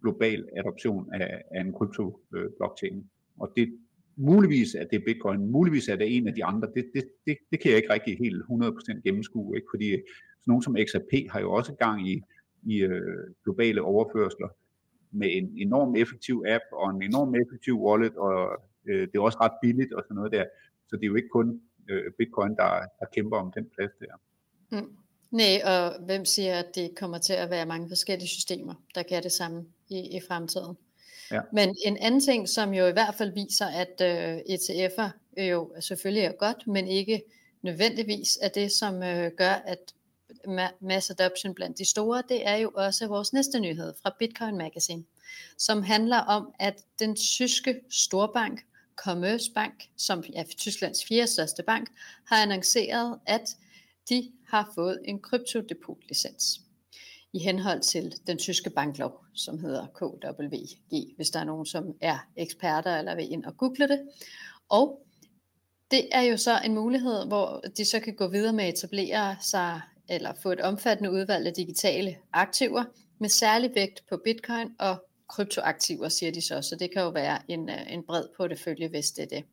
global 0.03 0.49
adoption 0.57 1.15
af, 1.15 1.43
af 1.51 1.61
en 1.61 1.73
krypto-blockchain. 1.73 3.11
Og 3.41 3.53
det, 3.57 3.79
muligvis 4.17 4.75
er 4.75 4.85
det 4.85 5.05
Bitcoin, 5.05 5.51
muligvis 5.51 5.89
er 5.89 5.97
det 5.97 6.17
en 6.17 6.29
af 6.29 6.35
de 6.35 6.45
andre, 6.45 6.69
det, 6.75 6.91
det, 6.95 7.05
det, 7.27 7.37
det 7.51 7.61
kan 7.61 7.71
jeg 7.71 7.77
ikke 7.77 7.93
rigtig 7.93 8.19
helt 8.19 8.43
100% 8.43 9.01
gennemskue, 9.05 9.57
ikke? 9.57 9.67
fordi 9.73 9.89
øh, 9.91 9.99
sådan 9.99 10.51
nogen 10.51 10.63
som 10.63 10.77
XRP 10.87 11.13
har 11.31 11.41
jo 11.41 11.53
også 11.53 11.73
gang 11.73 12.09
i, 12.11 12.23
i 12.63 12.77
øh, 12.79 13.35
globale 13.45 13.83
overførsler 13.83 14.49
med 15.11 15.29
en 15.33 15.53
enorm 15.57 15.97
effektiv 15.97 16.45
app 16.47 16.65
og 16.73 16.91
en 16.91 17.03
enorm 17.03 17.35
effektiv 17.35 17.83
wallet, 17.87 18.17
og 18.17 18.63
øh, 18.89 19.09
det 19.09 19.15
er 19.17 19.21
også 19.21 19.39
ret 19.41 19.57
billigt 19.63 19.93
og 19.93 20.03
sådan 20.05 20.15
noget 20.15 20.33
der, 20.33 20.45
så 20.89 20.97
det 20.97 21.03
er 21.03 21.07
jo 21.07 21.15
ikke 21.15 21.29
kun 21.29 21.61
øh, 21.91 22.13
Bitcoin, 22.19 22.51
der, 22.51 22.71
der 23.01 23.07
kæmper 23.15 23.37
om 23.37 23.53
den 23.57 23.67
plads 23.75 23.93
der. 24.01 24.15
Mm. 24.73 24.97
Nej, 25.31 25.55
og 25.65 26.05
hvem 26.05 26.25
siger, 26.25 26.55
at 26.59 26.75
det 26.75 26.97
kommer 26.97 27.19
til 27.19 27.33
at 27.33 27.51
være 27.51 27.67
mange 27.67 27.89
forskellige 27.89 28.29
systemer, 28.29 28.75
der 28.95 29.03
kan 29.03 29.23
det 29.23 29.33
samme 29.33 29.65
i, 29.89 29.99
i 30.17 30.21
fremtiden. 30.29 30.77
Ja. 31.31 31.41
Men 31.53 31.77
en 31.85 31.97
anden 31.97 32.21
ting, 32.21 32.49
som 32.49 32.75
jo 32.75 32.87
i 32.87 32.93
hvert 32.93 33.15
fald 33.15 33.33
viser, 33.33 33.67
at 33.67 34.01
øh, 34.01 34.39
ETF'er 34.39 35.41
jo 35.43 35.73
selvfølgelig 35.81 36.25
er 36.25 36.33
godt, 36.33 36.67
men 36.67 36.89
ikke 36.89 37.23
nødvendigvis 37.63 38.39
er 38.43 38.49
det, 38.49 38.73
som 38.73 39.03
øh, 39.03 39.31
gør, 39.37 39.53
at 39.53 39.79
mass 40.81 41.11
adoption 41.11 41.55
blandt 41.55 41.79
de 41.79 41.85
store, 41.85 42.23
det 42.29 42.49
er 42.49 42.57
jo 42.57 42.71
også 42.75 43.07
vores 43.07 43.33
næste 43.33 43.61
nyhed 43.61 43.95
fra 44.03 44.15
Bitcoin 44.19 44.57
Magazine, 44.57 45.05
som 45.59 45.83
handler 45.83 46.19
om, 46.19 46.53
at 46.59 46.75
den 46.99 47.17
tyske 47.17 47.81
storbank 47.91 48.61
Commerzbank, 48.97 49.89
som 49.97 50.25
er 50.37 50.45
Tysklands 50.57 51.05
fjerde 51.05 51.27
største 51.27 51.63
bank, 51.63 51.89
har 52.25 52.43
annonceret, 52.43 53.19
at 53.27 53.57
de 54.09 54.33
har 54.49 54.73
fået 54.75 55.01
en 55.05 55.21
kryptodepotlicens 55.21 56.61
i 57.33 57.39
henhold 57.39 57.81
til 57.81 58.15
den 58.27 58.39
tyske 58.39 58.71
banklov, 58.71 59.25
som 59.35 59.59
hedder 59.59 59.87
KWG, 59.87 61.17
hvis 61.17 61.31
der 61.31 61.41
er 61.41 61.45
nogen, 61.45 61.67
som 61.67 61.95
er 62.01 62.19
eksperter 62.37 62.99
eller 62.99 63.15
vil 63.15 63.33
ind 63.33 63.45
og 63.45 63.57
google 63.57 63.89
det. 63.89 64.01
Og 64.69 65.07
det 65.91 66.09
er 66.13 66.23
jo 66.23 66.37
så 66.37 66.61
en 66.65 66.75
mulighed, 66.75 67.27
hvor 67.27 67.65
de 67.77 67.85
så 67.85 68.01
kan 68.01 68.17
gå 68.17 68.29
videre 68.29 68.53
med 68.53 68.65
at 68.65 68.75
etablere 68.75 69.37
sig 69.41 69.81
eller 70.09 70.33
få 70.43 70.53
et 70.53 70.61
omfattende 70.61 71.11
udvalg 71.11 71.47
af 71.47 71.53
digitale 71.53 72.17
aktiver 72.33 72.85
med 73.19 73.29
særlig 73.29 73.71
vægt 73.75 74.03
på 74.09 74.21
bitcoin 74.25 74.69
og 74.79 75.05
kryptoaktiver, 75.29 76.09
siger 76.09 76.33
de 76.33 76.41
så. 76.41 76.63
Så 76.63 76.77
det 76.77 76.93
kan 76.93 77.03
jo 77.03 77.09
være 77.09 77.39
en, 77.49 77.69
øh, 77.69 77.93
en 77.93 78.03
bred 78.07 78.25
portefølje, 78.37 78.89
hvis 78.89 79.11
det 79.11 79.23
er 79.23 79.29
det. 79.37 79.45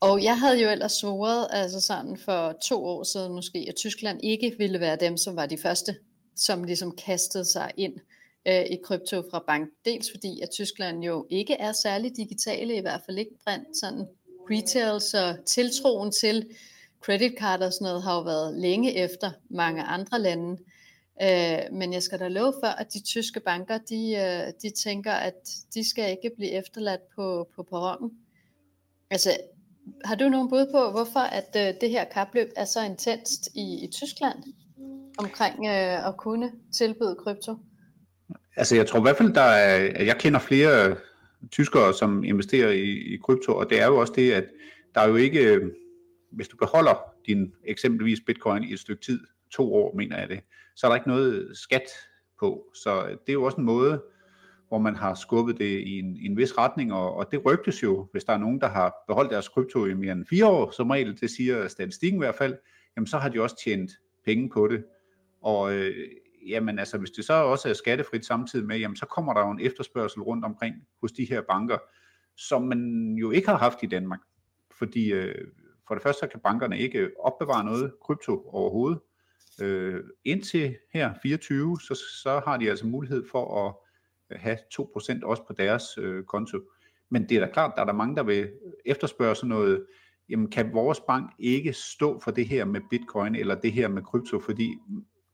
Og 0.00 0.22
jeg 0.22 0.38
havde 0.38 0.62
jo 0.62 0.70
ellers 0.70 0.92
svoret, 0.92 1.48
altså 1.50 1.80
sådan 1.80 2.16
for 2.16 2.52
to 2.52 2.84
år 2.84 3.02
siden 3.02 3.32
måske, 3.32 3.66
at 3.68 3.74
Tyskland 3.74 4.20
ikke 4.22 4.54
ville 4.58 4.80
være 4.80 4.96
dem, 4.96 5.16
som 5.16 5.36
var 5.36 5.46
de 5.46 5.58
første, 5.58 5.96
som 6.36 6.64
ligesom 6.64 6.96
kastede 6.96 7.44
sig 7.44 7.70
ind 7.76 7.94
øh, 8.48 8.62
i 8.62 8.78
krypto 8.84 9.22
fra 9.30 9.44
bank. 9.46 9.70
Dels 9.84 10.10
fordi, 10.10 10.40
at 10.40 10.50
Tyskland 10.50 11.04
jo 11.04 11.26
ikke 11.30 11.54
er 11.54 11.72
særlig 11.72 12.16
digitale, 12.16 12.76
i 12.76 12.80
hvert 12.80 13.00
fald 13.06 13.18
ikke 13.18 13.38
brændt 13.44 13.76
sådan 13.76 14.06
retail, 14.50 15.00
så 15.00 15.36
tiltroen 15.46 16.12
til 16.12 16.50
kreditkort 17.00 17.62
og 17.62 17.72
sådan 17.72 17.84
noget 17.84 18.02
har 18.02 18.14
jo 18.14 18.22
været 18.22 18.58
længe 18.58 18.96
efter 18.96 19.30
mange 19.50 19.82
andre 19.82 20.20
lande. 20.20 20.58
Øh, 21.22 21.72
men 21.72 21.92
jeg 21.92 22.02
skal 22.02 22.18
da 22.18 22.28
love 22.28 22.54
for, 22.62 22.66
at 22.66 22.92
de 22.92 23.00
tyske 23.00 23.40
banker, 23.40 23.78
de, 23.78 24.12
øh, 24.12 24.52
de 24.62 24.70
tænker, 24.70 25.12
at 25.12 25.48
de 25.74 25.88
skal 25.88 26.10
ikke 26.10 26.30
blive 26.36 26.50
efterladt 26.50 27.00
på, 27.16 27.48
på 27.56 27.62
perronen. 27.62 28.10
Altså, 29.10 29.30
har 30.04 30.14
du 30.14 30.28
nogen 30.28 30.48
bud 30.48 30.66
på, 30.72 30.90
hvorfor 30.90 31.20
at 31.20 31.56
øh, 31.56 31.80
det 31.80 31.90
her 31.90 32.04
kapløb 32.04 32.52
er 32.56 32.64
så 32.64 32.82
intenst 32.82 33.48
i, 33.54 33.84
i 33.84 33.90
Tyskland 33.92 34.42
omkring 35.18 35.66
øh, 35.66 36.08
at 36.08 36.16
kunne 36.16 36.52
tilbyde 36.72 37.16
krypto? 37.24 37.56
Altså, 38.56 38.76
jeg 38.76 38.86
tror 38.86 38.98
i 38.98 39.02
hvert 39.02 39.16
fald, 39.16 39.34
der 39.34 39.40
er, 39.40 39.92
at 39.94 40.06
jeg 40.06 40.16
kender 40.18 40.40
flere 40.40 40.96
tyskere, 41.50 41.94
som 41.94 42.24
investerer 42.24 42.70
i, 42.70 43.14
i 43.14 43.16
krypto, 43.16 43.56
og 43.56 43.70
det 43.70 43.80
er 43.80 43.86
jo 43.86 43.96
også 43.96 44.12
det, 44.16 44.32
at 44.32 44.44
der 44.94 45.00
er 45.00 45.08
jo 45.08 45.16
ikke, 45.16 45.54
øh, 45.54 45.70
hvis 46.32 46.48
du 46.48 46.56
beholder 46.56 47.04
din 47.26 47.52
eksempelvis 47.64 48.20
bitcoin 48.26 48.64
i 48.64 48.72
et 48.72 48.80
stykke 48.80 49.02
tid, 49.02 49.20
to 49.50 49.74
år 49.74 49.96
mener 49.96 50.18
jeg 50.18 50.28
det, 50.28 50.40
så 50.76 50.86
er 50.86 50.90
der 50.90 50.96
ikke 50.96 51.08
noget 51.08 51.56
skat 51.56 51.82
på. 52.40 52.64
Så 52.74 53.04
det 53.08 53.28
er 53.28 53.32
jo 53.32 53.42
også 53.42 53.58
en 53.58 53.64
måde, 53.64 54.02
hvor 54.68 54.78
man 54.78 54.96
har 54.96 55.14
skubbet 55.14 55.58
det 55.58 55.80
i 55.80 55.98
en, 55.98 56.16
i 56.16 56.26
en 56.26 56.36
vis 56.36 56.58
retning, 56.58 56.92
og, 56.92 57.14
og 57.14 57.28
det 57.30 57.44
rygtes 57.46 57.82
jo, 57.82 58.08
hvis 58.12 58.24
der 58.24 58.32
er 58.32 58.38
nogen, 58.38 58.60
der 58.60 58.68
har 58.68 58.94
beholdt 59.08 59.30
deres 59.30 59.48
krypto 59.48 59.86
i 59.86 59.94
mere 59.94 60.12
end 60.12 60.26
fire 60.30 60.46
år, 60.46 60.70
som 60.70 60.90
regel, 60.90 61.20
det 61.20 61.30
siger 61.30 61.68
statistikken 61.68 62.18
i 62.18 62.24
hvert 62.24 62.34
fald, 62.34 62.56
jamen 62.96 63.06
så 63.06 63.18
har 63.18 63.28
de 63.28 63.42
også 63.42 63.56
tjent 63.64 63.90
penge 64.24 64.50
på 64.50 64.68
det. 64.68 64.84
Og 65.42 65.74
øh, 65.74 66.08
jamen 66.46 66.78
altså, 66.78 66.98
hvis 66.98 67.10
det 67.10 67.24
så 67.24 67.32
også 67.32 67.68
er 67.68 67.72
skattefrit 67.72 68.26
samtidig 68.26 68.66
med, 68.66 68.78
jamen 68.78 68.96
så 68.96 69.06
kommer 69.06 69.34
der 69.34 69.40
jo 69.40 69.50
en 69.50 69.60
efterspørgsel 69.60 70.22
rundt 70.22 70.44
omkring 70.44 70.74
hos 71.00 71.12
de 71.12 71.24
her 71.24 71.42
banker, 71.48 71.78
som 72.36 72.62
man 72.62 73.14
jo 73.20 73.30
ikke 73.30 73.48
har 73.48 73.58
haft 73.58 73.78
i 73.82 73.86
Danmark. 73.86 74.20
Fordi 74.78 75.12
øh, 75.12 75.48
for 75.88 75.94
det 75.94 76.02
første 76.02 76.20
så 76.20 76.26
kan 76.26 76.40
bankerne 76.40 76.78
ikke 76.78 77.10
opbevare 77.20 77.64
noget 77.64 77.92
krypto 78.02 78.48
overhovedet. 78.48 79.00
Øh, 79.60 80.00
indtil 80.24 80.76
her 80.92 81.14
24, 81.22 81.80
så, 81.80 81.94
så 82.22 82.42
har 82.44 82.56
de 82.56 82.70
altså 82.70 82.86
mulighed 82.86 83.24
for 83.30 83.66
at 83.66 83.74
have 84.40 84.58
2% 84.74 85.24
også 85.24 85.42
på 85.46 85.52
deres 85.52 85.84
øh, 85.98 86.24
konto. 86.24 86.58
Men 87.10 87.28
det 87.28 87.36
er 87.36 87.46
da 87.46 87.52
klart, 87.52 87.72
der 87.76 87.82
er 87.82 87.86
der 87.86 87.92
mange, 87.92 88.16
der 88.16 88.22
vil 88.22 88.52
efterspørge 88.84 89.34
sådan 89.34 89.48
noget, 89.48 89.86
jamen 90.28 90.50
kan 90.50 90.72
vores 90.72 91.00
bank 91.00 91.30
ikke 91.38 91.72
stå 91.72 92.20
for 92.20 92.30
det 92.30 92.48
her 92.48 92.64
med 92.64 92.80
bitcoin 92.90 93.34
eller 93.34 93.54
det 93.54 93.72
her 93.72 93.88
med 93.88 94.02
krypto, 94.02 94.40
fordi 94.40 94.78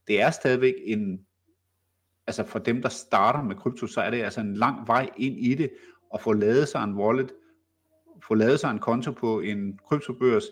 det 0.09 0.21
er 0.21 0.31
stadigvæk 0.31 0.75
en, 0.85 1.27
altså 2.27 2.45
for 2.45 2.59
dem, 2.59 2.83
der 2.83 2.89
starter 2.89 3.43
med 3.43 3.57
krypto, 3.57 3.87
så 3.87 4.01
er 4.01 4.11
det 4.11 4.23
altså 4.23 4.41
en 4.41 4.55
lang 4.55 4.87
vej 4.87 5.11
ind 5.17 5.39
i 5.39 5.55
det, 5.55 5.71
at 6.15 6.21
få 6.21 6.33
lavet 6.33 6.69
sig 6.69 6.85
en 6.85 6.95
wallet, 6.95 7.33
få 8.23 8.35
lavet 8.35 8.61
sig 8.61 8.71
en 8.71 8.79
konto 8.79 9.13
på 9.13 9.41
en 9.41 9.79
kryptobørs, 9.89 10.45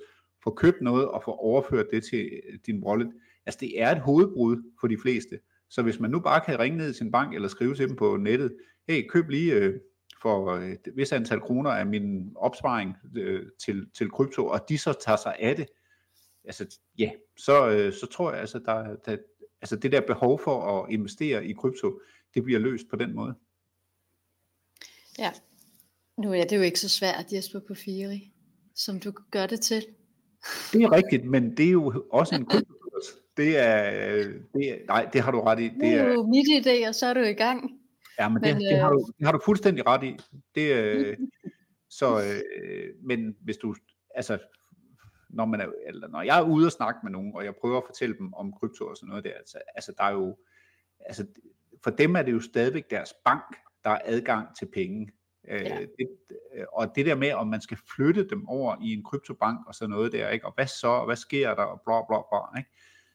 få 0.44 0.50
købt 0.50 0.80
noget 0.80 1.08
og 1.08 1.22
få 1.24 1.30
overført 1.30 1.86
det 1.92 2.04
til 2.04 2.30
din 2.66 2.84
wallet. 2.84 3.12
Altså 3.46 3.58
det 3.60 3.82
er 3.82 3.90
et 3.90 4.00
hovedbrud 4.00 4.56
for 4.80 4.86
de 4.86 4.98
fleste. 5.02 5.38
Så 5.70 5.82
hvis 5.82 6.00
man 6.00 6.10
nu 6.10 6.20
bare 6.20 6.40
kan 6.40 6.58
ringe 6.58 6.78
ned 6.78 6.86
til 6.86 6.94
sin 6.94 7.12
bank 7.12 7.34
eller 7.34 7.48
skrive 7.48 7.74
til 7.74 7.88
dem 7.88 7.96
på 7.96 8.16
nettet, 8.16 8.56
hey, 8.88 9.08
køb 9.08 9.28
lige 9.28 9.54
øh, 9.54 9.74
for 10.22 10.50
øh, 10.50 10.70
et 10.70 10.88
vis 10.94 11.12
antal 11.12 11.40
kroner 11.40 11.70
af 11.70 11.86
min 11.86 12.32
opsparing 12.36 12.96
øh, 13.16 13.46
til, 13.64 13.86
til 13.98 14.10
krypto, 14.10 14.46
og 14.46 14.60
de 14.68 14.78
så 14.78 14.94
tager 15.06 15.16
sig 15.16 15.36
af 15.38 15.56
det, 15.56 15.66
altså 16.44 16.78
ja, 16.98 17.10
så, 17.36 17.70
øh, 17.70 17.92
så 17.92 18.06
tror 18.06 18.30
jeg 18.30 18.40
altså, 18.40 18.58
der, 18.58 18.96
der, 18.96 19.16
altså 19.62 19.76
det 19.76 19.92
der 19.92 20.00
behov 20.00 20.40
for 20.40 20.82
at 20.82 20.92
investere 20.92 21.46
i 21.46 21.52
krypto, 21.52 22.00
det 22.34 22.44
bliver 22.44 22.60
løst 22.60 22.88
på 22.90 22.96
den 22.96 23.14
måde. 23.14 23.34
Ja, 25.18 25.30
nu 26.18 26.32
er 26.32 26.44
det 26.44 26.56
jo 26.56 26.62
ikke 26.62 26.80
så 26.80 26.88
svært, 26.88 27.32
Jesper 27.32 27.60
på 27.60 27.74
Firi, 27.74 28.32
som 28.74 29.00
du 29.00 29.12
gør 29.30 29.46
det 29.46 29.60
til. 29.60 29.86
Det 30.72 30.82
er 30.82 30.92
rigtigt, 30.92 31.24
men 31.24 31.56
det 31.56 31.66
er 31.66 31.70
jo 31.70 32.04
også 32.12 32.34
en 32.34 32.46
kryptokurs. 32.50 33.04
Det 33.36 33.58
er, 33.58 33.90
det 34.54 34.70
er, 34.70 34.86
nej, 34.86 35.08
det 35.12 35.20
har 35.20 35.30
du 35.30 35.40
ret 35.40 35.60
i. 35.60 35.68
Det 35.68 35.94
er 35.94 36.12
jo 36.12 36.26
mit 36.26 36.66
idé, 36.66 36.88
og 36.88 36.94
så 36.94 37.06
er 37.06 37.14
du 37.14 37.20
i 37.20 37.32
gang. 37.32 37.70
Ja, 38.18 38.28
men, 38.28 38.38
men 38.42 38.54
det, 38.54 38.70
det, 38.70 38.78
har 38.78 38.90
du, 38.90 39.10
det 39.18 39.26
har 39.26 39.32
du 39.32 39.40
fuldstændig 39.44 39.86
ret 39.86 40.04
i. 40.04 40.16
Det, 40.54 40.74
øh, 40.74 41.16
så, 41.98 42.20
øh, 42.20 42.88
men 43.02 43.36
hvis 43.40 43.56
du, 43.56 43.74
altså, 44.14 44.38
når, 45.36 45.44
man 45.44 45.60
er, 45.60 45.66
eller 45.86 46.08
når 46.08 46.22
jeg 46.22 46.38
er 46.38 46.42
ude 46.42 46.66
og 46.66 46.72
snakke 46.72 47.00
med 47.02 47.12
nogen, 47.12 47.32
og 47.34 47.44
jeg 47.44 47.54
prøver 47.60 47.78
at 47.78 47.86
fortælle 47.86 48.18
dem 48.18 48.34
om 48.34 48.52
krypto 48.52 48.86
og 48.86 48.96
sådan 48.96 49.08
noget 49.08 49.24
der, 49.24 49.32
altså, 49.34 49.58
altså 49.74 49.92
der 49.98 50.04
er 50.04 50.12
jo, 50.12 50.36
altså 51.00 51.26
for 51.84 51.90
dem 51.90 52.16
er 52.16 52.22
det 52.22 52.32
jo 52.32 52.40
stadigvæk 52.40 52.90
deres 52.90 53.14
bank, 53.24 53.56
der 53.84 53.90
er 53.90 54.00
adgang 54.04 54.56
til 54.58 54.66
penge. 54.74 55.12
Øh, 55.48 55.62
ja. 55.62 55.80
Øh, 55.80 55.88
det, 55.98 56.08
og 56.72 56.96
det 56.96 57.06
der 57.06 57.14
med, 57.14 57.32
om 57.32 57.46
man 57.46 57.60
skal 57.60 57.78
flytte 57.96 58.28
dem 58.28 58.48
over 58.48 58.76
i 58.82 58.92
en 58.92 59.04
kryptobank 59.04 59.66
og 59.66 59.74
sådan 59.74 59.90
noget 59.90 60.12
der, 60.12 60.28
ikke? 60.28 60.46
og 60.46 60.52
hvad 60.54 60.66
så, 60.66 60.88
og 60.88 61.06
hvad 61.06 61.16
sker 61.16 61.54
der, 61.54 61.62
og 61.62 61.80
bla 61.84 62.00
bla 62.08 62.16
bla. 62.30 62.58
Ikke? 62.58 62.70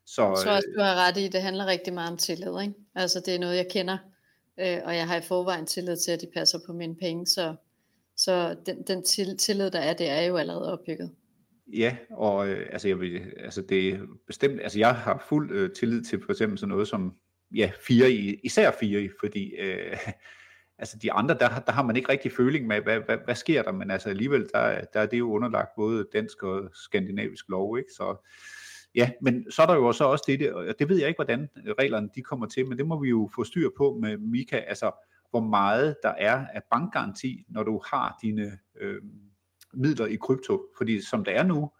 Så, 0.05 0.21
jeg 0.21 0.37
tror 0.37 0.51
også, 0.51 0.67
øh, 0.69 0.75
du 0.75 0.81
har 0.81 1.07
ret 1.07 1.17
i, 1.17 1.27
det 1.27 1.41
handler 1.41 1.65
rigtig 1.65 1.93
meget 1.93 2.11
om 2.11 2.17
tillid. 2.17 2.61
Ikke? 2.61 2.73
Altså 2.95 3.19
det 3.25 3.35
er 3.35 3.39
noget, 3.39 3.55
jeg 3.55 3.67
kender, 3.71 3.97
øh, 4.59 4.79
og 4.85 4.95
jeg 4.95 5.07
har 5.07 5.15
i 5.15 5.21
forvejen 5.21 5.65
tillid 5.65 5.97
til, 5.97 6.11
at 6.11 6.21
de 6.21 6.27
passer 6.33 6.59
på 6.65 6.73
mine 6.73 6.95
penge, 6.95 7.27
så, 7.27 7.55
så 8.15 8.55
den, 8.65 8.83
den 8.83 9.03
tillid, 9.37 9.71
der 9.71 9.79
er, 9.79 9.93
det 9.93 10.09
er 10.09 10.21
jo 10.21 10.37
allerede 10.37 10.73
opbygget. 10.73 11.15
Ja, 11.73 11.97
og 12.09 12.49
øh, 12.49 12.67
altså, 12.71 12.87
jeg 12.87 12.99
vil, 12.99 13.33
altså 13.37 13.61
det 13.61 13.89
er 13.89 13.99
bestemt, 14.27 14.61
altså 14.61 14.79
jeg 14.79 14.95
har 14.95 15.25
fuld 15.29 15.51
øh, 15.51 15.73
tillid 15.73 16.03
til 16.03 16.21
for 16.25 16.31
eksempel 16.31 16.57
sådan 16.57 16.69
noget 16.69 16.87
som, 16.87 17.15
ja, 17.55 17.71
fire 17.87 18.11
i, 18.11 18.39
især 18.43 18.71
fire 18.79 19.01
i, 19.01 19.09
fordi 19.19 19.55
øh, 19.55 19.97
altså 20.79 20.97
de 21.01 21.11
andre, 21.11 21.37
der, 21.39 21.59
der 21.59 21.71
har 21.71 21.83
man 21.83 21.95
ikke 21.95 22.09
rigtig 22.09 22.31
føling 22.31 22.67
med, 22.67 22.81
hvad, 22.81 22.99
hvad, 22.99 23.17
hvad 23.25 23.35
sker 23.35 23.63
der, 23.63 23.71
men 23.71 23.91
altså 23.91 24.09
alligevel, 24.09 24.49
der, 24.53 24.81
der 24.93 24.99
er 24.99 25.05
det 25.05 25.19
jo 25.19 25.31
underlagt 25.31 25.69
både 25.75 26.07
dansk 26.13 26.43
og 26.43 26.69
skandinavisk 26.73 27.49
lov, 27.49 27.77
ikke, 27.77 27.91
så 27.97 28.27
ja, 28.95 29.11
men 29.21 29.51
så 29.51 29.61
er 29.61 29.65
der 29.65 29.75
jo 29.75 29.87
også 29.87 30.03
også 30.03 30.23
det, 30.27 30.53
og 30.53 30.79
det 30.79 30.89
ved 30.89 30.97
jeg 30.97 31.07
ikke, 31.07 31.17
hvordan 31.17 31.49
reglerne 31.79 32.09
de 32.15 32.21
kommer 32.21 32.45
til, 32.45 32.67
men 32.67 32.77
det 32.77 32.87
må 32.87 33.01
vi 33.01 33.09
jo 33.09 33.29
få 33.35 33.43
styr 33.43 33.69
på 33.77 33.97
med 34.01 34.17
Mika, 34.17 34.57
altså 34.57 34.91
hvor 35.29 35.39
meget 35.39 35.95
der 36.03 36.13
er 36.17 36.45
af 36.53 36.61
bankgaranti, 36.71 37.45
når 37.47 37.63
du 37.63 37.81
har 37.91 38.17
dine 38.21 38.59
øh, 38.81 39.01
midler 39.73 40.05
i 40.05 40.15
krypto. 40.15 40.67
Fordi 40.77 41.01
som 41.01 41.23
det 41.23 41.35
er 41.35 41.43
nu, 41.43 41.71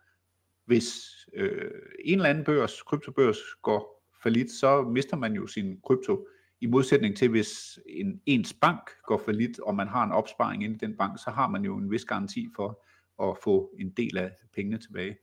hvis 0.66 1.06
øh, 1.34 1.72
en 2.06 2.20
eller 2.20 2.30
anden 2.30 2.44
børs, 2.44 2.82
kryptobørs 2.82 3.38
går 3.62 4.02
for 4.22 4.50
så 4.60 4.82
mister 4.82 5.18
man 5.18 5.34
jo 5.34 5.48
sin 5.48 5.80
krypto. 5.86 6.28
I 6.62 6.66
modsætning 6.66 7.18
til, 7.18 7.30
hvis 7.30 7.80
en, 7.86 8.22
ens 8.26 8.54
bank 8.54 8.90
går 9.04 9.18
for 9.18 9.32
og 9.64 9.76
man 9.76 9.88
har 9.88 10.04
en 10.04 10.12
opsparing 10.12 10.64
inde 10.64 10.76
i 10.76 10.78
den 10.78 10.98
bank, 10.98 11.20
så 11.20 11.30
har 11.30 11.48
man 11.48 11.66
jo 11.66 11.78
en 11.78 11.92
vis 11.92 12.06
garanti 12.06 12.48
for 12.56 12.84
at 13.24 13.38
få 13.44 13.72
en 13.80 13.90
del 13.90 14.18
af 14.18 14.32
pengene 14.56 14.78
tilbage. 14.78 15.18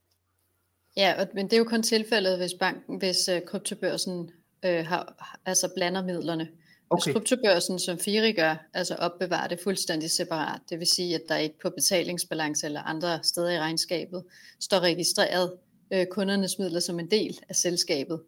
Ja, 0.96 1.26
men 1.34 1.44
det 1.44 1.52
er 1.52 1.58
jo 1.58 1.64
kun 1.64 1.82
tilfældet, 1.82 2.38
hvis 2.38 2.54
banken, 2.60 2.98
hvis 2.98 3.28
øh, 3.28 3.42
kryptobørsen 3.46 4.30
øh, 4.64 4.86
har, 4.86 5.34
altså 5.46 5.72
blander 5.74 6.04
midlerne. 6.04 6.48
Okay. 6.90 7.04
Hvis 7.04 7.14
kryptobørsen, 7.14 7.78
som 7.78 7.98
Firi 7.98 8.32
gør, 8.32 8.56
altså 8.74 8.94
opbevarer 8.94 9.48
det 9.48 9.60
fuldstændig 9.64 10.10
separat, 10.10 10.60
det 10.70 10.78
vil 10.78 10.86
sige, 10.86 11.14
at 11.14 11.22
der 11.28 11.36
ikke 11.36 11.58
på 11.62 11.70
betalingsbalance 11.70 12.66
eller 12.66 12.82
andre 12.82 13.22
steder 13.22 13.50
i 13.50 13.58
regnskabet 13.58 14.24
står 14.60 14.80
registreret 14.80 15.52
øh, 15.92 16.06
kundernes 16.06 16.58
midler 16.58 16.80
som 16.80 17.00
en 17.00 17.10
del 17.10 17.38
af 17.48 17.56
selskabet, 17.56 18.20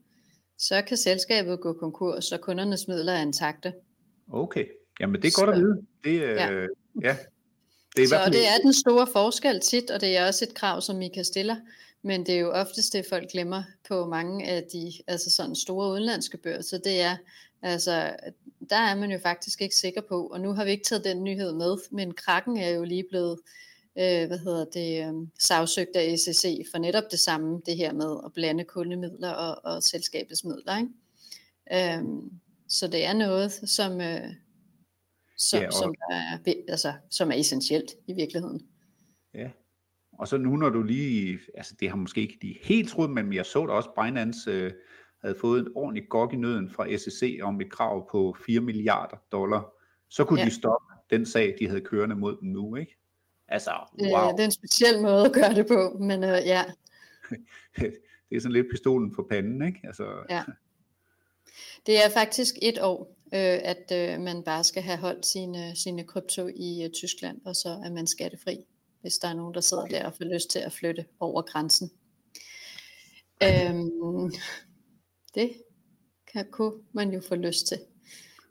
så 0.58 0.82
kan 0.82 0.96
selskabet 0.96 1.60
gå 1.60 1.72
konkurs, 1.72 2.32
og 2.32 2.40
kundernes 2.40 2.88
midler 2.88 3.12
er 3.12 3.22
intakte. 3.22 3.72
Okay, 4.32 4.64
jamen 5.00 5.22
det 5.22 5.28
er 5.28 5.44
godt 5.44 5.56
så, 5.56 5.60
at 5.60 5.60
vide. 5.60 5.82
Det, 6.04 6.22
øh, 6.22 6.36
ja. 6.36 6.66
ja. 7.02 7.16
Det 7.96 8.04
er 8.04 8.08
så 8.08 8.30
det 8.32 8.48
er 8.48 8.58
den 8.62 8.72
store 8.72 9.06
forskel 9.06 9.60
tit, 9.60 9.90
og 9.90 10.00
det 10.00 10.16
er 10.16 10.26
også 10.26 10.44
et 10.44 10.54
krav, 10.54 10.80
som 10.80 11.02
I 11.02 11.08
kan 11.08 11.24
stille, 11.24 11.56
men 12.02 12.26
det 12.26 12.34
er 12.34 12.38
jo 12.38 12.50
oftest 12.50 12.92
det, 12.92 13.06
folk 13.08 13.30
glemmer 13.30 13.62
på 13.88 14.06
mange 14.06 14.46
af 14.46 14.64
de 14.72 14.92
altså 15.06 15.30
sådan 15.30 15.54
store 15.54 15.92
udenlandske 15.92 16.36
børser, 16.36 16.78
det 16.78 17.00
er, 17.00 17.16
altså, 17.62 18.16
der 18.70 18.76
er 18.76 18.94
man 18.94 19.10
jo 19.10 19.18
faktisk 19.18 19.62
ikke 19.62 19.76
sikker 19.76 20.00
på, 20.08 20.26
og 20.26 20.40
nu 20.40 20.52
har 20.52 20.64
vi 20.64 20.70
ikke 20.70 20.84
taget 20.84 21.04
den 21.04 21.24
nyhed 21.24 21.52
med, 21.52 21.76
men 21.90 22.14
krakken 22.14 22.56
er 22.56 22.70
jo 22.70 22.84
lige 22.84 23.04
blevet 23.10 23.38
øh, 23.98 24.26
hvad 24.26 24.38
hedder 24.38 24.64
det, 24.64 25.08
øh, 25.08 25.28
sagsøgt 25.38 25.96
af 25.96 26.18
SEC 26.18 26.66
for 26.70 26.78
netop 26.78 27.04
det 27.10 27.20
samme, 27.20 27.60
det 27.66 27.76
her 27.76 27.92
med 27.92 28.16
at 28.24 28.32
blande 28.32 28.64
kundemidler 28.64 29.30
og, 29.30 29.74
og 29.74 29.82
selskabets 29.82 30.44
midler. 30.44 30.78
Ikke? 30.78 31.98
Øhm, 31.98 32.30
så 32.68 32.88
det 32.88 33.04
er 33.04 33.12
noget, 33.12 33.52
som, 33.52 34.00
øh, 34.00 34.34
som, 35.36 35.60
ja, 35.60 35.66
og... 35.66 35.72
som, 35.72 35.94
er, 36.10 36.38
altså, 36.68 36.92
som 37.10 37.30
er 37.30 37.34
essentielt 37.34 37.94
i 38.06 38.12
virkeligheden. 38.12 38.60
Ja, 39.34 39.50
og 40.12 40.28
så 40.28 40.36
nu 40.36 40.56
når 40.56 40.68
du 40.68 40.82
lige, 40.82 41.38
altså 41.54 41.74
det 41.80 41.88
har 41.88 41.96
måske 41.96 42.20
ikke 42.20 42.38
de 42.42 42.56
helt 42.62 42.88
troet, 42.88 43.10
men 43.10 43.32
jeg 43.32 43.46
så 43.46 43.66
da 43.66 43.72
også, 43.72 43.90
Binance 44.02 44.50
øh, 44.50 44.72
havde 45.22 45.36
fået 45.40 45.60
en 45.60 45.72
ordentlig 45.74 46.08
gok 46.08 46.32
i 46.32 46.36
nøden 46.36 46.70
fra 46.70 46.96
SEC 46.96 47.40
om 47.42 47.60
et 47.60 47.70
krav 47.70 48.10
på 48.10 48.36
4 48.46 48.60
milliarder 48.60 49.16
dollar, 49.32 49.72
så 50.08 50.24
kunne 50.24 50.40
ja. 50.40 50.46
de 50.46 50.50
stoppe 50.50 50.86
den 51.10 51.26
sag, 51.26 51.56
de 51.58 51.68
havde 51.68 51.80
kørende 51.80 52.16
mod 52.16 52.36
dem 52.40 52.48
nu, 52.48 52.76
ikke? 52.76 52.96
Altså, 53.48 53.70
wow. 54.02 54.28
Øh, 54.28 54.32
det 54.32 54.40
er 54.40 54.44
en 54.44 54.50
speciel 54.50 55.02
måde 55.02 55.26
at 55.26 55.32
gøre 55.32 55.54
det 55.54 55.66
på, 55.66 55.96
men 56.00 56.24
øh, 56.24 56.30
ja. 56.30 56.64
det 58.28 58.36
er 58.36 58.40
sådan 58.40 58.52
lidt 58.52 58.66
pistolen 58.70 59.14
for 59.14 59.26
panden, 59.30 59.66
ikke? 59.66 59.80
Altså, 59.84 60.04
ja. 60.30 60.42
Det 61.86 62.04
er 62.04 62.08
faktisk 62.10 62.54
et 62.62 62.78
år, 62.82 63.16
øh, 63.34 63.58
at 63.62 63.92
øh, 63.92 64.20
man 64.20 64.42
bare 64.42 64.64
skal 64.64 64.82
have 64.82 64.98
holdt 64.98 65.26
sine, 65.26 65.76
sine 65.76 66.04
krypto 66.04 66.48
i 66.56 66.84
øh, 66.84 66.90
Tyskland, 66.90 67.40
og 67.44 67.56
så 67.56 67.68
er 67.84 67.90
man 67.90 68.06
skattefri, 68.06 68.58
hvis 69.00 69.18
der 69.18 69.28
er 69.28 69.34
nogen, 69.34 69.54
der 69.54 69.60
sidder 69.60 69.86
der 69.86 70.06
og 70.06 70.14
får 70.14 70.34
lyst 70.34 70.50
til 70.50 70.58
at 70.58 70.72
flytte 70.72 71.04
over 71.20 71.42
grænsen. 71.42 71.90
Øhm, 73.42 74.32
det 75.34 75.52
kan, 76.32 76.46
kunne 76.50 76.82
man 76.92 77.12
jo 77.12 77.20
få 77.28 77.34
lyst 77.34 77.66
til. 77.66 77.78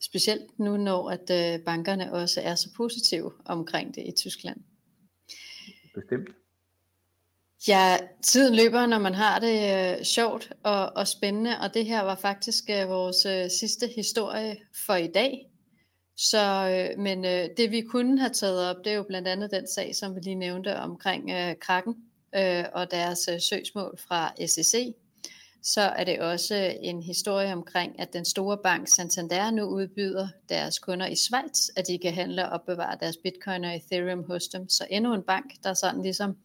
Specielt 0.02 0.60
nu, 0.60 0.78
når 0.78 1.10
at 1.10 1.30
øh, 1.32 1.66
bankerne 1.66 2.14
også 2.14 2.42
er 2.42 2.56
så 2.56 2.70
positive 2.78 3.32
omkring 3.46 3.96
det 3.96 4.04
i 4.08 4.12
Tyskland. 4.12 4.58
Bestemt. 5.96 6.30
Ja, 7.68 7.98
tiden 8.24 8.56
løber, 8.56 8.86
når 8.86 9.00
man 9.00 9.14
har 9.14 9.40
det 9.40 9.98
øh, 10.00 10.04
sjovt 10.04 10.52
og, 10.64 10.92
og 10.96 11.08
spændende, 11.08 11.60
og 11.62 11.74
det 11.74 11.86
her 11.86 12.02
var 12.02 12.16
faktisk 12.16 12.64
øh, 12.70 12.90
vores 12.90 13.26
øh, 13.26 13.50
sidste 13.60 13.88
historie 13.88 14.58
for 14.86 14.96
i 14.96 15.08
dag. 15.08 15.46
Så, 16.18 16.44
øh, 16.70 17.00
men 17.00 17.26
øh, 17.26 17.50
det 17.58 17.72
vi 17.72 17.82
kunne 17.82 18.20
have 18.20 18.34
taget 18.34 18.70
op, 18.70 18.76
det 18.84 18.92
er 18.92 18.96
jo 18.96 19.04
blandt 19.04 19.28
andet 19.28 19.52
den 19.52 19.68
sag, 19.68 19.96
som 19.96 20.16
vi 20.16 20.20
lige 20.20 20.36
nævnte 20.36 20.76
omkring 20.76 21.32
øh, 21.32 21.56
Kraken 21.62 21.96
øh, 22.36 22.66
og 22.74 22.92
deres 22.92 23.30
øh, 23.34 23.42
søgsmål 23.42 23.98
fra 24.08 24.48
SEC 24.48 24.96
så 25.64 25.82
er 25.82 26.04
det 26.04 26.20
også 26.20 26.76
en 26.82 27.04
historie 27.04 27.54
omkring, 27.54 28.00
at 28.00 28.14
den 28.14 28.26
store 28.26 28.58
bank 28.64 28.88
Santander 28.88 29.52
nu 29.52 29.64
udbyder 29.64 30.28
deres 30.50 30.80
kunder 30.80 31.08
i 31.08 31.16
Schweiz, 31.16 31.70
at 31.76 31.88
de 31.88 31.98
kan 31.98 32.14
handle 32.14 32.46
og 32.46 32.52
opbevare 32.52 32.98
deres 33.00 33.18
bitcoin 33.18 33.64
og 33.64 33.76
ethereum 33.76 34.24
hos 34.24 34.48
dem. 34.48 34.70
Så 34.70 34.88
endnu 34.90 35.14
en 35.14 35.24
bank, 35.24 35.54
der 35.64 35.74
sådan 35.74 36.02
ligesom 36.02 36.38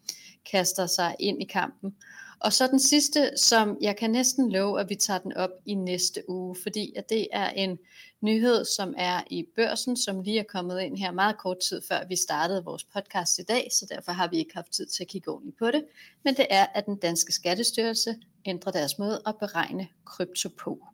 kaster 0.51 0.87
sig 0.87 1.17
ind 1.19 1.43
i 1.43 1.45
kampen. 1.45 1.95
Og 2.41 2.53
så 2.53 2.67
den 2.67 2.81
sidste, 2.81 3.31
som 3.37 3.77
jeg 3.81 3.97
kan 3.97 4.11
næsten 4.11 4.53
love, 4.53 4.81
at 4.81 4.89
vi 4.89 4.95
tager 4.95 5.19
den 5.19 5.33
op 5.33 5.51
i 5.67 5.75
næste 5.75 6.23
uge, 6.29 6.57
fordi 6.62 6.93
at 6.97 7.09
det 7.09 7.29
er 7.33 7.51
en 7.51 7.79
nyhed, 8.21 8.65
som 8.65 8.95
er 8.99 9.23
i 9.31 9.47
børsen, 9.57 9.97
som 9.97 10.21
lige 10.21 10.39
er 10.39 10.45
kommet 10.49 10.81
ind 10.81 10.99
her 10.99 11.11
meget 11.11 11.39
kort 11.39 11.59
tid 11.69 11.83
før 11.89 12.07
vi 12.09 12.17
startede 12.17 12.65
vores 12.65 12.85
podcast 12.85 13.39
i 13.39 13.43
dag, 13.43 13.69
så 13.73 13.87
derfor 13.91 14.12
har 14.12 14.29
vi 14.29 14.37
ikke 14.39 14.55
haft 14.55 14.73
tid 14.73 14.87
til 14.87 15.05
at 15.05 15.09
kigge 15.09 15.31
ordentligt 15.31 15.59
på 15.59 15.71
det. 15.71 15.85
Men 16.25 16.35
det 16.35 16.47
er, 16.51 16.67
at 16.75 16.87
den 16.87 16.97
danske 16.97 17.33
skattestyrelse 17.33 18.15
ændrer 18.47 18.72
deres 18.72 18.99
måde 18.99 19.22
at 19.26 19.34
beregne 19.40 19.88
krypto 20.05 20.49
på. 20.59 20.86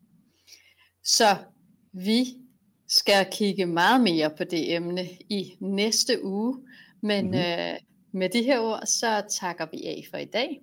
Så 1.04 1.36
vi 1.92 2.24
skal 2.88 3.26
kigge 3.32 3.66
meget 3.66 4.00
mere 4.00 4.30
på 4.30 4.44
det 4.44 4.74
emne 4.74 5.08
i 5.28 5.56
næste 5.60 6.24
uge, 6.24 6.66
men 7.00 7.24
mm-hmm. 7.24 7.40
øh, 7.40 7.76
med 8.12 8.28
de 8.28 8.42
her 8.42 8.60
ord, 8.60 8.86
så 8.86 9.22
takker 9.40 9.66
vi 9.72 9.86
af 9.86 10.06
for 10.10 10.16
i 10.16 10.24
dag. 10.24 10.60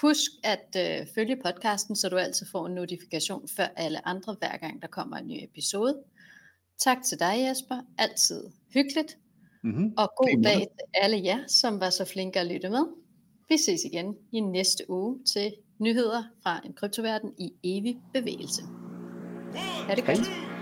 Husk 0.00 0.30
at 0.44 0.76
øh, 0.76 1.06
følge 1.14 1.36
podcasten, 1.44 1.96
så 1.96 2.08
du 2.08 2.16
altid 2.16 2.46
får 2.52 2.66
en 2.66 2.74
notifikation 2.74 3.48
før 3.48 3.66
alle 3.76 4.08
andre, 4.08 4.36
hver 4.38 4.56
gang 4.56 4.82
der 4.82 4.88
kommer 4.88 5.16
en 5.16 5.28
ny 5.28 5.44
episode. 5.44 6.02
Tak 6.78 6.96
til 7.08 7.20
dig 7.20 7.34
Jesper, 7.48 7.80
altid 7.98 8.44
hyggeligt. 8.74 9.18
Mm-hmm. 9.62 9.94
Og 9.96 10.12
god 10.16 10.42
dag 10.42 10.58
til 10.58 10.86
alle 10.94 11.24
jer, 11.24 11.46
som 11.48 11.80
var 11.80 11.90
så 11.90 12.04
flinke 12.04 12.40
at 12.40 12.46
lytte 12.46 12.70
med. 12.70 12.84
Vi 13.48 13.56
ses 13.56 13.84
igen 13.84 14.16
i 14.32 14.40
næste 14.40 14.90
uge 14.90 15.24
til 15.24 15.52
nyheder 15.80 16.22
fra 16.42 16.60
en 16.64 16.72
kryptoverden 16.72 17.34
i 17.38 17.52
evig 17.64 17.96
bevægelse. 18.12 18.62
Ha' 19.86 19.94
det 19.94 20.06
godt. 20.06 20.59